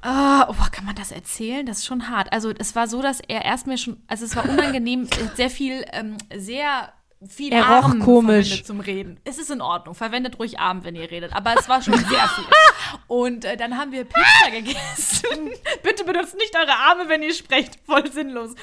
Ah, 0.06 0.46
oh, 0.50 0.54
kann 0.70 0.84
man 0.84 0.94
das 0.94 1.12
erzählen? 1.12 1.64
Das 1.64 1.78
ist 1.78 1.86
schon 1.86 2.10
hart. 2.10 2.30
Also 2.30 2.50
es 2.50 2.76
war 2.76 2.88
so, 2.88 3.00
dass 3.00 3.20
er 3.20 3.42
erst 3.44 3.66
mir 3.66 3.78
schon, 3.78 3.96
also 4.06 4.26
es 4.26 4.36
war 4.36 4.46
unangenehm, 4.46 5.08
sehr 5.34 5.48
viel, 5.48 5.82
ähm, 5.92 6.18
sehr 6.36 6.92
viel 7.26 7.54
Er 7.54 7.62
roch 7.62 7.84
Arm 7.84 8.00
komisch. 8.00 8.64
zum 8.64 8.80
Reden. 8.80 9.18
Es 9.24 9.38
ist 9.38 9.50
in 9.50 9.62
Ordnung, 9.62 9.94
verwendet 9.94 10.38
ruhig 10.38 10.58
Arm, 10.58 10.84
wenn 10.84 10.94
ihr 10.94 11.10
redet, 11.10 11.32
aber 11.34 11.54
es 11.58 11.70
war 11.70 11.80
schon 11.80 11.94
sehr 11.98 12.28
viel. 12.28 12.44
Und 13.06 13.46
äh, 13.46 13.56
dann 13.56 13.78
haben 13.78 13.92
wir 13.92 14.04
Pizza 14.04 14.50
gegessen. 14.52 15.52
Bitte 15.82 16.04
benutzt 16.04 16.36
nicht 16.36 16.54
eure 16.54 16.74
Arme, 16.74 17.08
wenn 17.08 17.22
ihr 17.22 17.32
sprecht. 17.32 17.78
Voll 17.86 18.12
sinnlos. 18.12 18.54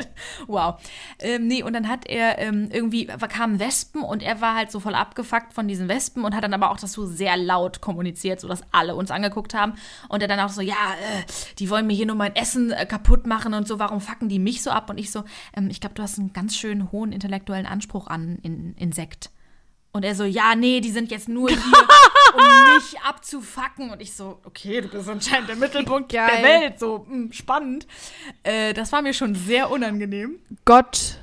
Wow. 0.46 0.80
Ähm, 1.18 1.46
nee, 1.46 1.62
und 1.62 1.72
dann 1.72 1.88
hat 1.88 2.06
er 2.06 2.38
ähm, 2.38 2.68
irgendwie, 2.72 3.06
kamen 3.06 3.58
Wespen 3.58 4.02
und 4.02 4.22
er 4.22 4.40
war 4.40 4.54
halt 4.54 4.70
so 4.70 4.80
voll 4.80 4.94
abgefuckt 4.94 5.52
von 5.52 5.68
diesen 5.68 5.88
Wespen 5.88 6.24
und 6.24 6.34
hat 6.34 6.44
dann 6.44 6.54
aber 6.54 6.70
auch 6.70 6.78
das 6.78 6.92
so 6.92 7.06
sehr 7.06 7.36
laut 7.36 7.80
kommuniziert, 7.80 8.40
sodass 8.40 8.62
alle 8.72 8.94
uns 8.94 9.10
angeguckt 9.10 9.54
haben. 9.54 9.74
Und 10.08 10.22
er 10.22 10.28
dann 10.28 10.40
auch 10.40 10.48
so, 10.48 10.60
ja, 10.60 10.74
äh, 10.74 11.22
die 11.58 11.70
wollen 11.70 11.86
mir 11.86 11.94
hier 11.94 12.06
nur 12.06 12.16
mein 12.16 12.34
Essen 12.34 12.72
äh, 12.72 12.86
kaputt 12.86 13.26
machen 13.26 13.54
und 13.54 13.68
so, 13.68 13.78
warum 13.78 14.00
fucken 14.00 14.28
die 14.28 14.38
mich 14.38 14.62
so 14.62 14.70
ab? 14.70 14.90
Und 14.90 14.98
ich 14.98 15.10
so, 15.10 15.24
ähm, 15.56 15.68
ich 15.70 15.80
glaube, 15.80 15.94
du 15.94 16.02
hast 16.02 16.18
einen 16.18 16.32
ganz 16.32 16.56
schön 16.56 16.90
hohen 16.92 17.12
intellektuellen 17.12 17.66
Anspruch 17.66 18.06
an 18.06 18.38
in, 18.42 18.74
Insekt. 18.76 19.30
Und 19.92 20.04
er 20.04 20.14
so, 20.14 20.24
ja, 20.24 20.54
nee, 20.54 20.80
die 20.80 20.90
sind 20.90 21.10
jetzt 21.10 21.28
nur 21.28 21.48
hier, 21.50 21.58
um 22.34 22.74
mich 22.76 23.00
abzufacken. 23.02 23.90
Und 23.90 24.00
ich 24.02 24.14
so, 24.14 24.40
okay, 24.44 24.80
du 24.80 24.88
bist 24.88 25.08
anscheinend 25.08 25.48
der 25.48 25.56
Mittelpunkt 25.56 26.12
Geil. 26.12 26.28
der 26.36 26.42
Welt. 26.44 26.80
So, 26.80 27.06
mh, 27.08 27.32
spannend. 27.32 27.86
Äh, 28.42 28.72
das 28.74 28.92
war 28.92 29.02
mir 29.02 29.14
schon 29.14 29.34
sehr 29.34 29.70
unangenehm. 29.70 30.38
Gott, 30.64 31.18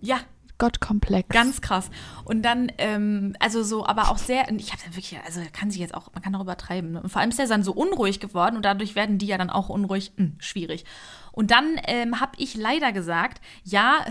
Ja, 0.00 0.20
Gottkomplex. 0.58 1.28
ganz 1.30 1.60
krass. 1.62 1.88
Und 2.24 2.42
dann, 2.42 2.70
ähm, 2.78 3.34
also 3.40 3.62
so, 3.62 3.86
aber 3.86 4.10
auch 4.10 4.18
sehr, 4.18 4.46
und 4.50 4.60
ich 4.60 4.72
habe 4.72 4.82
dann 4.84 4.94
wirklich, 4.94 5.18
also 5.24 5.40
kann 5.52 5.70
sich 5.70 5.80
jetzt 5.80 5.94
auch, 5.94 6.12
man 6.12 6.22
kann 6.22 6.34
auch 6.34 6.42
übertreiben. 6.42 6.92
Ne? 6.92 7.02
Und 7.02 7.08
vor 7.10 7.20
allem 7.22 7.30
ist 7.30 7.38
er 7.38 7.46
dann 7.46 7.62
so 7.64 7.72
unruhig 7.72 8.20
geworden 8.20 8.56
und 8.56 8.62
dadurch 8.64 8.94
werden 8.94 9.16
die 9.16 9.26
ja 9.26 9.38
dann 9.38 9.48
auch 9.50 9.70
unruhig. 9.70 10.12
Hm, 10.16 10.36
schwierig. 10.38 10.84
Und 11.32 11.50
dann 11.50 11.80
ähm, 11.86 12.20
habe 12.20 12.32
ich 12.38 12.54
leider 12.54 12.92
gesagt, 12.92 13.40
ja, 13.64 14.04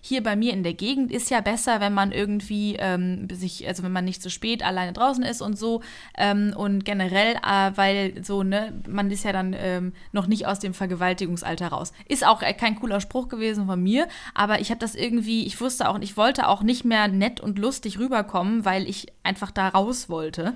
hier 0.00 0.22
bei 0.22 0.36
mir 0.36 0.52
in 0.52 0.62
der 0.62 0.74
Gegend 0.74 1.10
ist 1.12 1.30
ja 1.30 1.40
besser, 1.40 1.80
wenn 1.80 1.94
man 1.94 2.12
irgendwie 2.12 2.76
ähm, 2.78 3.28
sich, 3.30 3.66
also 3.66 3.82
wenn 3.82 3.92
man 3.92 4.04
nicht 4.04 4.22
zu 4.22 4.30
spät 4.30 4.62
alleine 4.62 4.92
draußen 4.92 5.24
ist 5.24 5.42
und 5.42 5.58
so. 5.58 5.82
Ähm, 6.16 6.54
und 6.56 6.84
generell, 6.84 7.36
äh, 7.36 7.72
weil 7.74 8.24
so, 8.24 8.42
ne, 8.42 8.80
man 8.88 9.10
ist 9.10 9.24
ja 9.24 9.32
dann 9.32 9.54
ähm, 9.58 9.92
noch 10.12 10.26
nicht 10.26 10.46
aus 10.46 10.58
dem 10.58 10.74
Vergewaltigungsalter 10.74 11.68
raus. 11.68 11.92
Ist 12.08 12.26
auch 12.26 12.40
kein 12.40 12.76
cooler 12.76 13.00
Spruch 13.00 13.28
gewesen 13.28 13.66
von 13.66 13.82
mir, 13.82 14.08
aber 14.34 14.60
ich 14.60 14.70
habe 14.70 14.80
das 14.80 14.94
irgendwie, 14.94 15.46
ich 15.46 15.60
wusste 15.60 15.88
auch, 15.88 15.98
ich 16.00 16.16
wollte 16.16 16.48
auch 16.48 16.62
nicht 16.62 16.84
mehr 16.84 17.08
nett 17.08 17.40
und 17.40 17.58
lustig 17.58 17.98
rüberkommen, 17.98 18.64
weil 18.64 18.88
ich 18.88 19.06
einfach 19.22 19.50
da 19.50 19.68
raus 19.68 20.08
wollte. 20.08 20.54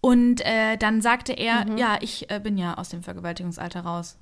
Und 0.00 0.44
äh, 0.44 0.76
dann 0.76 1.00
sagte 1.00 1.32
er, 1.32 1.64
mhm. 1.64 1.78
ja, 1.78 1.96
ich 2.00 2.28
äh, 2.28 2.40
bin 2.40 2.58
ja 2.58 2.74
aus 2.74 2.88
dem 2.88 3.02
Vergewaltigungsalter 3.02 3.82
raus. 3.82 4.18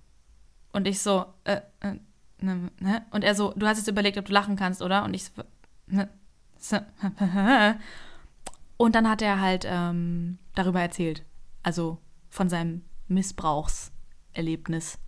Und 0.73 0.87
ich 0.87 1.01
so, 1.01 1.27
äh, 1.45 1.61
äh, 1.81 1.95
ne, 2.41 2.71
ne? 2.79 3.07
Und 3.11 3.25
er 3.25 3.35
so, 3.35 3.53
du 3.57 3.67
hast 3.67 3.79
jetzt 3.79 3.89
überlegt, 3.89 4.19
ob 4.19 4.27
du 4.27 4.33
lachen 4.33 4.57
kannst, 4.57 4.83
oder? 4.83 5.05
Und 5.05 5.15
ich 5.15 5.25
so, 5.25 5.43
ne, 5.87 6.09
so 6.59 6.77
Und 8.77 8.95
dann 8.95 9.09
hat 9.09 9.21
er 9.21 9.41
halt 9.41 9.67
ähm, 9.69 10.39
darüber 10.55 10.81
erzählt. 10.81 11.25
Also 11.63 11.99
von 12.31 12.49
seinem 12.49 12.83
Missbrauchserlebnis. 13.09 14.99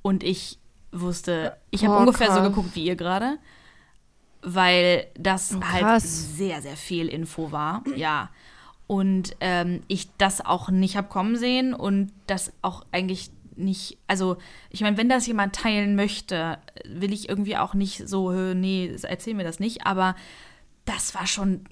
Und 0.00 0.22
ich 0.22 0.58
wusste, 0.92 1.58
ich 1.70 1.84
habe 1.84 1.96
oh, 1.96 2.00
ungefähr 2.00 2.28
krass. 2.28 2.36
so 2.36 2.42
geguckt 2.42 2.74
wie 2.74 2.84
ihr 2.84 2.96
gerade, 2.96 3.38
weil 4.42 5.06
das 5.18 5.54
oh, 5.54 5.62
halt 5.62 6.02
sehr, 6.02 6.62
sehr 6.62 6.76
viel 6.76 7.08
Info 7.08 7.52
war. 7.52 7.82
Ja 7.96 8.30
und 8.86 9.36
ähm, 9.40 9.82
ich 9.88 10.14
das 10.16 10.44
auch 10.44 10.68
nicht 10.68 10.96
habe 10.96 11.08
kommen 11.08 11.36
sehen 11.36 11.74
und 11.74 12.12
das 12.26 12.52
auch 12.62 12.84
eigentlich 12.92 13.30
nicht, 13.56 13.98
also 14.06 14.36
ich 14.70 14.80
meine, 14.80 14.96
wenn 14.96 15.08
das 15.08 15.26
jemand 15.26 15.54
teilen 15.54 15.96
möchte, 15.96 16.58
will 16.86 17.12
ich 17.12 17.28
irgendwie 17.28 17.56
auch 17.56 17.74
nicht 17.74 18.08
so, 18.08 18.32
nee, 18.54 18.94
erzähl 19.02 19.34
mir 19.34 19.44
das 19.44 19.60
nicht, 19.60 19.86
aber 19.86 20.16
das 20.84 21.14
war 21.14 21.26
schon, 21.26 21.64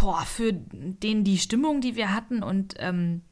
boah, 0.00 0.22
für 0.22 0.52
den 0.52 1.24
die 1.24 1.38
Stimmung, 1.38 1.80
die 1.80 1.96
wir 1.96 2.12
hatten 2.14 2.42
und 2.42 2.74
ähm, 2.78 3.22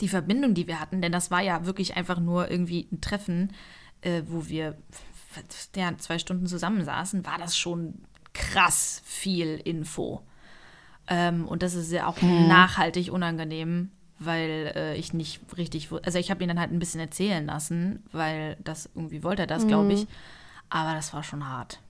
die 0.00 0.08
Verbindung, 0.08 0.54
die 0.54 0.66
wir 0.66 0.80
hatten, 0.80 1.02
denn 1.02 1.12
das 1.12 1.30
war 1.30 1.42
ja 1.42 1.66
wirklich 1.66 1.96
einfach 1.96 2.18
nur 2.18 2.50
irgendwie 2.50 2.88
ein 2.90 3.00
Treffen, 3.00 3.52
äh, 4.00 4.22
wo 4.26 4.48
wir 4.48 4.76
ja, 5.76 5.96
zwei 5.98 6.18
Stunden 6.18 6.46
zusammensaßen, 6.46 7.24
war 7.26 7.38
das 7.38 7.56
schon 7.56 8.02
krass 8.32 9.02
viel 9.04 9.60
Info. 9.64 10.22
Ähm, 11.08 11.46
und 11.46 11.62
das 11.62 11.74
ist 11.74 11.92
ja 11.92 12.06
auch 12.06 12.20
hm. 12.20 12.48
nachhaltig 12.48 13.12
unangenehm, 13.12 13.90
weil 14.24 14.72
äh, 14.74 14.96
ich 14.96 15.12
nicht 15.12 15.40
richtig, 15.56 15.90
also 16.04 16.18
ich 16.18 16.30
habe 16.30 16.42
ihn 16.42 16.48
dann 16.48 16.60
halt 16.60 16.72
ein 16.72 16.78
bisschen 16.78 17.00
erzählen 17.00 17.44
lassen, 17.46 18.02
weil 18.12 18.56
das 18.64 18.90
irgendwie 18.94 19.22
wollte 19.22 19.42
er 19.42 19.46
das, 19.46 19.66
glaube 19.66 19.90
hm. 19.90 19.90
ich. 19.90 20.06
Aber 20.70 20.94
das 20.94 21.12
war 21.12 21.22
schon 21.22 21.46
hart. 21.46 21.80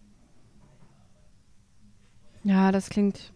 Ja, 2.45 2.73
das 2.73 2.91
klingt. 2.91 3.33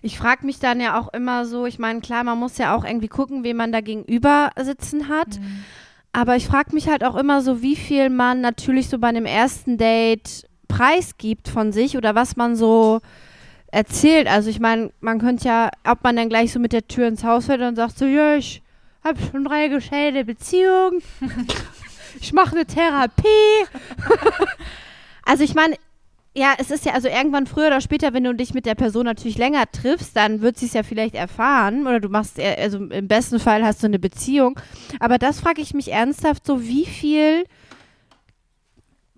Ich 0.00 0.18
frage 0.18 0.46
mich 0.46 0.58
dann 0.58 0.80
ja 0.80 0.98
auch 0.98 1.12
immer 1.12 1.44
so, 1.44 1.66
ich 1.66 1.78
meine, 1.78 2.00
klar, 2.00 2.24
man 2.24 2.38
muss 2.38 2.56
ja 2.56 2.74
auch 2.74 2.84
irgendwie 2.84 3.08
gucken, 3.08 3.44
wen 3.44 3.56
man 3.56 3.72
da 3.72 3.80
gegenüber 3.80 4.50
sitzen 4.58 5.08
hat. 5.08 5.38
Mhm. 5.38 5.64
Aber 6.12 6.36
ich 6.36 6.46
frage 6.46 6.74
mich 6.74 6.88
halt 6.88 7.04
auch 7.04 7.16
immer 7.16 7.42
so, 7.42 7.62
wie 7.62 7.76
viel 7.76 8.08
man 8.08 8.40
natürlich 8.40 8.88
so 8.88 8.98
bei 8.98 9.08
einem 9.08 9.26
ersten 9.26 9.76
Date 9.76 10.48
preisgibt 10.68 11.48
von 11.48 11.72
sich 11.72 11.96
oder 11.96 12.14
was 12.14 12.36
man 12.36 12.56
so 12.56 13.00
erzählt. 13.70 14.26
Also 14.26 14.50
ich 14.50 14.60
meine, 14.60 14.90
man 15.00 15.18
könnte 15.18 15.46
ja, 15.46 15.70
ob 15.84 16.02
man 16.02 16.16
dann 16.16 16.28
gleich 16.28 16.52
so 16.52 16.58
mit 16.58 16.72
der 16.72 16.86
Tür 16.86 17.08
ins 17.08 17.24
Haus 17.24 17.46
fällt 17.46 17.60
und 17.60 17.76
sagt 17.76 17.98
so, 17.98 18.06
ja, 18.06 18.36
ich 18.36 18.62
habe 19.04 19.18
schon 19.30 19.44
drei 19.44 19.68
gescheite 19.68 20.24
Beziehungen. 20.24 21.02
ich 22.20 22.32
mache 22.32 22.56
eine 22.56 22.66
Therapie. 22.66 23.26
also 25.24 25.44
ich 25.44 25.54
meine, 25.54 25.76
ja, 26.34 26.54
es 26.58 26.70
ist 26.70 26.84
ja, 26.84 26.92
also 26.92 27.08
irgendwann 27.08 27.46
früher 27.46 27.66
oder 27.66 27.80
später, 27.80 28.12
wenn 28.12 28.24
du 28.24 28.34
dich 28.34 28.54
mit 28.54 28.64
der 28.64 28.74
Person 28.74 29.06
natürlich 29.06 29.38
länger 29.38 29.64
triffst, 29.70 30.16
dann 30.16 30.40
wird 30.40 30.56
sie 30.56 30.66
es 30.66 30.72
ja 30.72 30.82
vielleicht 30.82 31.14
erfahren 31.14 31.86
oder 31.86 32.00
du 32.00 32.08
machst, 32.08 32.38
also 32.38 32.78
im 32.78 33.08
besten 33.08 33.40
Fall 33.40 33.64
hast 33.64 33.82
du 33.82 33.86
eine 33.88 33.98
Beziehung. 33.98 34.58
Aber 35.00 35.18
das 35.18 35.40
frage 35.40 35.60
ich 35.60 35.74
mich 35.74 35.90
ernsthaft 35.90 36.46
so, 36.46 36.62
wie 36.62 36.86
viel 36.86 37.44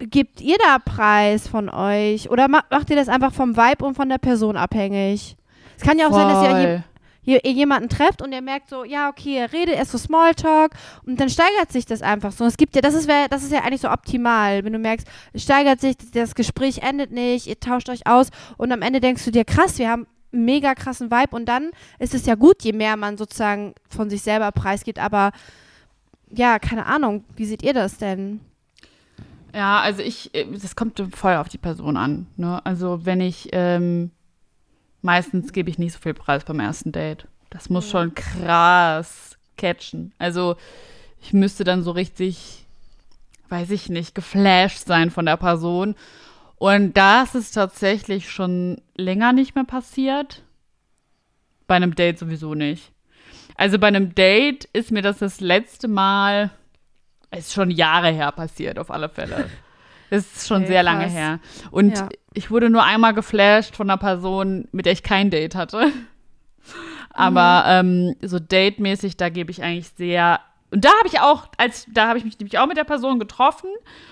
gebt 0.00 0.40
ihr 0.40 0.56
da 0.58 0.78
Preis 0.78 1.46
von 1.46 1.68
euch? 1.68 2.30
Oder 2.30 2.48
macht 2.48 2.90
ihr 2.90 2.96
das 2.96 3.08
einfach 3.08 3.32
vom 3.32 3.56
Vibe 3.56 3.84
und 3.84 3.94
von 3.94 4.08
der 4.08 4.18
Person 4.18 4.56
abhängig? 4.56 5.36
Es 5.76 5.82
kann 5.82 5.98
ja 5.98 6.06
auch 6.06 6.12
Voll. 6.12 6.20
sein, 6.20 6.28
dass 6.28 6.62
ihr, 6.62 6.84
je, 7.22 7.34
ihr, 7.34 7.44
ihr, 7.44 7.52
jemanden 7.52 7.88
trefft 7.88 8.22
und 8.22 8.32
ihr 8.32 8.42
merkt 8.42 8.68
so, 8.68 8.84
ja, 8.84 9.08
okay, 9.08 9.36
er 9.36 9.52
redet 9.52 9.76
erst 9.76 9.92
so 9.92 9.98
Smalltalk 9.98 10.72
und 11.06 11.20
dann 11.20 11.28
steigert 11.28 11.72
sich 11.72 11.86
das 11.86 12.02
einfach 12.02 12.32
so. 12.32 12.44
Es 12.44 12.56
gibt 12.56 12.74
ja, 12.74 12.82
das 12.82 12.94
ist, 12.94 13.08
das 13.30 13.42
ist 13.42 13.52
ja 13.52 13.60
eigentlich 13.60 13.82
so 13.82 13.90
optimal, 13.90 14.64
wenn 14.64 14.72
du 14.72 14.78
merkst, 14.78 15.06
es 15.32 15.42
steigert 15.42 15.80
sich, 15.80 15.96
das 16.12 16.34
Gespräch 16.34 16.78
endet 16.78 17.12
nicht, 17.12 17.46
ihr 17.46 17.58
tauscht 17.58 17.88
euch 17.88 18.06
aus 18.06 18.28
und 18.56 18.72
am 18.72 18.82
Ende 18.82 19.00
denkst 19.00 19.24
du 19.24 19.30
dir, 19.30 19.44
krass, 19.44 19.78
wir 19.78 19.90
haben 19.90 20.06
einen 20.32 20.44
mega 20.44 20.74
krassen 20.74 21.10
Vibe 21.10 21.34
und 21.34 21.46
dann 21.46 21.70
ist 21.98 22.14
es 22.14 22.26
ja 22.26 22.34
gut, 22.34 22.62
je 22.62 22.72
mehr 22.72 22.96
man 22.96 23.16
sozusagen 23.16 23.74
von 23.88 24.10
sich 24.10 24.22
selber 24.22 24.52
preisgibt, 24.52 24.98
aber 24.98 25.32
ja, 26.30 26.58
keine 26.58 26.86
Ahnung, 26.86 27.24
wie 27.36 27.44
seht 27.44 27.62
ihr 27.62 27.74
das 27.74 27.98
denn? 27.98 28.40
Ja, 29.54 29.80
also 29.80 30.02
ich, 30.02 30.34
äh, 30.34 30.46
das 30.50 30.76
kommt 30.76 31.02
voll 31.14 31.34
auf 31.34 31.48
die 31.48 31.58
Person 31.58 31.96
an. 31.96 32.26
Ne? 32.36 32.64
Also 32.64 33.04
wenn 33.04 33.20
ich, 33.20 33.48
ähm, 33.52 34.10
meistens 35.02 35.52
gebe 35.52 35.70
ich 35.70 35.78
nicht 35.78 35.92
so 35.92 35.98
viel 35.98 36.14
Preis 36.14 36.44
beim 36.44 36.60
ersten 36.60 36.92
Date. 36.92 37.26
Das 37.50 37.68
muss 37.68 37.90
schon 37.90 38.14
krass 38.14 39.36
catchen. 39.56 40.12
Also 40.18 40.56
ich 41.20 41.32
müsste 41.32 41.64
dann 41.64 41.82
so 41.82 41.90
richtig, 41.90 42.66
weiß 43.48 43.70
ich 43.70 43.88
nicht, 43.88 44.14
geflasht 44.14 44.86
sein 44.86 45.10
von 45.10 45.26
der 45.26 45.36
Person. 45.36 45.96
Und 46.56 46.96
das 46.96 47.34
ist 47.34 47.52
tatsächlich 47.52 48.30
schon 48.30 48.80
länger 48.94 49.32
nicht 49.32 49.54
mehr 49.54 49.64
passiert. 49.64 50.42
Bei 51.66 51.76
einem 51.76 51.94
Date 51.94 52.18
sowieso 52.18 52.54
nicht. 52.54 52.92
Also 53.56 53.78
bei 53.78 53.88
einem 53.88 54.14
Date 54.14 54.66
ist 54.72 54.90
mir 54.90 55.02
das 55.02 55.18
das 55.18 55.40
letzte 55.40 55.88
Mal 55.88 56.50
es 57.30 57.46
ist 57.46 57.54
schon 57.54 57.70
Jahre 57.70 58.10
her 58.10 58.32
passiert, 58.32 58.78
auf 58.78 58.90
alle 58.90 59.08
Fälle. 59.08 59.48
Es 60.12 60.38
ist 60.38 60.48
schon 60.48 60.62
okay, 60.62 60.72
sehr 60.72 60.82
lange 60.82 61.06
her. 61.06 61.38
Und 61.70 61.96
ja. 61.96 62.08
ich 62.34 62.50
wurde 62.50 62.68
nur 62.68 62.82
einmal 62.82 63.14
geflasht 63.14 63.76
von 63.76 63.88
einer 63.88 63.96
Person, 63.96 64.66
mit 64.72 64.84
der 64.84 64.92
ich 64.92 65.04
kein 65.04 65.30
Date 65.30 65.54
hatte. 65.54 65.92
Aber 67.10 67.82
mhm. 67.84 68.16
ähm, 68.20 68.28
so 68.28 68.40
datemäßig, 68.40 69.16
da 69.16 69.28
gebe 69.28 69.52
ich 69.52 69.62
eigentlich 69.62 69.90
sehr. 69.90 70.40
Und 70.72 70.84
da 70.84 70.88
habe 70.98 71.06
ich 71.06 71.20
auch, 71.20 71.46
als 71.58 71.86
da 71.92 72.08
habe 72.08 72.18
ich 72.18 72.24
mich 72.24 72.36
nämlich 72.40 72.58
auch 72.58 72.66
mit 72.66 72.76
der 72.76 72.82
Person 72.82 73.20
getroffen 73.20 73.70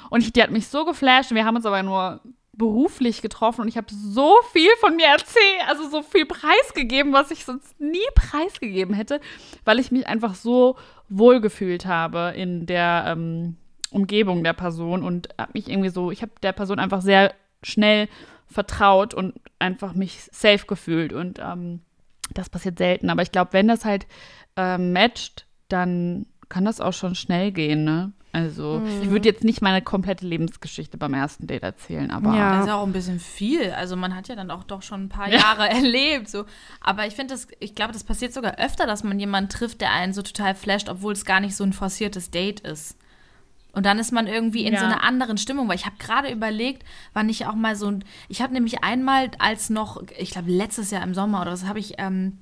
und 0.09 0.21
ich, 0.21 0.33
die 0.33 0.41
hat 0.41 0.53
mich 0.53 0.69
so 0.69 0.85
geflasht 0.85 1.33
und 1.33 1.37
wir 1.37 1.45
haben 1.45 1.57
uns 1.57 1.67
aber 1.67 1.83
nur 1.83 2.21
beruflich 2.59 3.23
getroffen 3.23 3.63
und 3.63 3.69
ich 3.69 3.77
habe 3.77 3.87
so 3.91 4.35
viel 4.53 4.71
von 4.81 4.97
mir 4.97 5.07
erzählt, 5.07 5.69
also 5.69 5.89
so 5.89 6.03
viel 6.03 6.27
preisgegeben, 6.27 7.13
was 7.13 7.31
ich 7.31 7.45
sonst 7.45 7.81
nie 7.81 8.07
preisgegeben 8.15 8.95
hätte, 8.95 9.21
weil 9.65 9.79
ich 9.79 9.93
mich 9.93 10.07
einfach 10.07 10.35
so 10.35 10.77
wohlgefühlt 11.09 11.87
habe 11.87 12.35
in 12.37 12.67
der 12.67 13.05
ähm, 13.07 13.57
Umgebung 13.91 14.45
der 14.45 14.53
Person 14.53 15.03
und 15.03 15.29
habe 15.39 15.53
mich 15.55 15.71
irgendwie 15.71 15.89
so, 15.89 16.11
ich 16.11 16.21
habe 16.21 16.33
der 16.43 16.53
Person 16.53 16.79
einfach 16.79 17.01
sehr 17.01 17.33
schnell 17.63 18.09
vertraut 18.47 19.15
und 19.15 19.35
einfach 19.59 19.95
mich 19.95 20.29
safe 20.33 20.67
gefühlt 20.67 21.13
und 21.13 21.39
ähm, 21.39 21.81
das 22.35 22.51
passiert 22.51 22.79
selten. 22.79 23.09
Aber 23.09 23.23
ich 23.23 23.33
glaube, 23.33 23.53
wenn 23.53 23.69
das 23.69 23.85
halt 23.85 24.07
ähm, 24.57 24.93
matcht, 24.93 25.47
dann 25.69 26.27
kann 26.49 26.65
das 26.65 26.81
auch 26.81 26.93
schon 26.93 27.15
schnell 27.15 27.53
gehen, 27.53 27.85
ne? 27.85 28.13
Also, 28.31 28.81
mhm. 28.81 29.03
ich 29.03 29.11
würde 29.11 29.29
jetzt 29.29 29.43
nicht 29.43 29.63
meine 29.63 29.81
komplette 29.81 30.27
Lebensgeschichte 30.27 30.99
beim 30.99 31.15
ersten 31.15 31.47
Date 31.47 31.63
erzählen, 31.63 32.11
aber. 32.11 32.37
Ja, 32.37 32.57
das 32.57 32.67
ist 32.67 32.73
auch 32.73 32.87
ein 32.87 32.93
bisschen 32.93 33.21
viel. 33.21 33.71
Also, 33.71 33.97
man 33.97 34.15
hat 34.15 34.29
ja 34.29 34.37
dann 34.37 34.51
auch 34.51 34.65
doch 34.65 34.83
schon 34.83 35.05
ein 35.05 35.09
paar 35.09 35.29
ja. 35.31 35.39
Jahre 35.39 35.69
erlebt. 35.69 36.29
So. 36.29 36.45
Aber 36.81 37.07
ich 37.07 37.15
finde 37.15 37.35
das, 37.35 37.49
ich 37.59 37.75
glaube, 37.75 37.93
das 37.93 38.05
passiert 38.05 38.35
sogar 38.35 38.59
öfter, 38.59 38.87
dass 38.87 39.03
man 39.03 39.19
jemanden 39.19 39.51
trifft, 39.51 39.81
der 39.81 39.93
einen 39.93 40.13
so 40.13 40.23
total 40.23 40.55
flasht, 40.55 40.89
obwohl 40.89 41.15
es 41.15 41.25
gar 41.25 41.41
nicht 41.41 41.57
so 41.57 41.65
ein 41.65 41.73
forciertes 41.73 42.31
Date 42.31 42.61
ist. 42.61 42.97
Und 43.73 43.87
dann 43.87 43.99
ist 43.99 44.13
man 44.13 44.27
irgendwie 44.27 44.65
in 44.65 44.75
ja. 44.75 44.81
so 44.81 44.87
einer 44.87 45.03
anderen 45.03 45.39
Stimmung, 45.39 45.69
weil 45.69 45.77
ich 45.77 45.87
habe 45.87 45.97
gerade 45.99 46.31
überlegt, 46.31 46.85
wann 47.13 47.29
ich 47.29 47.47
auch 47.47 47.55
mal 47.55 47.77
so 47.77 47.91
ein. 47.91 48.05
Ich 48.29 48.43
habe 48.43 48.53
nämlich 48.53 48.83
einmal 48.83 49.31
als 49.39 49.71
noch, 49.71 50.03
ich 50.19 50.31
glaube, 50.31 50.51
letztes 50.51 50.91
Jahr 50.91 51.03
im 51.03 51.15
Sommer 51.15 51.43
oder 51.43 51.53
was, 51.53 51.65
habe 51.65 51.79
ich. 51.79 51.95
Ähm, 51.99 52.39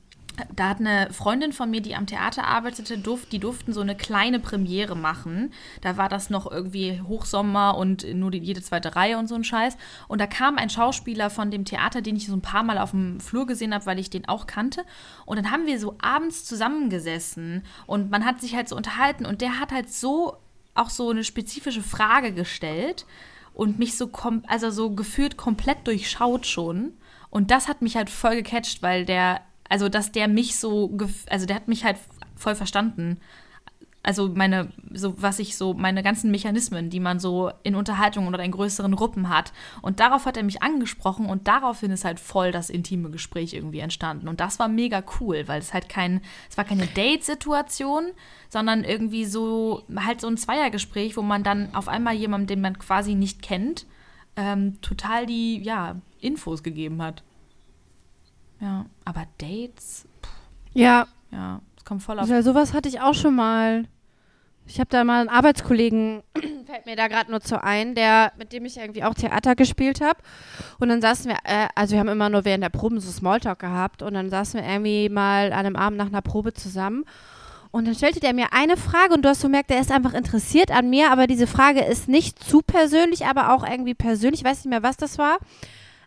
da 0.54 0.68
hat 0.68 0.80
eine 0.80 1.08
Freundin 1.12 1.52
von 1.52 1.70
mir, 1.70 1.80
die 1.80 1.94
am 1.94 2.06
Theater 2.06 2.44
arbeitete, 2.44 2.98
durft, 2.98 3.32
die 3.32 3.38
durften 3.38 3.72
so 3.72 3.80
eine 3.80 3.96
kleine 3.96 4.40
Premiere 4.40 4.96
machen. 4.96 5.52
Da 5.80 5.96
war 5.96 6.08
das 6.08 6.30
noch 6.30 6.50
irgendwie 6.50 7.00
Hochsommer 7.00 7.76
und 7.76 8.06
nur 8.14 8.30
die, 8.30 8.38
jede 8.38 8.62
zweite 8.62 8.96
Reihe 8.96 9.18
und 9.18 9.28
so 9.28 9.34
ein 9.34 9.44
Scheiß. 9.44 9.76
Und 10.08 10.20
da 10.20 10.26
kam 10.26 10.58
ein 10.58 10.70
Schauspieler 10.70 11.30
von 11.30 11.50
dem 11.50 11.64
Theater, 11.64 12.02
den 12.02 12.16
ich 12.16 12.26
so 12.26 12.34
ein 12.34 12.42
paar 12.42 12.62
Mal 12.62 12.78
auf 12.78 12.90
dem 12.90 13.20
Flur 13.20 13.46
gesehen 13.46 13.74
habe, 13.74 13.86
weil 13.86 13.98
ich 13.98 14.10
den 14.10 14.28
auch 14.28 14.46
kannte. 14.46 14.84
Und 15.24 15.36
dann 15.36 15.50
haben 15.50 15.66
wir 15.66 15.78
so 15.78 15.96
abends 16.00 16.44
zusammengesessen 16.44 17.62
und 17.86 18.10
man 18.10 18.24
hat 18.24 18.40
sich 18.40 18.54
halt 18.54 18.68
so 18.68 18.76
unterhalten 18.76 19.26
und 19.26 19.40
der 19.40 19.58
hat 19.60 19.72
halt 19.72 19.92
so 19.92 20.36
auch 20.74 20.90
so 20.90 21.10
eine 21.10 21.24
spezifische 21.24 21.82
Frage 21.82 22.32
gestellt 22.32 23.06
und 23.54 23.78
mich 23.78 23.96
so, 23.96 24.10
also 24.46 24.70
so 24.70 24.90
gefühlt 24.90 25.36
komplett 25.36 25.86
durchschaut 25.86 26.46
schon. 26.46 26.92
Und 27.30 27.50
das 27.50 27.68
hat 27.68 27.82
mich 27.82 27.96
halt 27.96 28.10
voll 28.10 28.36
gecatcht, 28.36 28.82
weil 28.82 29.04
der 29.04 29.40
also, 29.68 29.88
dass 29.88 30.12
der 30.12 30.28
mich 30.28 30.56
so, 30.56 30.96
also 31.28 31.46
der 31.46 31.56
hat 31.56 31.68
mich 31.68 31.84
halt 31.84 31.96
voll 32.36 32.54
verstanden. 32.54 33.18
Also 34.02 34.28
meine, 34.28 34.68
so 34.92 35.20
was 35.20 35.40
ich 35.40 35.56
so, 35.56 35.74
meine 35.74 36.04
ganzen 36.04 36.30
Mechanismen, 36.30 36.90
die 36.90 37.00
man 37.00 37.18
so 37.18 37.50
in 37.64 37.74
Unterhaltungen 37.74 38.32
oder 38.32 38.44
in 38.44 38.52
größeren 38.52 38.94
Gruppen 38.94 39.28
hat. 39.28 39.52
Und 39.82 39.98
darauf 39.98 40.26
hat 40.26 40.36
er 40.36 40.44
mich 40.44 40.62
angesprochen 40.62 41.26
und 41.26 41.48
daraufhin 41.48 41.90
ist 41.90 42.04
halt 42.04 42.20
voll 42.20 42.52
das 42.52 42.70
intime 42.70 43.10
Gespräch 43.10 43.52
irgendwie 43.52 43.80
entstanden. 43.80 44.28
Und 44.28 44.38
das 44.38 44.60
war 44.60 44.68
mega 44.68 45.02
cool, 45.18 45.48
weil 45.48 45.58
es 45.58 45.74
halt 45.74 45.88
kein, 45.88 46.20
es 46.48 46.56
war 46.56 46.64
keine 46.64 46.86
Date-Situation, 46.86 48.12
sondern 48.48 48.84
irgendwie 48.84 49.24
so, 49.24 49.82
halt 49.96 50.20
so 50.20 50.28
ein 50.28 50.36
Zweiergespräch, 50.36 51.16
wo 51.16 51.22
man 51.22 51.42
dann 51.42 51.74
auf 51.74 51.88
einmal 51.88 52.14
jemandem, 52.14 52.46
den 52.46 52.60
man 52.60 52.78
quasi 52.78 53.16
nicht 53.16 53.42
kennt, 53.42 53.86
ähm, 54.36 54.80
total 54.82 55.26
die, 55.26 55.60
ja, 55.64 55.96
Infos 56.20 56.62
gegeben 56.62 57.02
hat. 57.02 57.24
Ja, 58.60 58.86
aber 59.04 59.24
Dates, 59.38 60.06
Ja, 60.72 61.06
ja, 61.30 61.60
es 61.76 61.84
kommt 61.84 62.02
voll 62.02 62.18
auf. 62.18 62.28
ja, 62.28 62.42
sowas 62.42 62.72
hatte 62.72 62.88
ich 62.88 63.00
auch 63.00 63.14
schon 63.14 63.34
mal. 63.34 63.84
Ich 64.68 64.80
habe 64.80 64.88
da 64.90 65.04
mal 65.04 65.20
einen 65.20 65.28
Arbeitskollegen, 65.28 66.22
fällt 66.66 66.86
mir 66.86 66.96
da 66.96 67.06
gerade 67.06 67.30
nur 67.30 67.40
zu 67.40 67.62
ein, 67.62 67.94
der, 67.94 68.32
mit 68.36 68.52
dem 68.52 68.64
ich 68.64 68.76
irgendwie 68.78 69.04
auch 69.04 69.14
Theater 69.14 69.54
gespielt 69.54 70.00
habe. 70.00 70.18
Und 70.80 70.88
dann 70.88 71.00
saßen 71.00 71.30
wir, 71.30 71.36
äh, 71.44 71.68
also 71.76 71.92
wir 71.92 72.00
haben 72.00 72.08
immer 72.08 72.28
nur 72.28 72.44
während 72.44 72.64
der 72.64 72.70
Proben 72.70 72.98
so 72.98 73.10
Smalltalk 73.12 73.60
gehabt 73.60 74.02
und 74.02 74.14
dann 74.14 74.28
saßen 74.28 74.60
wir 74.60 74.68
irgendwie 74.68 75.08
mal 75.08 75.52
an 75.52 75.66
einem 75.66 75.76
Abend 75.76 75.98
nach 75.98 76.06
einer 76.06 76.22
Probe 76.22 76.52
zusammen. 76.52 77.04
Und 77.70 77.86
dann 77.86 77.94
stellte 77.94 78.18
der 78.20 78.32
mir 78.32 78.52
eine 78.52 78.76
Frage 78.76 79.14
und 79.14 79.22
du 79.22 79.28
hast 79.28 79.42
so 79.42 79.48
gemerkt, 79.48 79.70
der 79.70 79.80
ist 79.80 79.92
einfach 79.92 80.14
interessiert 80.14 80.70
an 80.72 80.90
mir, 80.90 81.12
aber 81.12 81.26
diese 81.28 81.46
Frage 81.46 81.84
ist 81.84 82.08
nicht 82.08 82.42
zu 82.42 82.62
persönlich, 82.62 83.26
aber 83.26 83.52
auch 83.52 83.64
irgendwie 83.68 83.94
persönlich. 83.94 84.40
Ich 84.40 84.46
weiß 84.46 84.64
nicht 84.64 84.70
mehr, 84.70 84.82
was 84.82 84.96
das 84.96 85.18
war. 85.18 85.38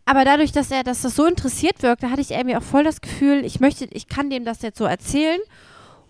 Aber 0.09 0.25
dadurch, 0.25 0.51
dass 0.51 0.71
er, 0.71 0.83
dass 0.83 1.03
das 1.03 1.15
so 1.15 1.27
interessiert 1.27 1.83
wirkte, 1.83 2.09
hatte 2.09 2.21
ich 2.21 2.31
irgendwie 2.31 2.57
auch 2.57 2.63
voll 2.63 2.83
das 2.83 2.99
Gefühl, 2.99 3.45
ich 3.45 3.59
möchte, 3.59 3.85
ich 3.91 4.07
kann 4.07 4.31
dem 4.31 4.43
das 4.43 4.63
jetzt 4.63 4.79
so 4.79 4.85
erzählen 4.85 5.39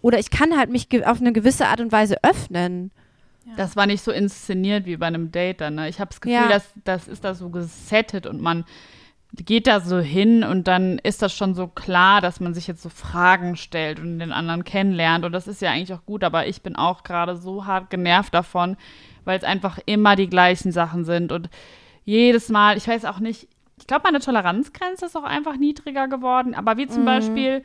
oder 0.01 0.19
ich 0.19 0.31
kann 0.31 0.57
halt 0.57 0.69
mich 0.69 0.87
auf 1.05 1.19
eine 1.19 1.33
gewisse 1.33 1.67
Art 1.67 1.81
und 1.81 1.91
Weise 1.91 2.23
öffnen. 2.23 2.91
Das 3.57 3.75
war 3.75 3.87
nicht 3.87 4.01
so 4.01 4.13
inszeniert 4.13 4.85
wie 4.85 4.95
bei 4.95 5.07
einem 5.07 5.33
Date 5.33 5.59
dann. 5.59 5.75
Ne? 5.75 5.89
Ich 5.89 5.99
habe 5.99 6.11
das 6.11 6.21
Gefühl, 6.21 6.37
Ja. 6.37 6.47
dass 6.47 6.71
das 6.85 7.09
ist 7.09 7.25
da 7.25 7.35
so 7.35 7.49
gesettet 7.49 8.25
und 8.25 8.39
man 8.41 8.63
geht 9.33 9.67
da 9.67 9.81
so 9.81 9.99
hin 9.99 10.45
und 10.45 10.69
dann 10.69 10.97
ist 10.99 11.21
das 11.21 11.33
schon 11.33 11.53
so 11.53 11.67
klar, 11.67 12.21
dass 12.21 12.39
man 12.39 12.53
sich 12.53 12.67
jetzt 12.67 12.81
so 12.81 12.87
Fragen 12.87 13.57
stellt 13.57 13.99
und 13.99 14.19
den 14.19 14.31
anderen 14.31 14.63
kennenlernt. 14.63 15.25
Und 15.25 15.33
das 15.33 15.45
ist 15.45 15.61
ja 15.61 15.71
eigentlich 15.71 15.93
auch 15.93 16.05
gut, 16.05 16.23
aber 16.23 16.47
ich 16.47 16.61
bin 16.61 16.77
auch 16.77 17.03
gerade 17.03 17.35
so 17.35 17.65
hart 17.65 17.89
genervt 17.89 18.33
davon, 18.33 18.77
weil 19.25 19.37
es 19.37 19.43
einfach 19.43 19.77
immer 19.85 20.15
die 20.15 20.29
gleichen 20.29 20.71
Sachen 20.71 21.03
sind. 21.03 21.33
Und 21.33 21.49
jedes 22.05 22.47
Mal, 22.47 22.77
ich 22.77 22.87
weiß 22.87 23.03
auch 23.03 23.19
nicht, 23.19 23.49
ich 23.79 23.87
glaube, 23.87 24.03
meine 24.05 24.19
Toleranzgrenze 24.19 25.05
ist 25.05 25.15
auch 25.15 25.23
einfach 25.23 25.57
niedriger 25.57 26.07
geworden. 26.07 26.53
Aber 26.53 26.77
wie 26.77 26.87
zum 26.87 27.05
Beispiel 27.05 27.63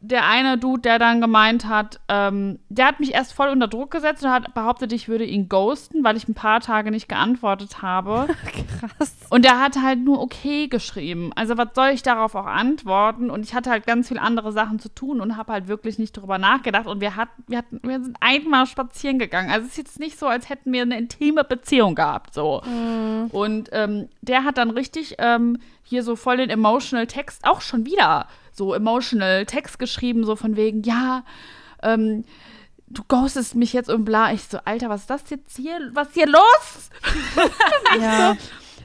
der 0.00 0.26
eine 0.26 0.58
Dude, 0.58 0.82
der 0.82 0.98
dann 0.98 1.20
gemeint 1.20 1.66
hat, 1.66 2.00
ähm, 2.08 2.60
der 2.68 2.86
hat 2.86 3.00
mich 3.00 3.14
erst 3.14 3.32
voll 3.32 3.48
unter 3.48 3.66
Druck 3.66 3.90
gesetzt 3.90 4.22
und 4.22 4.30
hat 4.30 4.54
behauptet, 4.54 4.92
ich 4.92 5.08
würde 5.08 5.24
ihn 5.24 5.48
ghosten, 5.48 6.04
weil 6.04 6.16
ich 6.16 6.28
ein 6.28 6.34
paar 6.34 6.60
Tage 6.60 6.92
nicht 6.92 7.08
geantwortet 7.08 7.82
habe. 7.82 8.28
Krass. 8.80 9.16
Und 9.30 9.44
der 9.44 9.60
hat 9.60 9.82
halt 9.82 9.98
nur 9.98 10.20
okay 10.20 10.68
geschrieben. 10.68 11.32
Also 11.34 11.58
was 11.58 11.68
soll 11.74 11.88
ich 11.88 12.02
darauf 12.02 12.36
auch 12.36 12.46
antworten? 12.46 13.28
Und 13.28 13.44
ich 13.44 13.54
hatte 13.54 13.70
halt 13.70 13.86
ganz 13.86 14.08
viele 14.08 14.20
andere 14.20 14.52
Sachen 14.52 14.78
zu 14.78 14.88
tun 14.88 15.20
und 15.20 15.36
habe 15.36 15.52
halt 15.52 15.66
wirklich 15.66 15.98
nicht 15.98 16.12
drüber 16.12 16.38
nachgedacht. 16.38 16.86
Und 16.86 17.00
wir 17.00 17.16
hatten, 17.16 17.42
wir 17.48 17.58
hatten, 17.58 17.80
wir 17.82 18.00
sind 18.00 18.16
einmal 18.20 18.66
spazieren 18.66 19.18
gegangen. 19.18 19.50
Also 19.50 19.66
es 19.66 19.72
ist 19.72 19.78
jetzt 19.78 19.98
nicht 19.98 20.18
so, 20.18 20.26
als 20.28 20.48
hätten 20.48 20.72
wir 20.72 20.82
eine 20.82 20.96
intime 20.96 21.42
Beziehung 21.42 21.96
gehabt. 21.96 22.34
So. 22.34 22.62
Und 23.32 23.68
ähm, 23.72 24.08
der 24.22 24.44
hat 24.44 24.58
dann 24.58 24.70
richtig 24.70 25.16
ähm, 25.18 25.58
hier 25.88 26.02
so 26.02 26.16
voll 26.16 26.36
den 26.36 26.50
emotional 26.50 27.06
Text 27.06 27.44
auch 27.44 27.60
schon 27.60 27.86
wieder 27.86 28.26
so 28.52 28.74
emotional 28.74 29.46
Text 29.46 29.78
geschrieben, 29.78 30.24
so 30.24 30.36
von 30.36 30.56
wegen, 30.56 30.82
ja, 30.82 31.24
ähm, 31.82 32.24
du 32.88 33.02
ghostest 33.06 33.54
mich 33.54 33.72
jetzt 33.72 33.88
und 33.88 34.04
bla. 34.04 34.32
Ich 34.32 34.42
so, 34.44 34.58
Alter, 34.64 34.90
was 34.90 35.02
ist 35.02 35.10
das 35.10 35.30
jetzt 35.30 35.56
hier? 35.56 35.78
Was 35.94 36.08
ist 36.08 36.14
hier 36.14 36.26
los? 36.28 36.90
Ja. 38.00 38.36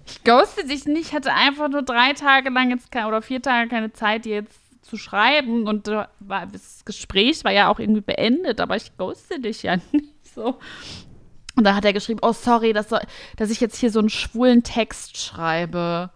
Ich 0.06 0.24
ghoste 0.24 0.66
dich 0.68 0.86
nicht, 0.86 1.14
hatte 1.14 1.34
einfach 1.34 1.70
nur 1.70 1.82
drei 1.82 2.12
Tage 2.12 2.50
lang 2.50 2.72
jetzt 2.72 2.92
keine, 2.92 3.08
oder 3.08 3.22
vier 3.22 3.42
Tage 3.42 3.70
keine 3.70 3.94
Zeit, 3.94 4.26
dir 4.26 4.36
jetzt 4.36 4.60
zu 4.82 4.98
schreiben. 4.98 5.66
Und 5.68 5.88
äh, 5.88 6.06
war, 6.20 6.46
das 6.46 6.84
Gespräch 6.84 7.44
war 7.46 7.52
ja 7.52 7.70
auch 7.70 7.80
irgendwie 7.80 8.02
beendet, 8.02 8.60
aber 8.60 8.76
ich 8.76 8.96
ghoste 8.98 9.40
dich 9.40 9.64
ja 9.64 9.78
nicht 9.92 10.34
so. 10.36 10.60
Und 11.56 11.64
da 11.64 11.76
hat 11.76 11.86
er 11.86 11.94
geschrieben, 11.94 12.20
oh 12.22 12.34
sorry, 12.34 12.74
dass, 12.74 12.88
dass 12.88 13.50
ich 13.50 13.62
jetzt 13.62 13.78
hier 13.78 13.92
so 13.92 14.00
einen 14.00 14.10
schwulen 14.10 14.64
Text 14.64 15.18
schreibe. 15.18 16.10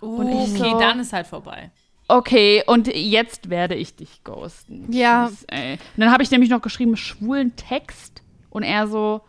Und 0.00 0.28
ich 0.28 0.60
okay, 0.60 0.70
so- 0.72 0.78
dann 0.78 1.00
ist 1.00 1.12
halt 1.12 1.26
vorbei. 1.26 1.70
Okay, 2.10 2.62
und 2.66 2.86
jetzt 2.88 3.50
werde 3.50 3.74
ich 3.74 3.94
dich 3.94 4.24
ghosten. 4.24 4.90
Ja. 4.90 5.30
Ey. 5.48 5.72
Und 5.72 5.80
dann 5.98 6.10
habe 6.10 6.22
ich 6.22 6.30
nämlich 6.30 6.48
noch 6.48 6.62
geschrieben, 6.62 6.96
schwulen 6.96 7.54
Text. 7.56 8.22
Und 8.48 8.62
er 8.62 8.86
so, 8.86 9.20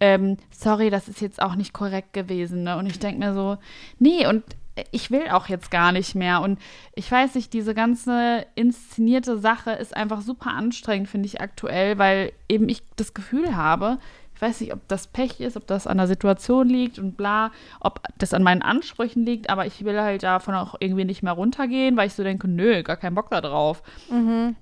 ähm, 0.00 0.36
sorry, 0.50 0.90
das 0.90 1.06
ist 1.08 1.20
jetzt 1.20 1.40
auch 1.40 1.54
nicht 1.54 1.72
korrekt 1.72 2.12
gewesen. 2.12 2.64
Ne? 2.64 2.76
Und 2.78 2.86
ich 2.86 2.98
denke 2.98 3.20
mir 3.20 3.32
so, 3.32 3.58
nee, 4.00 4.26
und 4.26 4.42
ich 4.90 5.10
will 5.12 5.28
auch 5.30 5.46
jetzt 5.48 5.70
gar 5.70 5.92
nicht 5.92 6.16
mehr. 6.16 6.40
Und 6.42 6.58
ich 6.96 7.10
weiß 7.10 7.36
nicht, 7.36 7.52
diese 7.52 7.74
ganze 7.74 8.44
inszenierte 8.56 9.38
Sache 9.38 9.70
ist 9.70 9.96
einfach 9.96 10.20
super 10.20 10.50
anstrengend, 10.50 11.08
finde 11.08 11.26
ich 11.26 11.40
aktuell, 11.40 11.96
weil 11.96 12.32
eben 12.48 12.68
ich 12.68 12.82
das 12.96 13.14
Gefühl 13.14 13.56
habe, 13.56 13.98
ich 14.36 14.42
weiß 14.42 14.60
nicht, 14.60 14.72
ob 14.72 14.86
das 14.86 15.06
Pech 15.06 15.40
ist, 15.40 15.56
ob 15.56 15.66
das 15.66 15.86
an 15.86 15.96
der 15.96 16.06
Situation 16.06 16.68
liegt 16.68 16.98
und 16.98 17.16
bla, 17.16 17.50
ob 17.80 18.00
das 18.18 18.34
an 18.34 18.42
meinen 18.42 18.62
Ansprüchen 18.62 19.24
liegt, 19.24 19.48
aber 19.50 19.66
ich 19.66 19.84
will 19.84 19.98
halt 20.00 20.22
davon 20.22 20.54
auch 20.54 20.74
irgendwie 20.78 21.04
nicht 21.06 21.22
mehr 21.22 21.32
runtergehen, 21.32 21.96
weil 21.96 22.06
ich 22.06 22.14
so 22.14 22.22
denke, 22.22 22.46
nö, 22.46 22.82
gar 22.82 22.96
keinen 22.96 23.14
Bock 23.14 23.30
da 23.30 23.40
drauf. 23.40 23.82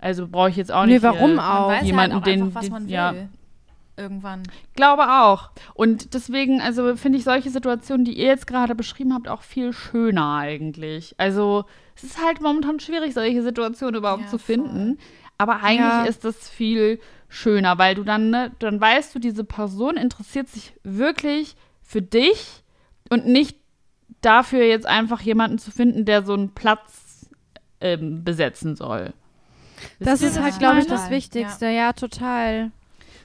Also 0.00 0.28
brauche 0.28 0.48
ich 0.50 0.56
jetzt 0.56 0.72
auch 0.72 0.86
nicht. 0.86 1.02
warum 1.02 1.26
hier- 1.30 1.36
Man 1.36 1.44
auch? 1.44 1.82
jemanden, 1.82 2.14
halt 2.14 2.22
auch 2.22 2.24
den- 2.24 2.42
einfach, 2.44 2.54
was 2.54 2.64
den- 2.64 2.72
man 2.72 2.84
will. 2.86 2.92
ja. 2.92 3.14
Irgendwann. 3.96 4.42
Glaube 4.74 5.04
auch. 5.08 5.50
Und 5.74 6.14
deswegen, 6.14 6.60
also 6.60 6.96
finde 6.96 7.18
ich 7.18 7.24
solche 7.24 7.50
Situationen, 7.50 8.04
die 8.04 8.14
ihr 8.18 8.26
jetzt 8.26 8.48
gerade 8.48 8.74
beschrieben 8.74 9.14
habt, 9.14 9.28
auch 9.28 9.42
viel 9.42 9.72
schöner 9.72 10.34
eigentlich. 10.34 11.14
Also 11.16 11.64
es 11.94 12.02
ist 12.02 12.20
halt 12.24 12.40
momentan 12.40 12.80
schwierig, 12.80 13.14
solche 13.14 13.42
Situationen 13.42 13.94
überhaupt 13.94 14.22
Ja, 14.22 14.28
zu 14.28 14.38
finden. 14.38 14.98
Aber 15.38 15.62
eigentlich 15.62 15.78
Ja. 15.78 16.04
ist 16.06 16.24
das 16.24 16.48
viel 16.48 16.98
schöner, 17.34 17.78
weil 17.78 17.94
du 17.94 18.04
dann, 18.04 18.30
ne, 18.30 18.52
dann 18.60 18.80
weißt 18.80 19.14
du, 19.14 19.18
diese 19.18 19.44
Person 19.44 19.96
interessiert 19.96 20.48
sich 20.48 20.72
wirklich 20.84 21.56
für 21.82 22.00
dich 22.00 22.62
und 23.10 23.26
nicht 23.26 23.58
dafür 24.20 24.64
jetzt 24.64 24.86
einfach 24.86 25.20
jemanden 25.20 25.58
zu 25.58 25.70
finden, 25.70 26.04
der 26.04 26.22
so 26.24 26.34
einen 26.34 26.54
Platz 26.54 27.28
ähm, 27.80 28.24
besetzen 28.24 28.76
soll. 28.76 29.12
Das 29.98 30.22
Wisst 30.22 30.22
ihr, 30.22 30.28
ist 30.28 30.40
halt, 30.40 30.58
glaube 30.58 30.78
ich, 30.78 30.86
das 30.86 31.10
Wichtigste. 31.10 31.66
Ja, 31.66 31.92
total. 31.92 32.70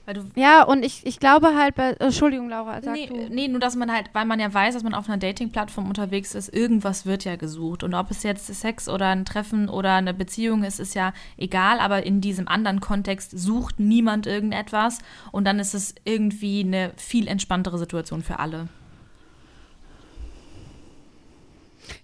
Weil 0.10 0.16
du 0.16 0.24
Ja, 0.36 0.64
und 0.64 0.84
ich, 0.84 1.06
ich 1.06 1.20
glaube 1.20 1.56
halt 1.56 1.76
bei. 1.76 1.92
äh, 1.92 2.06
Entschuldigung, 2.06 2.50
Laura, 2.50 2.82
sag 2.82 2.96
Nee, 2.96 3.06
du. 3.06 3.30
nee, 3.30 3.48
nur 3.48 3.60
dass 3.60 3.76
man 3.76 3.94
halt, 3.94 4.10
weil 4.14 4.26
man 4.26 4.40
ja 4.40 4.52
weiß, 4.52 4.74
dass 4.74 4.82
man 4.82 4.96
auf 4.96 5.08
einer 5.08 5.20
Dating-Plattform 5.20 5.88
unterwegs 5.88 6.34
ist, 6.34 6.52
irgendwas 6.52 7.06
wird 7.06 7.26
ja 7.26 7.36
gesucht. 7.36 7.84
Und 7.84 7.94
ob 7.94 8.10
es 8.10 8.24
jetzt 8.24 8.48
Sex 8.48 8.90
oder 8.90 9.10
ein 9.10 9.24
Treffen 9.24 9.70
oder 9.70 9.94
eine 9.94 10.16
Beziehung 10.16 10.64
ist, 10.64 10.80
ist 10.80 10.96
ja 10.96 11.14
egal, 11.38 11.80
aber 11.80 12.08
in 12.08 12.22
diesem 12.22 12.48
anderen 12.48 12.80
Kontext 12.82 13.38
sucht 13.38 13.80
niemand 13.80 14.26
irgendetwas 14.26 14.98
und 15.32 15.46
dann 15.46 15.60
ist 15.60 15.76
es 15.76 15.94
irgendwie 16.06 16.62
eine 16.62 16.92
viel 16.98 17.28
entspanntere 17.28 17.78
Situation 17.78 18.24
für 18.24 18.40
alle. 18.40 18.68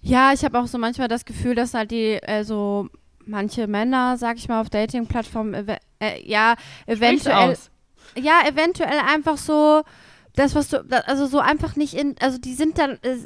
Ja, 0.00 0.32
ich 0.32 0.44
habe 0.44 0.60
auch 0.60 0.68
so 0.68 0.78
manchmal 0.78 1.08
das 1.08 1.24
Gefühl, 1.24 1.56
dass 1.56 1.74
halt 1.74 1.90
die, 1.90 2.22
also 2.22 2.88
manche 3.24 3.66
Männer, 3.66 4.16
sag 4.16 4.36
ich 4.36 4.46
mal, 4.46 4.60
auf 4.60 4.70
Dating-Plattformen, 4.70 5.54
ev 5.54 5.76
äh, 5.98 6.22
ja, 6.24 6.54
Sprich's 6.82 7.26
eventuell, 7.26 7.34
aus. 7.50 7.70
Ja, 8.14 8.46
eventuell 8.46 9.00
einfach 9.00 9.36
so, 9.36 9.82
das, 10.34 10.54
was 10.54 10.68
du, 10.68 10.78
also 11.06 11.26
so 11.26 11.38
einfach 11.38 11.76
nicht 11.76 11.94
in, 11.94 12.14
also 12.20 12.38
die 12.38 12.54
sind 12.54 12.78
dann, 12.78 12.98
äh, 13.02 13.16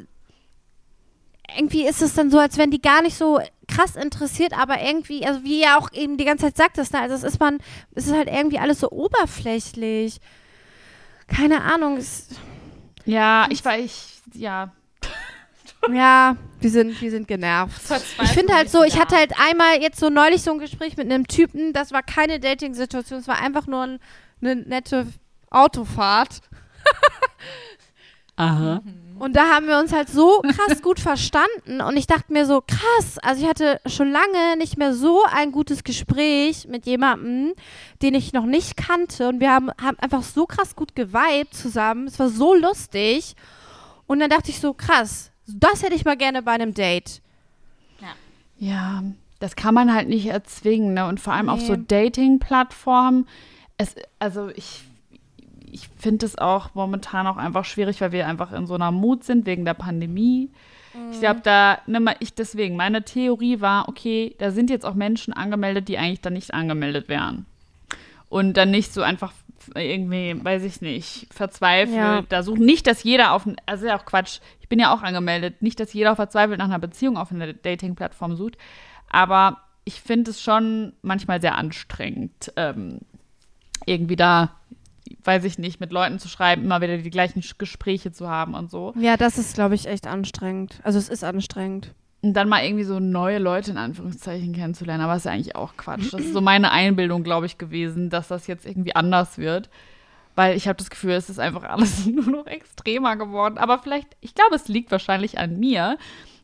irgendwie 1.56 1.86
ist 1.86 2.02
es 2.02 2.14
dann 2.14 2.30
so, 2.30 2.38
als 2.38 2.56
wenn 2.58 2.70
die 2.70 2.80
gar 2.80 3.02
nicht 3.02 3.16
so 3.16 3.40
krass 3.68 3.96
interessiert, 3.96 4.56
aber 4.56 4.80
irgendwie, 4.80 5.26
also 5.26 5.42
wie 5.44 5.62
ihr 5.62 5.78
auch 5.78 5.92
eben 5.92 6.16
die 6.16 6.24
ganze 6.24 6.46
Zeit 6.46 6.56
sagtest, 6.56 6.92
ne, 6.92 7.00
also 7.00 7.14
es 7.14 7.24
ist 7.24 7.40
man, 7.40 7.58
es 7.94 8.06
ist 8.06 8.14
halt 8.14 8.28
irgendwie 8.28 8.58
alles 8.58 8.80
so 8.80 8.90
oberflächlich. 8.90 10.20
Keine 11.26 11.62
Ahnung, 11.62 11.96
es, 11.96 12.28
Ja, 13.04 13.46
ich 13.50 13.64
war, 13.64 13.78
ich, 13.78 14.20
ja. 14.34 14.72
ja, 15.92 16.36
wir 16.60 16.70
sind, 16.70 17.00
wir 17.00 17.10
sind 17.10 17.28
genervt. 17.28 17.80
Ich 18.22 18.30
finde 18.30 18.54
halt 18.54 18.70
so, 18.70 18.82
ich 18.82 18.98
hatte 18.98 19.16
halt 19.16 19.32
einmal 19.38 19.80
jetzt 19.80 20.00
so 20.00 20.10
neulich 20.10 20.42
so 20.42 20.52
ein 20.52 20.58
Gespräch 20.58 20.96
mit 20.96 21.10
einem 21.10 21.26
Typen, 21.26 21.72
das 21.72 21.92
war 21.92 22.02
keine 22.02 22.40
Dating-Situation, 22.40 23.20
es 23.20 23.28
war 23.28 23.38
einfach 23.38 23.66
nur 23.66 23.82
ein, 23.82 23.98
eine 24.40 24.56
nette 24.56 25.06
Autofahrt. 25.50 26.40
Aha. 28.36 28.82
Und 29.18 29.36
da 29.36 29.50
haben 29.50 29.66
wir 29.66 29.78
uns 29.78 29.92
halt 29.92 30.08
so 30.08 30.40
krass 30.40 30.80
gut 30.82 30.98
verstanden 30.98 31.82
und 31.82 31.94
ich 31.98 32.06
dachte 32.06 32.32
mir 32.32 32.46
so, 32.46 32.62
krass, 32.66 33.18
also 33.18 33.42
ich 33.42 33.48
hatte 33.48 33.78
schon 33.84 34.10
lange 34.10 34.56
nicht 34.56 34.78
mehr 34.78 34.94
so 34.94 35.22
ein 35.30 35.52
gutes 35.52 35.84
Gespräch 35.84 36.66
mit 36.66 36.86
jemandem, 36.86 37.52
den 38.00 38.14
ich 38.14 38.32
noch 38.32 38.46
nicht 38.46 38.78
kannte 38.78 39.28
und 39.28 39.40
wir 39.40 39.50
haben, 39.50 39.70
haben 39.82 39.98
einfach 39.98 40.22
so 40.22 40.46
krass 40.46 40.74
gut 40.74 40.94
geweibt 40.94 41.54
zusammen, 41.54 42.06
es 42.06 42.18
war 42.18 42.30
so 42.30 42.54
lustig 42.54 43.36
und 44.06 44.20
dann 44.20 44.30
dachte 44.30 44.50
ich 44.50 44.58
so, 44.58 44.72
krass, 44.72 45.32
das 45.46 45.82
hätte 45.82 45.94
ich 45.94 46.06
mal 46.06 46.16
gerne 46.16 46.40
bei 46.40 46.52
einem 46.52 46.72
Date. 46.72 47.20
Ja, 48.56 49.02
das 49.38 49.56
kann 49.56 49.74
man 49.74 49.92
halt 49.94 50.08
nicht 50.08 50.26
erzwingen, 50.26 50.92
ne? 50.92 51.06
Und 51.06 51.18
vor 51.18 51.32
allem 51.32 51.48
auf 51.48 51.62
so 51.62 51.74
Nee. 51.74 51.84
Dating-Plattformen. 51.88 53.26
Es, 53.80 53.94
also 54.18 54.50
ich 54.54 54.82
ich 55.72 55.88
finde 55.98 56.26
es 56.26 56.36
auch 56.36 56.74
momentan 56.74 57.26
auch 57.26 57.36
einfach 57.36 57.64
schwierig, 57.64 58.00
weil 58.00 58.12
wir 58.12 58.26
einfach 58.26 58.52
in 58.52 58.66
so 58.66 58.74
einer 58.74 58.90
Mut 58.90 59.24
sind 59.24 59.46
wegen 59.46 59.64
der 59.64 59.74
Pandemie. 59.74 60.50
Ich 61.12 61.20
glaube, 61.20 61.40
da, 61.44 61.78
ne, 61.86 62.00
mal, 62.00 62.16
ich 62.18 62.34
deswegen, 62.34 62.74
meine 62.74 63.04
Theorie 63.04 63.60
war, 63.60 63.88
okay, 63.88 64.34
da 64.38 64.50
sind 64.50 64.70
jetzt 64.70 64.84
auch 64.84 64.94
Menschen 64.94 65.32
angemeldet, 65.32 65.86
die 65.88 65.98
eigentlich 65.98 66.20
dann 66.20 66.32
nicht 66.32 66.52
angemeldet 66.52 67.08
wären. 67.08 67.46
Und 68.28 68.56
dann 68.56 68.72
nicht 68.72 68.92
so 68.92 69.02
einfach 69.02 69.32
irgendwie, 69.76 70.34
weiß 70.42 70.64
ich 70.64 70.80
nicht, 70.80 71.26
verzweifelt 71.32 71.96
Ja. 71.96 72.22
da 72.28 72.42
suchen. 72.42 72.64
Nicht, 72.64 72.86
dass 72.88 73.04
jeder 73.04 73.34
auf, 73.34 73.46
also 73.66 73.86
ja 73.86 73.96
auch 73.98 74.04
Quatsch, 74.04 74.40
ich 74.60 74.68
bin 74.68 74.80
ja 74.80 74.92
auch 74.92 75.02
angemeldet, 75.02 75.62
nicht, 75.62 75.78
dass 75.78 75.92
jeder 75.92 76.16
verzweifelt 76.16 76.58
nach 76.58 76.64
einer 76.66 76.78
Beziehung 76.78 77.16
auf 77.16 77.30
einer 77.30 77.52
Dating-Plattform 77.52 78.34
sucht, 78.34 78.56
aber 79.10 79.60
ich 79.84 80.00
finde 80.00 80.30
es 80.32 80.40
schon 80.40 80.92
manchmal 81.02 81.40
sehr 81.40 81.56
anstrengend, 81.56 82.52
ähm, 82.56 83.00
irgendwie 83.86 84.16
da, 84.16 84.56
weiß 85.24 85.44
ich 85.44 85.58
nicht, 85.58 85.80
mit 85.80 85.92
Leuten 85.92 86.18
zu 86.18 86.28
schreiben, 86.28 86.64
immer 86.64 86.80
wieder 86.80 86.98
die 86.98 87.10
gleichen 87.10 87.42
Gespräche 87.58 88.12
zu 88.12 88.28
haben 88.28 88.54
und 88.54 88.70
so. 88.70 88.92
Ja, 88.98 89.16
das 89.16 89.38
ist, 89.38 89.54
glaube 89.54 89.74
ich, 89.74 89.86
echt 89.86 90.06
anstrengend. 90.06 90.80
Also 90.82 90.98
es 90.98 91.08
ist 91.08 91.24
anstrengend. 91.24 91.94
Und 92.22 92.34
dann 92.34 92.48
mal 92.48 92.62
irgendwie 92.62 92.84
so 92.84 93.00
neue 93.00 93.38
Leute 93.38 93.70
in 93.70 93.78
Anführungszeichen 93.78 94.52
kennenzulernen, 94.52 95.02
aber 95.02 95.16
ist 95.16 95.24
ja 95.24 95.32
eigentlich 95.32 95.56
auch 95.56 95.76
Quatsch. 95.76 96.12
Das 96.12 96.20
ist 96.20 96.34
so 96.34 96.42
meine 96.42 96.70
Einbildung, 96.70 97.22
glaube 97.22 97.46
ich, 97.46 97.56
gewesen, 97.56 98.10
dass 98.10 98.28
das 98.28 98.46
jetzt 98.46 98.66
irgendwie 98.66 98.94
anders 98.94 99.38
wird. 99.38 99.70
Weil 100.34 100.54
ich 100.56 100.68
habe 100.68 100.76
das 100.76 100.90
Gefühl, 100.90 101.12
es 101.12 101.30
ist 101.30 101.40
einfach 101.40 101.64
alles 101.64 102.06
nur 102.06 102.26
noch 102.26 102.46
extremer 102.46 103.16
geworden. 103.16 103.56
Aber 103.56 103.78
vielleicht, 103.78 104.16
ich 104.20 104.34
glaube, 104.34 104.54
es 104.54 104.68
liegt 104.68 104.90
wahrscheinlich 104.90 105.38
an 105.38 105.58
mir. 105.58 105.96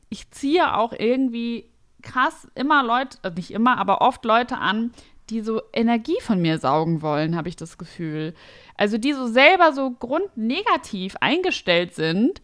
Ich 0.09 0.31
ziehe 0.31 0.75
auch 0.75 0.93
irgendwie 0.93 1.69
krass 2.03 2.49
immer 2.55 2.83
Leute, 2.83 3.19
nicht 3.35 3.51
immer, 3.51 3.79
aber 3.79 4.01
oft 4.01 4.25
Leute 4.25 4.59
an, 4.59 4.93
die 5.31 5.41
so 5.41 5.63
Energie 5.73 6.21
von 6.21 6.41
mir 6.41 6.59
saugen 6.59 7.03
wollen, 7.03 7.37
habe 7.37 7.49
ich 7.49 7.57
das 7.57 7.79
Gefühl. 7.79 8.35
Also 8.77 8.99
die 8.99 9.13
so 9.13 9.27
selber 9.27 9.73
so 9.73 9.91
grundnegativ 9.91 11.17
eingestellt 11.21 11.95
sind. 11.95 12.41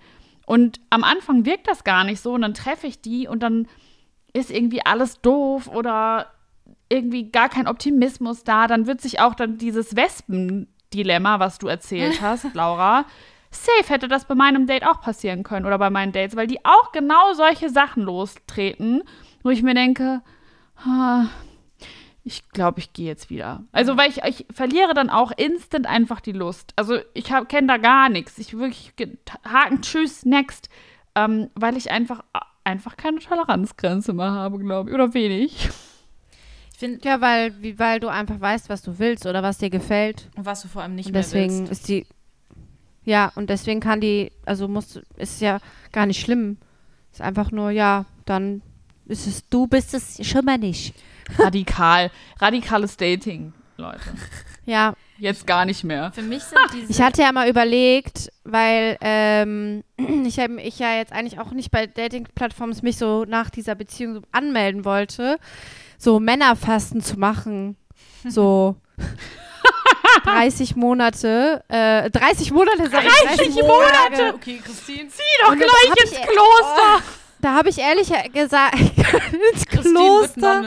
Und 0.46 0.80
am 0.90 1.04
Anfang 1.04 1.46
wirkt 1.46 1.68
das 1.68 1.84
gar 1.84 2.04
nicht 2.04 2.20
so 2.20 2.32
und 2.32 2.42
dann 2.42 2.54
treffe 2.54 2.86
ich 2.86 3.00
die 3.00 3.28
und 3.28 3.42
dann 3.42 3.68
ist 4.32 4.50
irgendwie 4.50 4.84
alles 4.84 5.20
doof 5.20 5.68
oder 5.68 6.32
irgendwie 6.88 7.30
gar 7.30 7.48
kein 7.48 7.68
Optimismus 7.68 8.44
da. 8.44 8.66
Dann 8.66 8.86
wird 8.86 9.00
sich 9.00 9.20
auch 9.20 9.34
dann 9.34 9.58
dieses 9.58 9.94
Wespen-Dilemma, 9.94 11.38
was 11.38 11.58
du 11.58 11.68
erzählt 11.68 12.20
hast, 12.22 12.52
Laura, 12.54 13.04
safe 13.50 13.92
hätte 13.92 14.08
das 14.08 14.24
bei 14.24 14.34
meinem 14.34 14.66
Date 14.66 14.86
auch 14.86 15.00
passieren 15.00 15.42
können 15.42 15.66
oder 15.66 15.78
bei 15.78 15.90
meinen 15.90 16.12
Dates, 16.12 16.36
weil 16.36 16.46
die 16.46 16.64
auch 16.64 16.92
genau 16.92 17.34
solche 17.34 17.68
Sachen 17.70 18.02
lostreten, 18.02 19.02
wo 19.42 19.50
ich 19.50 19.62
mir 19.62 19.74
denke, 19.74 20.22
ah, 20.84 21.26
ich 22.24 22.48
glaube, 22.50 22.78
ich 22.80 22.92
gehe 22.92 23.06
jetzt 23.06 23.30
wieder. 23.30 23.64
Also, 23.72 23.96
weil 23.96 24.10
ich, 24.10 24.18
ich 24.22 24.46
verliere 24.52 24.94
dann 24.94 25.10
auch 25.10 25.32
instant 25.36 25.86
einfach 25.86 26.20
die 26.20 26.32
Lust. 26.32 26.72
Also, 26.76 26.98
ich 27.14 27.24
kenne 27.48 27.66
da 27.66 27.76
gar 27.78 28.08
nichts. 28.08 28.38
Ich 28.38 28.56
wirklich 28.56 28.92
Haken, 29.44 29.82
tschüss, 29.82 30.24
next. 30.24 30.68
Ähm, 31.14 31.50
weil 31.54 31.76
ich 31.76 31.90
einfach, 31.90 32.22
einfach 32.64 32.96
keine 32.96 33.18
Toleranzgrenze 33.18 34.12
mehr 34.12 34.30
habe, 34.30 34.58
glaube 34.58 34.90
ich. 34.90 34.94
Oder 34.94 35.12
wenig. 35.14 35.68
Ich 36.72 36.78
finde, 36.78 37.00
Ja, 37.06 37.20
weil, 37.20 37.60
wie, 37.62 37.78
weil 37.78 38.00
du 38.00 38.08
einfach 38.08 38.40
weißt, 38.40 38.68
was 38.68 38.82
du 38.82 38.98
willst 38.98 39.26
oder 39.26 39.42
was 39.42 39.58
dir 39.58 39.70
gefällt. 39.70 40.28
was 40.36 40.62
du 40.62 40.68
vor 40.68 40.82
allem 40.82 40.94
nicht 40.94 41.06
Und 41.06 41.12
mehr 41.12 41.22
deswegen 41.22 41.58
willst. 41.60 41.72
ist 41.72 41.88
die. 41.88 42.06
Ja, 43.04 43.32
und 43.34 43.50
deswegen 43.50 43.80
kann 43.80 44.00
die, 44.00 44.30
also 44.46 44.68
muss, 44.68 45.00
ist 45.16 45.40
ja 45.40 45.58
gar 45.90 46.06
nicht 46.06 46.20
schlimm. 46.20 46.56
Ist 47.10 47.20
einfach 47.20 47.50
nur, 47.50 47.70
ja, 47.70 48.04
dann 48.24 48.62
ist 49.06 49.26
es, 49.26 49.46
du 49.48 49.66
bist 49.66 49.92
es 49.92 50.24
schon 50.26 50.44
mal 50.44 50.56
nicht. 50.58 50.94
Radikal. 51.38 52.10
Radikales 52.40 52.96
Dating, 52.96 53.52
Leute. 53.76 54.00
Ja, 54.64 54.94
Jetzt 55.18 55.46
gar 55.46 55.64
nicht 55.64 55.84
mehr. 55.84 56.10
Für 56.12 56.22
mich 56.22 56.42
sind 56.42 56.58
diese. 56.72 56.90
ich 56.90 57.00
hatte 57.00 57.22
ja 57.22 57.30
mal 57.30 57.48
überlegt, 57.48 58.32
weil 58.42 58.96
ähm, 59.00 59.84
ich, 60.26 60.38
hab- 60.40 60.50
ich 60.58 60.78
ja 60.80 60.96
jetzt 60.96 61.12
eigentlich 61.12 61.38
auch 61.38 61.52
nicht 61.52 61.70
bei 61.70 61.86
Dating-Plattformen 61.86 62.76
mich 62.82 62.96
so 62.96 63.24
nach 63.24 63.48
dieser 63.50 63.76
Beziehung 63.76 64.14
so 64.14 64.22
anmelden 64.32 64.84
wollte, 64.84 65.38
so 65.98 66.18
Männerfasten 66.20 67.00
zu 67.02 67.18
machen. 67.18 67.76
So 68.28 68.76
30 70.24 70.76
Monate, 70.76 71.64
äh, 71.68 72.08
30 72.10 72.52
Monate, 72.52 72.88
sag 72.90 73.04
ich, 73.04 73.36
30 73.36 73.54
Monate. 73.62 74.34
Okay, 74.34 74.60
Christine. 74.64 75.08
Zieh 75.08 75.22
doch 75.44 75.54
gleich 75.56 76.02
ins 76.04 76.10
Kloster. 76.12 77.02
Da 77.42 77.54
habe 77.54 77.68
ich 77.70 77.78
ehrlich 77.78 78.08
gesagt, 78.32 78.78
ins 79.52 79.66
Kloster. 79.66 80.62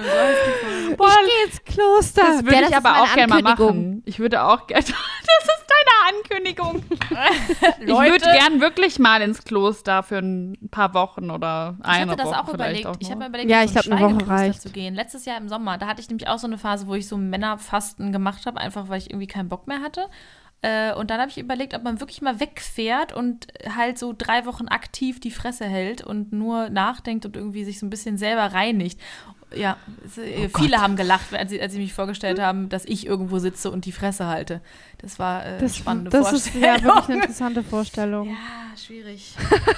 Boah, 0.97 1.07
ich 1.07 1.31
gehe 1.31 1.45
ins 1.45 1.63
Kloster. 1.63 2.21
Das 2.21 2.43
würde 2.43 2.61
Ja, 2.61 2.67
ich 2.69 2.75
aber 2.75 3.01
auch 3.01 3.13
gerne 3.15 3.33
mal 3.33 3.41
machen. 3.41 4.03
Ich 4.05 4.19
würde 4.19 4.43
auch 4.43 4.67
gerne. 4.67 4.85
Das 5.37 5.55
ist 5.55 5.65
deine 5.67 6.17
Ankündigung. 6.19 6.83
Ich 7.79 7.87
würde 7.87 8.19
gern 8.37 8.61
wirklich 8.61 8.99
mal 8.99 9.21
ins 9.21 9.43
Kloster 9.43 10.03
für 10.03 10.17
ein 10.19 10.57
paar 10.69 10.93
Wochen 10.93 11.31
oder 11.31 11.75
Ich 11.79 11.85
eine 11.87 12.11
hatte 12.11 12.23
das 12.23 12.27
Woche 12.31 12.39
auch 12.43 12.53
überlegt. 12.53 12.85
auch 12.87 12.95
ich 12.99 13.09
habe 13.09 13.19
mir 13.21 13.27
überlegt, 13.27 13.49
Ja, 13.49 13.61
in 13.61 13.65
ich 13.65 13.71
so 13.73 13.79
ein 13.79 13.97
glaub, 13.97 14.09
eine 14.09 14.21
Woche 14.21 14.29
reicht. 14.29 14.61
zu 14.61 14.69
gehen. 14.69 14.93
Letztes 14.95 15.25
Jahr 15.25 15.37
im 15.37 15.49
Sommer, 15.49 15.77
da 15.77 15.87
hatte 15.87 16.01
ich 16.01 16.09
nämlich 16.09 16.27
auch 16.27 16.37
so 16.39 16.47
eine 16.47 16.57
Phase, 16.57 16.87
wo 16.87 16.93
ich 16.95 17.07
so 17.07 17.17
Männerfasten 17.17 18.11
gemacht 18.11 18.45
habe, 18.45 18.59
einfach 18.59 18.87
weil 18.89 18.99
ich 18.99 19.09
irgendwie 19.09 19.27
keinen 19.27 19.49
Bock 19.49 19.65
mehr 19.67 19.81
hatte. 19.81 20.07
Äh, 20.65 20.93
und 20.95 21.09
dann 21.11 21.19
habe 21.19 21.29
ich 21.29 21.37
überlegt, 21.37 21.73
ob 21.75 21.83
man 21.83 21.99
wirklich 21.99 22.21
mal 22.21 22.39
wegfährt 22.39 23.13
und 23.13 23.47
halt 23.75 23.99
so 23.99 24.15
drei 24.17 24.45
Wochen 24.45 24.67
aktiv 24.67 25.19
die 25.19 25.31
Fresse 25.31 25.65
hält 25.65 26.01
und 26.03 26.33
nur 26.33 26.69
nachdenkt 26.69 27.25
und 27.25 27.35
irgendwie 27.35 27.63
sich 27.65 27.77
so 27.79 27.85
ein 27.85 27.89
bisschen 27.89 28.17
selber 28.17 28.53
reinigt. 28.53 28.99
Ja, 29.55 29.77
es, 30.03 30.17
äh, 30.17 30.49
viele 30.49 30.81
haben 30.81 30.95
gelacht, 30.95 31.33
als 31.33 31.51
sie, 31.51 31.61
als 31.61 31.71
sie 31.73 31.79
mich 31.79 31.93
vorgestellt 31.93 32.39
haben, 32.41 32.67
dass 32.67 32.83
ich 32.85 33.05
irgendwo 33.05 33.37
sitze 33.39 33.69
und 33.69 33.85
die 33.85 33.91
Fresse 33.91 34.25
halte. 34.25 34.59
Das 34.97 35.19
war 35.19 35.43
äh, 35.45 35.49
eine 35.49 35.57
Das, 35.59 35.75
spannende 35.77 36.09
das 36.09 36.33
ist 36.33 36.49
Vorstellung. 36.49 36.63
ja 36.79 36.83
wirklich 36.83 37.05
eine 37.09 37.15
interessante 37.17 37.63
Vorstellung. 37.63 38.29
Ja, 38.29 38.77
schwierig. 38.77 39.35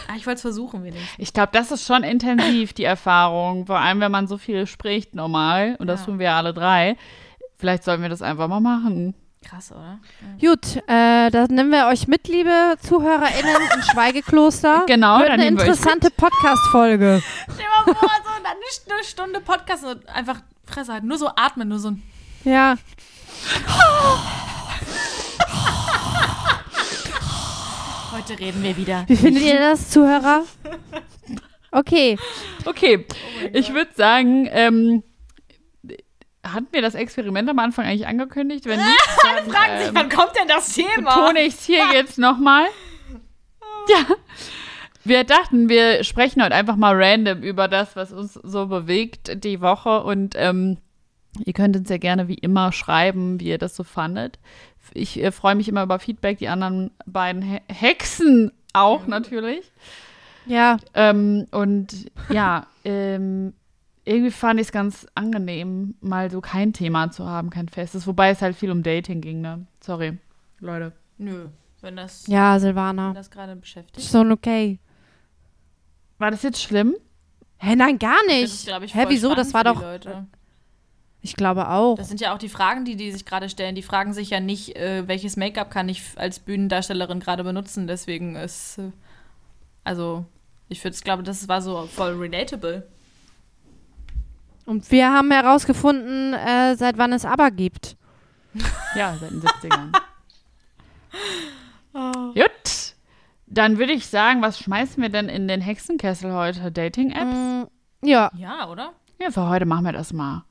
ah, 0.08 0.14
ich 0.16 0.26
wollte 0.26 0.36
es 0.38 0.42
versuchen, 0.42 0.84
wenigstens. 0.84 1.14
Ich 1.18 1.34
glaube, 1.34 1.50
das 1.52 1.72
ist 1.72 1.86
schon 1.86 2.04
intensiv, 2.04 2.74
die 2.74 2.86
Erfahrung. 2.86 3.66
Vor 3.68 3.78
allem, 3.80 4.00
wenn 4.00 4.12
man 4.12 4.28
so 4.28 4.38
viel 4.38 4.66
spricht 4.68 5.14
normal. 5.16 5.76
Und 5.80 5.88
das 5.88 6.00
Ja. 6.02 6.06
tun 6.06 6.20
wir 6.20 6.32
alle 6.34 6.54
drei. 6.54 6.96
Vielleicht 7.58 7.84
sollten 7.84 8.02
wir 8.04 8.10
das 8.10 8.22
einfach 8.22 8.48
mal 8.48 8.62
machen. 8.62 9.16
Krass, 9.50 9.72
oder? 9.72 10.00
Gut, 10.42 10.76
äh, 10.88 11.30
dann 11.30 11.48
nehmen 11.52 11.72
wir 11.72 11.88
euch 11.88 12.10
mit, 12.10 12.28
liebe 12.28 12.76
ZuhörerInnen, 12.82 13.56
im 13.76 13.82
Schweigekloster. 13.94 14.84
Genau, 14.88 15.20
Wird 15.20 15.30
dann 15.30 15.40
eine 15.40 15.48
interessante 15.48 16.12
Podcast-Folge. 16.12 17.24
Stell 17.44 17.56
dir 17.56 17.64
mal 17.86 17.96
vor, 17.96 18.10
so 18.10 18.30
dann 18.44 18.46
eine, 18.46 18.58
eine 18.94 19.04
Stunde 19.06 19.40
Podcast 19.40 19.86
und 19.86 20.10
einfach 20.10 20.42
Fresse 20.66 20.92
halten, 20.92 21.08
nur 21.08 21.18
so 21.18 21.30
atmen, 21.30 21.70
nur 21.70 21.80
so 21.80 21.92
ein. 21.92 22.04
Ja. 22.44 22.76
Heute 28.12 28.38
reden 28.38 28.62
wir 28.64 28.76
wieder. 28.76 29.06
Wie 29.08 29.16
findet 29.16 29.44
ihr 29.44 29.60
das, 29.60 29.92
Zuhörer? 29.92 30.44
Okay. 31.72 32.20
Okay, 32.66 33.08
ich 33.54 33.74
würde 33.74 33.92
sagen, 33.96 34.50
ähm, 34.52 35.04
hatten 36.54 36.68
wir 36.72 36.82
das 36.82 36.96
Experiment 36.96 37.50
am 37.50 37.60
Anfang 37.60 37.86
eigentlich 37.86 38.08
angekündigt? 38.08 38.66
Wenn 38.66 38.80
nicht, 38.80 39.10
dann 39.24 39.52
Fragen 39.52 39.78
sich, 39.80 39.88
ähm, 39.90 39.96
wann 39.96 40.10
kommt 40.10 40.32
denn 40.40 40.48
das 40.48 40.74
Thema? 40.74 41.16
betone 41.16 41.42
ich 41.42 41.56
es 41.56 41.66
hier 41.66 41.84
jetzt 41.94 42.18
nochmal. 42.18 42.66
Ja. 43.90 44.16
Wir 45.06 45.24
dachten, 45.24 45.70
wir 45.70 46.04
sprechen 46.04 46.44
heute 46.44 46.54
einfach 46.54 46.76
mal 46.76 46.94
random 47.02 47.42
über 47.42 47.70
das, 47.70 47.96
was 47.96 48.12
uns 48.12 48.34
so 48.34 48.66
bewegt 48.66 49.46
die 49.46 49.62
Woche. 49.62 50.04
Und 50.04 50.36
ähm, 50.36 50.76
ihr 51.46 51.54
könnt 51.54 51.78
uns 51.78 51.88
ja 51.88 51.98
gerne 51.98 52.28
wie 52.28 52.34
immer 52.34 52.74
schreiben, 52.74 53.40
wie 53.40 53.46
ihr 53.46 53.58
das 53.58 53.78
so 53.78 53.86
fandet. 53.86 54.40
Ich 54.94 55.24
äh, 55.24 55.32
freue 55.32 55.56
mich 55.56 55.70
immer 55.70 55.84
über 55.84 56.00
Feedback, 56.00 56.40
die 56.40 56.50
anderen 56.50 56.92
beiden 57.06 57.42
He 57.42 57.60
Hexen 57.70 58.52
auch 58.74 59.08
natürlich. 59.08 59.72
Ja, 60.46 60.78
Ähm, 60.94 61.46
und 61.52 62.12
ja, 62.30 62.68
ähm, 62.84 63.54
irgendwie 64.08 64.32
fand 64.32 64.60
ich 64.60 64.68
es 64.68 64.72
ganz 64.72 65.06
angenehm, 65.16 65.96
mal 66.02 66.32
so 66.32 66.42
kein 66.42 66.74
Thema 66.74 67.12
zu 67.12 67.26
haben, 67.26 67.50
kein 67.50 67.68
festes. 67.70 68.08
Wobei 68.08 68.30
es 68.30 68.42
halt 68.42 68.56
viel 68.56 68.72
um 68.72 68.82
Dating 68.84 69.22
ging, 69.22 69.42
ne? 69.42 69.68
Sorry, 69.82 70.18
Leute. 70.60 70.94
Nö, 71.18 71.48
wenn 71.82 71.96
das, 71.96 72.26
ja, 72.28 72.54
wenn 72.54 72.60
Silvana. 72.62 73.14
das 73.14 73.30
gerade 73.30 73.56
beschäftigt. 73.56 74.08
Schon 74.08 74.32
okay. 74.32 74.80
War 76.20 76.32
das 76.32 76.42
jetzt 76.44 76.62
schlimm? 76.62 76.96
Hä, 77.58 77.76
nein, 77.76 78.00
gar 78.00 78.18
Das 78.28 78.36
nicht. 78.36 78.44
ist, 78.46 78.66
glaub 78.68 78.84
ich, 78.84 78.94
Hä, 78.96 79.04
voll 79.04 79.10
wieso? 79.12 79.36
Das 79.36 79.54
war 79.54 79.64
für 79.64 79.70
die 79.74 79.76
doch. 79.76 79.82
Leute. 79.82 80.28
Ich 81.22 81.36
glaube 81.36 81.68
auch. 81.70 81.96
Das 81.96 82.08
sind 82.08 82.22
ja 82.22 82.34
auch 82.34 82.38
die 82.38 82.50
Fragen, 82.50 82.86
die 82.86 82.96
die 82.96 83.12
sich 83.12 83.26
gerade 83.26 83.50
stellen. 83.50 83.76
Die 83.76 83.82
fragen 83.82 84.14
sich 84.14 84.30
ja 84.30 84.40
nicht, 84.40 84.76
äh, 84.78 85.08
welches 85.08 85.36
Make-up 85.36 85.72
kann 85.72 85.90
ich 85.90 86.02
als 86.16 86.40
Bühnendarstellerin 86.40 87.20
gerade 87.20 87.44
benutzen. 87.44 87.88
Deswegen 87.88 88.36
ist, 88.36 88.78
äh, 88.78 88.92
also, 89.84 90.26
ich 90.70 90.84
würde 90.84 90.96
glaube, 91.00 91.24
das 91.24 91.48
war 91.48 91.62
so 91.62 91.88
voll 91.88 92.14
relatable. 92.14 92.88
Und 94.68 94.92
wir 94.92 95.14
haben 95.14 95.32
herausgefunden, 95.32 96.34
äh, 96.34 96.76
seit 96.76 96.98
wann 96.98 97.14
es 97.14 97.24
aber 97.24 97.52
gibt. 97.52 97.96
Ja, 98.98 99.16
seit 99.18 99.32
den 99.32 99.42
70ern. 99.42 99.98
oh. 101.94 102.34
Gut. 102.34 102.96
Dann 103.46 103.78
würde 103.78 103.94
ich 103.94 104.08
sagen, 104.08 104.42
was 104.42 104.60
schmeißen 104.60 105.02
wir 105.02 105.08
denn 105.08 105.30
in 105.30 105.48
den 105.48 105.62
Hexenkessel 105.62 106.34
heute? 106.34 106.70
Dating-Apps? 106.70 107.34
Mm, 107.34 107.64
ja. 108.06 108.30
Ja, 108.36 108.68
oder? 108.70 108.92
Ja, 109.22 109.32
für 109.32 109.48
heute 109.48 109.66
machen 109.66 109.86
wir 109.86 109.94
das 109.94 110.12
mal. 110.12 110.44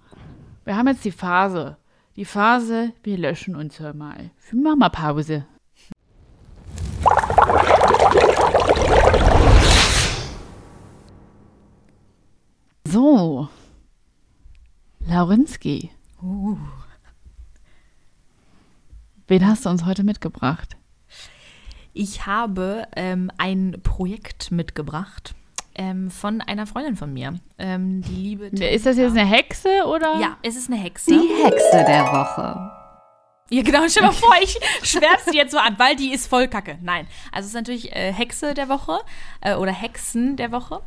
Wir 0.64 0.78
haben 0.78 0.88
jetzt 0.88 1.04
die 1.04 1.12
Phase. 1.12 1.76
Die 2.16 2.24
Phase, 2.24 2.94
wir 3.02 3.18
löschen 3.18 3.54
uns 3.54 3.78
hör 3.80 3.92
mal. 3.92 4.30
Wir 4.50 4.62
machen 4.62 4.78
mal 4.78 4.88
Pause. 4.88 5.44
So, 12.84 13.48
Laurinski. 15.08 15.90
Uh. 16.20 16.56
Wen 19.28 19.46
hast 19.46 19.64
du 19.64 19.70
uns 19.70 19.84
heute 19.84 20.02
mitgebracht? 20.02 20.76
Ich 21.92 22.26
habe 22.26 22.86
ähm, 22.96 23.30
ein 23.38 23.78
Projekt 23.82 24.50
mitgebracht 24.50 25.34
ähm, 25.76 26.10
von 26.10 26.40
einer 26.40 26.66
Freundin 26.66 26.96
von 26.96 27.12
mir. 27.12 27.38
Ähm, 27.58 28.02
die 28.02 28.14
liebe. 28.14 28.46
Ist 28.46 28.86
das 28.86 28.96
jetzt 28.96 29.16
eine 29.16 29.24
Hexe 29.24 29.84
oder? 29.86 30.18
Ja, 30.18 30.38
es 30.42 30.56
ist 30.56 30.70
eine 30.70 30.80
Hexe. 30.80 31.10
Die 31.10 31.44
Hexe 31.44 31.84
der 31.86 32.04
Woche. 32.06 32.75
Ja, 33.48 33.62
genau. 33.62 33.86
Stell 33.88 34.02
mal 34.02 34.12
vor, 34.12 34.34
ich 34.42 34.58
schwärze 34.82 35.30
die 35.30 35.36
jetzt 35.36 35.52
so 35.52 35.58
an, 35.58 35.78
weil 35.78 35.94
die 35.94 36.12
ist 36.12 36.26
voll 36.26 36.48
kacke. 36.48 36.78
Nein. 36.82 37.06
Also 37.30 37.46
es 37.46 37.50
ist 37.50 37.54
natürlich 37.54 37.94
äh, 37.94 38.12
Hexe 38.12 38.54
der 38.54 38.68
Woche 38.68 38.98
äh, 39.40 39.54
oder 39.54 39.70
Hexen 39.70 40.36
der 40.36 40.50
Woche. 40.50 40.82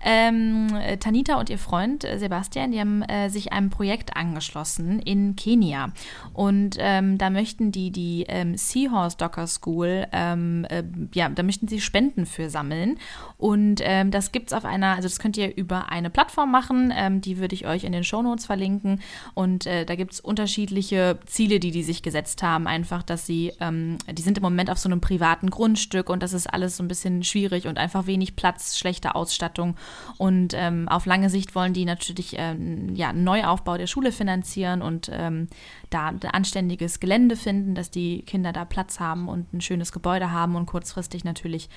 Ähm, 0.00 0.68
äh, 0.76 0.96
Tanita 0.96 1.40
und 1.40 1.50
ihr 1.50 1.58
Freund 1.58 2.04
äh, 2.04 2.18
Sebastian, 2.18 2.70
die 2.70 2.78
haben 2.78 3.02
äh, 3.02 3.30
sich 3.30 3.52
einem 3.52 3.70
Projekt 3.70 4.16
angeschlossen 4.16 5.00
in 5.00 5.34
Kenia. 5.34 5.92
Und 6.34 6.76
ähm, 6.78 7.18
da 7.18 7.30
möchten 7.30 7.72
die 7.72 7.90
die 7.90 8.26
ähm, 8.28 8.56
Seahorse 8.56 9.16
Docker 9.16 9.48
School, 9.48 10.06
ähm, 10.12 10.66
äh, 10.68 10.84
ja, 11.14 11.28
da 11.30 11.42
möchten 11.42 11.66
sie 11.66 11.80
Spenden 11.80 12.26
für 12.26 12.48
sammeln. 12.48 12.98
Und 13.38 13.80
ähm, 13.82 14.12
das 14.12 14.30
gibt 14.30 14.48
es 14.48 14.52
auf 14.52 14.64
einer, 14.64 14.94
also 14.94 15.08
das 15.08 15.18
könnt 15.18 15.36
ihr 15.36 15.56
über 15.56 15.90
eine 15.90 16.10
Plattform 16.10 16.52
machen, 16.52 16.92
ähm, 16.94 17.20
die 17.20 17.38
würde 17.38 17.54
ich 17.56 17.66
euch 17.66 17.82
in 17.82 17.92
den 17.92 18.04
Shownotes 18.04 18.46
verlinken. 18.46 19.00
Und 19.32 19.64
da 19.64 19.94
gibt 19.94 20.12
es 20.12 20.20
unterschiedliche 20.20 21.18
Ziele, 21.26 21.58
die 21.58 21.70
die 21.70 21.82
sich 21.82 22.02
gesetzt 22.04 22.42
haben. 22.44 22.68
Einfach, 22.68 23.02
dass 23.02 23.26
sie, 23.26 23.52
ähm, 23.58 23.98
die 24.08 24.22
sind 24.22 24.38
im 24.38 24.42
Moment 24.42 24.70
auf 24.70 24.78
so 24.78 24.88
einem 24.88 25.00
privaten 25.00 25.50
Grundstück 25.50 26.08
und 26.08 26.22
das 26.22 26.32
ist 26.32 26.46
alles 26.46 26.76
so 26.76 26.84
ein 26.84 26.88
bisschen 26.88 27.24
schwierig 27.24 27.66
und 27.66 27.78
einfach 27.78 28.06
wenig 28.06 28.36
Platz, 28.36 28.78
schlechte 28.78 29.16
Ausstattung. 29.16 29.74
Und 30.16 30.54
ähm, 30.54 30.88
auf 30.88 31.06
lange 31.06 31.30
Sicht 31.30 31.56
wollen 31.56 31.72
die 31.72 31.84
natürlich 31.84 32.36
ähm, 32.38 32.94
ja, 32.94 33.08
einen 33.08 33.24
Neuaufbau 33.24 33.76
der 33.76 33.88
Schule 33.88 34.12
finanzieren 34.12 34.82
und 34.82 35.10
ähm, 35.12 35.48
da 35.94 36.08
ein 36.08 36.20
anständiges 36.24 37.00
Gelände 37.00 37.36
finden, 37.36 37.74
dass 37.74 37.90
die 37.90 38.22
Kinder 38.22 38.52
da 38.52 38.64
Platz 38.64 39.00
haben 39.00 39.28
und 39.28 39.52
ein 39.54 39.60
schönes 39.60 39.92
Gebäude 39.92 40.32
haben 40.32 40.56
und 40.56 40.66
kurzfristig 40.66 41.24
natürlich 41.24 41.68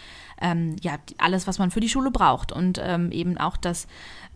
ähm, 0.42 0.76
ja, 0.82 0.98
alles, 1.18 1.48
was 1.48 1.60
man 1.60 1.72
für 1.72 1.80
die 1.80 1.90
Schule 1.90 2.12
braucht. 2.12 2.52
Und 2.52 2.82
ähm, 2.84 3.12
eben 3.12 3.38
auch, 3.38 3.58
dass 3.58 3.88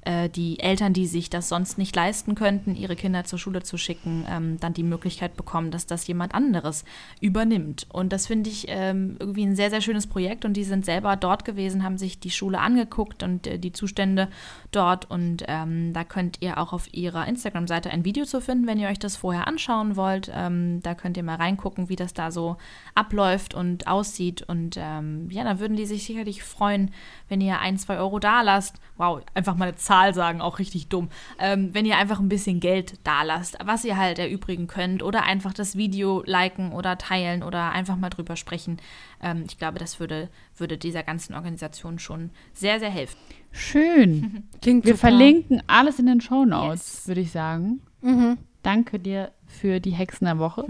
äh, 0.03 0.29
die 0.29 0.59
Eltern, 0.59 0.93
die 0.93 1.05
sich 1.05 1.29
das 1.29 1.49
sonst 1.49 1.77
nicht 1.77 1.95
leisten 1.95 2.35
könnten, 2.35 2.75
ihre 2.75 2.95
Kinder 2.95 3.23
zur 3.23 3.39
Schule 3.39 3.63
zu 3.63 3.77
schicken, 3.77 4.25
ähm, 4.29 4.59
dann 4.59 4.73
die 4.73 4.83
Möglichkeit 4.83 5.35
bekommen, 5.35 5.71
dass 5.71 5.85
das 5.85 6.07
jemand 6.07 6.33
anderes 6.33 6.83
übernimmt. 7.19 7.87
Und 7.89 8.11
das 8.11 8.27
finde 8.27 8.49
ich 8.49 8.65
ähm, 8.67 9.17
irgendwie 9.19 9.45
ein 9.45 9.55
sehr, 9.55 9.69
sehr 9.69 9.81
schönes 9.81 10.07
Projekt. 10.07 10.45
Und 10.45 10.53
die 10.53 10.63
sind 10.63 10.85
selber 10.85 11.15
dort 11.15 11.45
gewesen, 11.45 11.83
haben 11.83 11.97
sich 11.97 12.19
die 12.19 12.31
Schule 12.31 12.59
angeguckt 12.59 13.23
und 13.23 13.47
äh, 13.47 13.59
die 13.59 13.73
Zustände 13.73 14.29
dort. 14.71 15.09
Und 15.09 15.43
ähm, 15.47 15.93
da 15.93 16.03
könnt 16.03 16.37
ihr 16.41 16.57
auch 16.57 16.73
auf 16.73 16.91
ihrer 16.93 17.27
Instagram-Seite 17.27 17.91
ein 17.91 18.05
Video 18.05 18.25
zu 18.25 18.41
finden, 18.41 18.67
wenn 18.67 18.79
ihr 18.79 18.89
euch 18.89 18.99
das 18.99 19.17
vorher 19.17 19.47
anschauen 19.71 19.95
wollt. 19.95 20.31
Ähm, 20.33 20.81
da 20.83 20.95
könnt 20.95 21.17
ihr 21.17 21.23
mal 21.23 21.35
reingucken, 21.35 21.89
wie 21.89 21.95
das 21.95 22.13
da 22.13 22.31
so 22.31 22.57
abläuft 22.95 23.53
und 23.53 23.87
aussieht. 23.87 24.43
Und 24.43 24.75
ähm, 24.77 25.29
ja, 25.31 25.43
da 25.43 25.59
würden 25.59 25.77
die 25.77 25.85
sich 25.85 26.05
sicherlich 26.05 26.43
freuen, 26.43 26.91
wenn 27.29 27.41
ihr 27.41 27.59
ein, 27.59 27.77
zwei 27.77 27.97
Euro 27.97 28.19
da 28.19 28.41
lasst. 28.41 28.77
Wow, 28.97 29.21
einfach 29.33 29.55
mal 29.55 29.69
eine 29.69 29.77
Zahl 29.77 30.13
sagen, 30.13 30.41
auch 30.41 30.59
richtig 30.59 30.87
dumm. 30.89 31.09
Ähm, 31.39 31.73
wenn 31.73 31.85
ihr 31.85 31.97
einfach 31.97 32.19
ein 32.19 32.29
bisschen 32.29 32.59
Geld 32.59 32.99
da 33.03 33.23
lasst, 33.23 33.57
was 33.63 33.85
ihr 33.85 33.97
halt 33.97 34.19
erübrigen 34.19 34.67
könnt. 34.67 35.03
Oder 35.03 35.23
einfach 35.23 35.53
das 35.53 35.75
Video 35.75 36.23
liken 36.25 36.73
oder 36.73 36.97
teilen 36.97 37.43
oder 37.43 37.71
einfach 37.71 37.95
mal 37.95 38.09
drüber 38.09 38.35
sprechen. 38.35 38.77
Ähm, 39.21 39.43
ich 39.47 39.57
glaube, 39.57 39.79
das 39.79 39.99
würde, 39.99 40.29
würde 40.57 40.77
dieser 40.77 41.03
ganzen 41.03 41.33
Organisation 41.33 41.99
schon 41.99 42.31
sehr, 42.53 42.79
sehr 42.79 42.89
helfen. 42.91 43.17
Schön. 43.51 44.43
Klingt 44.61 44.85
Wir 44.85 44.93
super. 44.93 45.07
verlinken 45.07 45.61
alles 45.67 45.99
in 45.99 46.05
den 46.05 46.21
Shownotes, 46.21 46.71
Yes. 46.93 47.07
würde 47.07 47.21
ich 47.21 47.31
sagen. 47.31 47.81
Mhm. 48.01 48.37
Danke 48.63 48.99
dir 48.99 49.31
für 49.59 49.79
die 49.79 49.91
Hexen 49.91 50.25
der 50.25 50.39
Woche. 50.39 50.65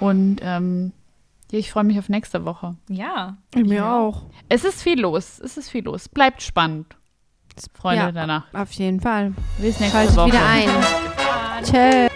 Und 0.00 0.38
ähm, 0.42 0.92
ja, 1.52 1.58
ich 1.58 1.70
freue 1.70 1.84
mich 1.84 1.98
auf 1.98 2.08
nächste 2.08 2.44
Woche. 2.44 2.76
Ja. 2.88 3.36
Mir 3.54 3.86
auch. 3.86 4.22
Es 4.48 4.64
ist 4.64 4.82
viel 4.82 5.00
los. 5.00 5.38
Es 5.38 5.56
ist 5.56 5.70
viel 5.70 5.84
los. 5.84 6.08
Bleibt 6.08 6.42
spannend. 6.42 6.96
Freunde 7.74 8.04
Ja. 8.06 8.12
der 8.12 8.26
Nacht. 8.26 8.54
Auf 8.54 8.72
jeden 8.72 9.00
Fall. 9.00 9.32
Bis 9.58 9.78
nächste 9.78 9.98
Schaltet 9.98 10.16
Woche. 10.16 10.26
wieder 10.28 10.46
ein. 10.46 10.68
Tschö. 11.62 12.08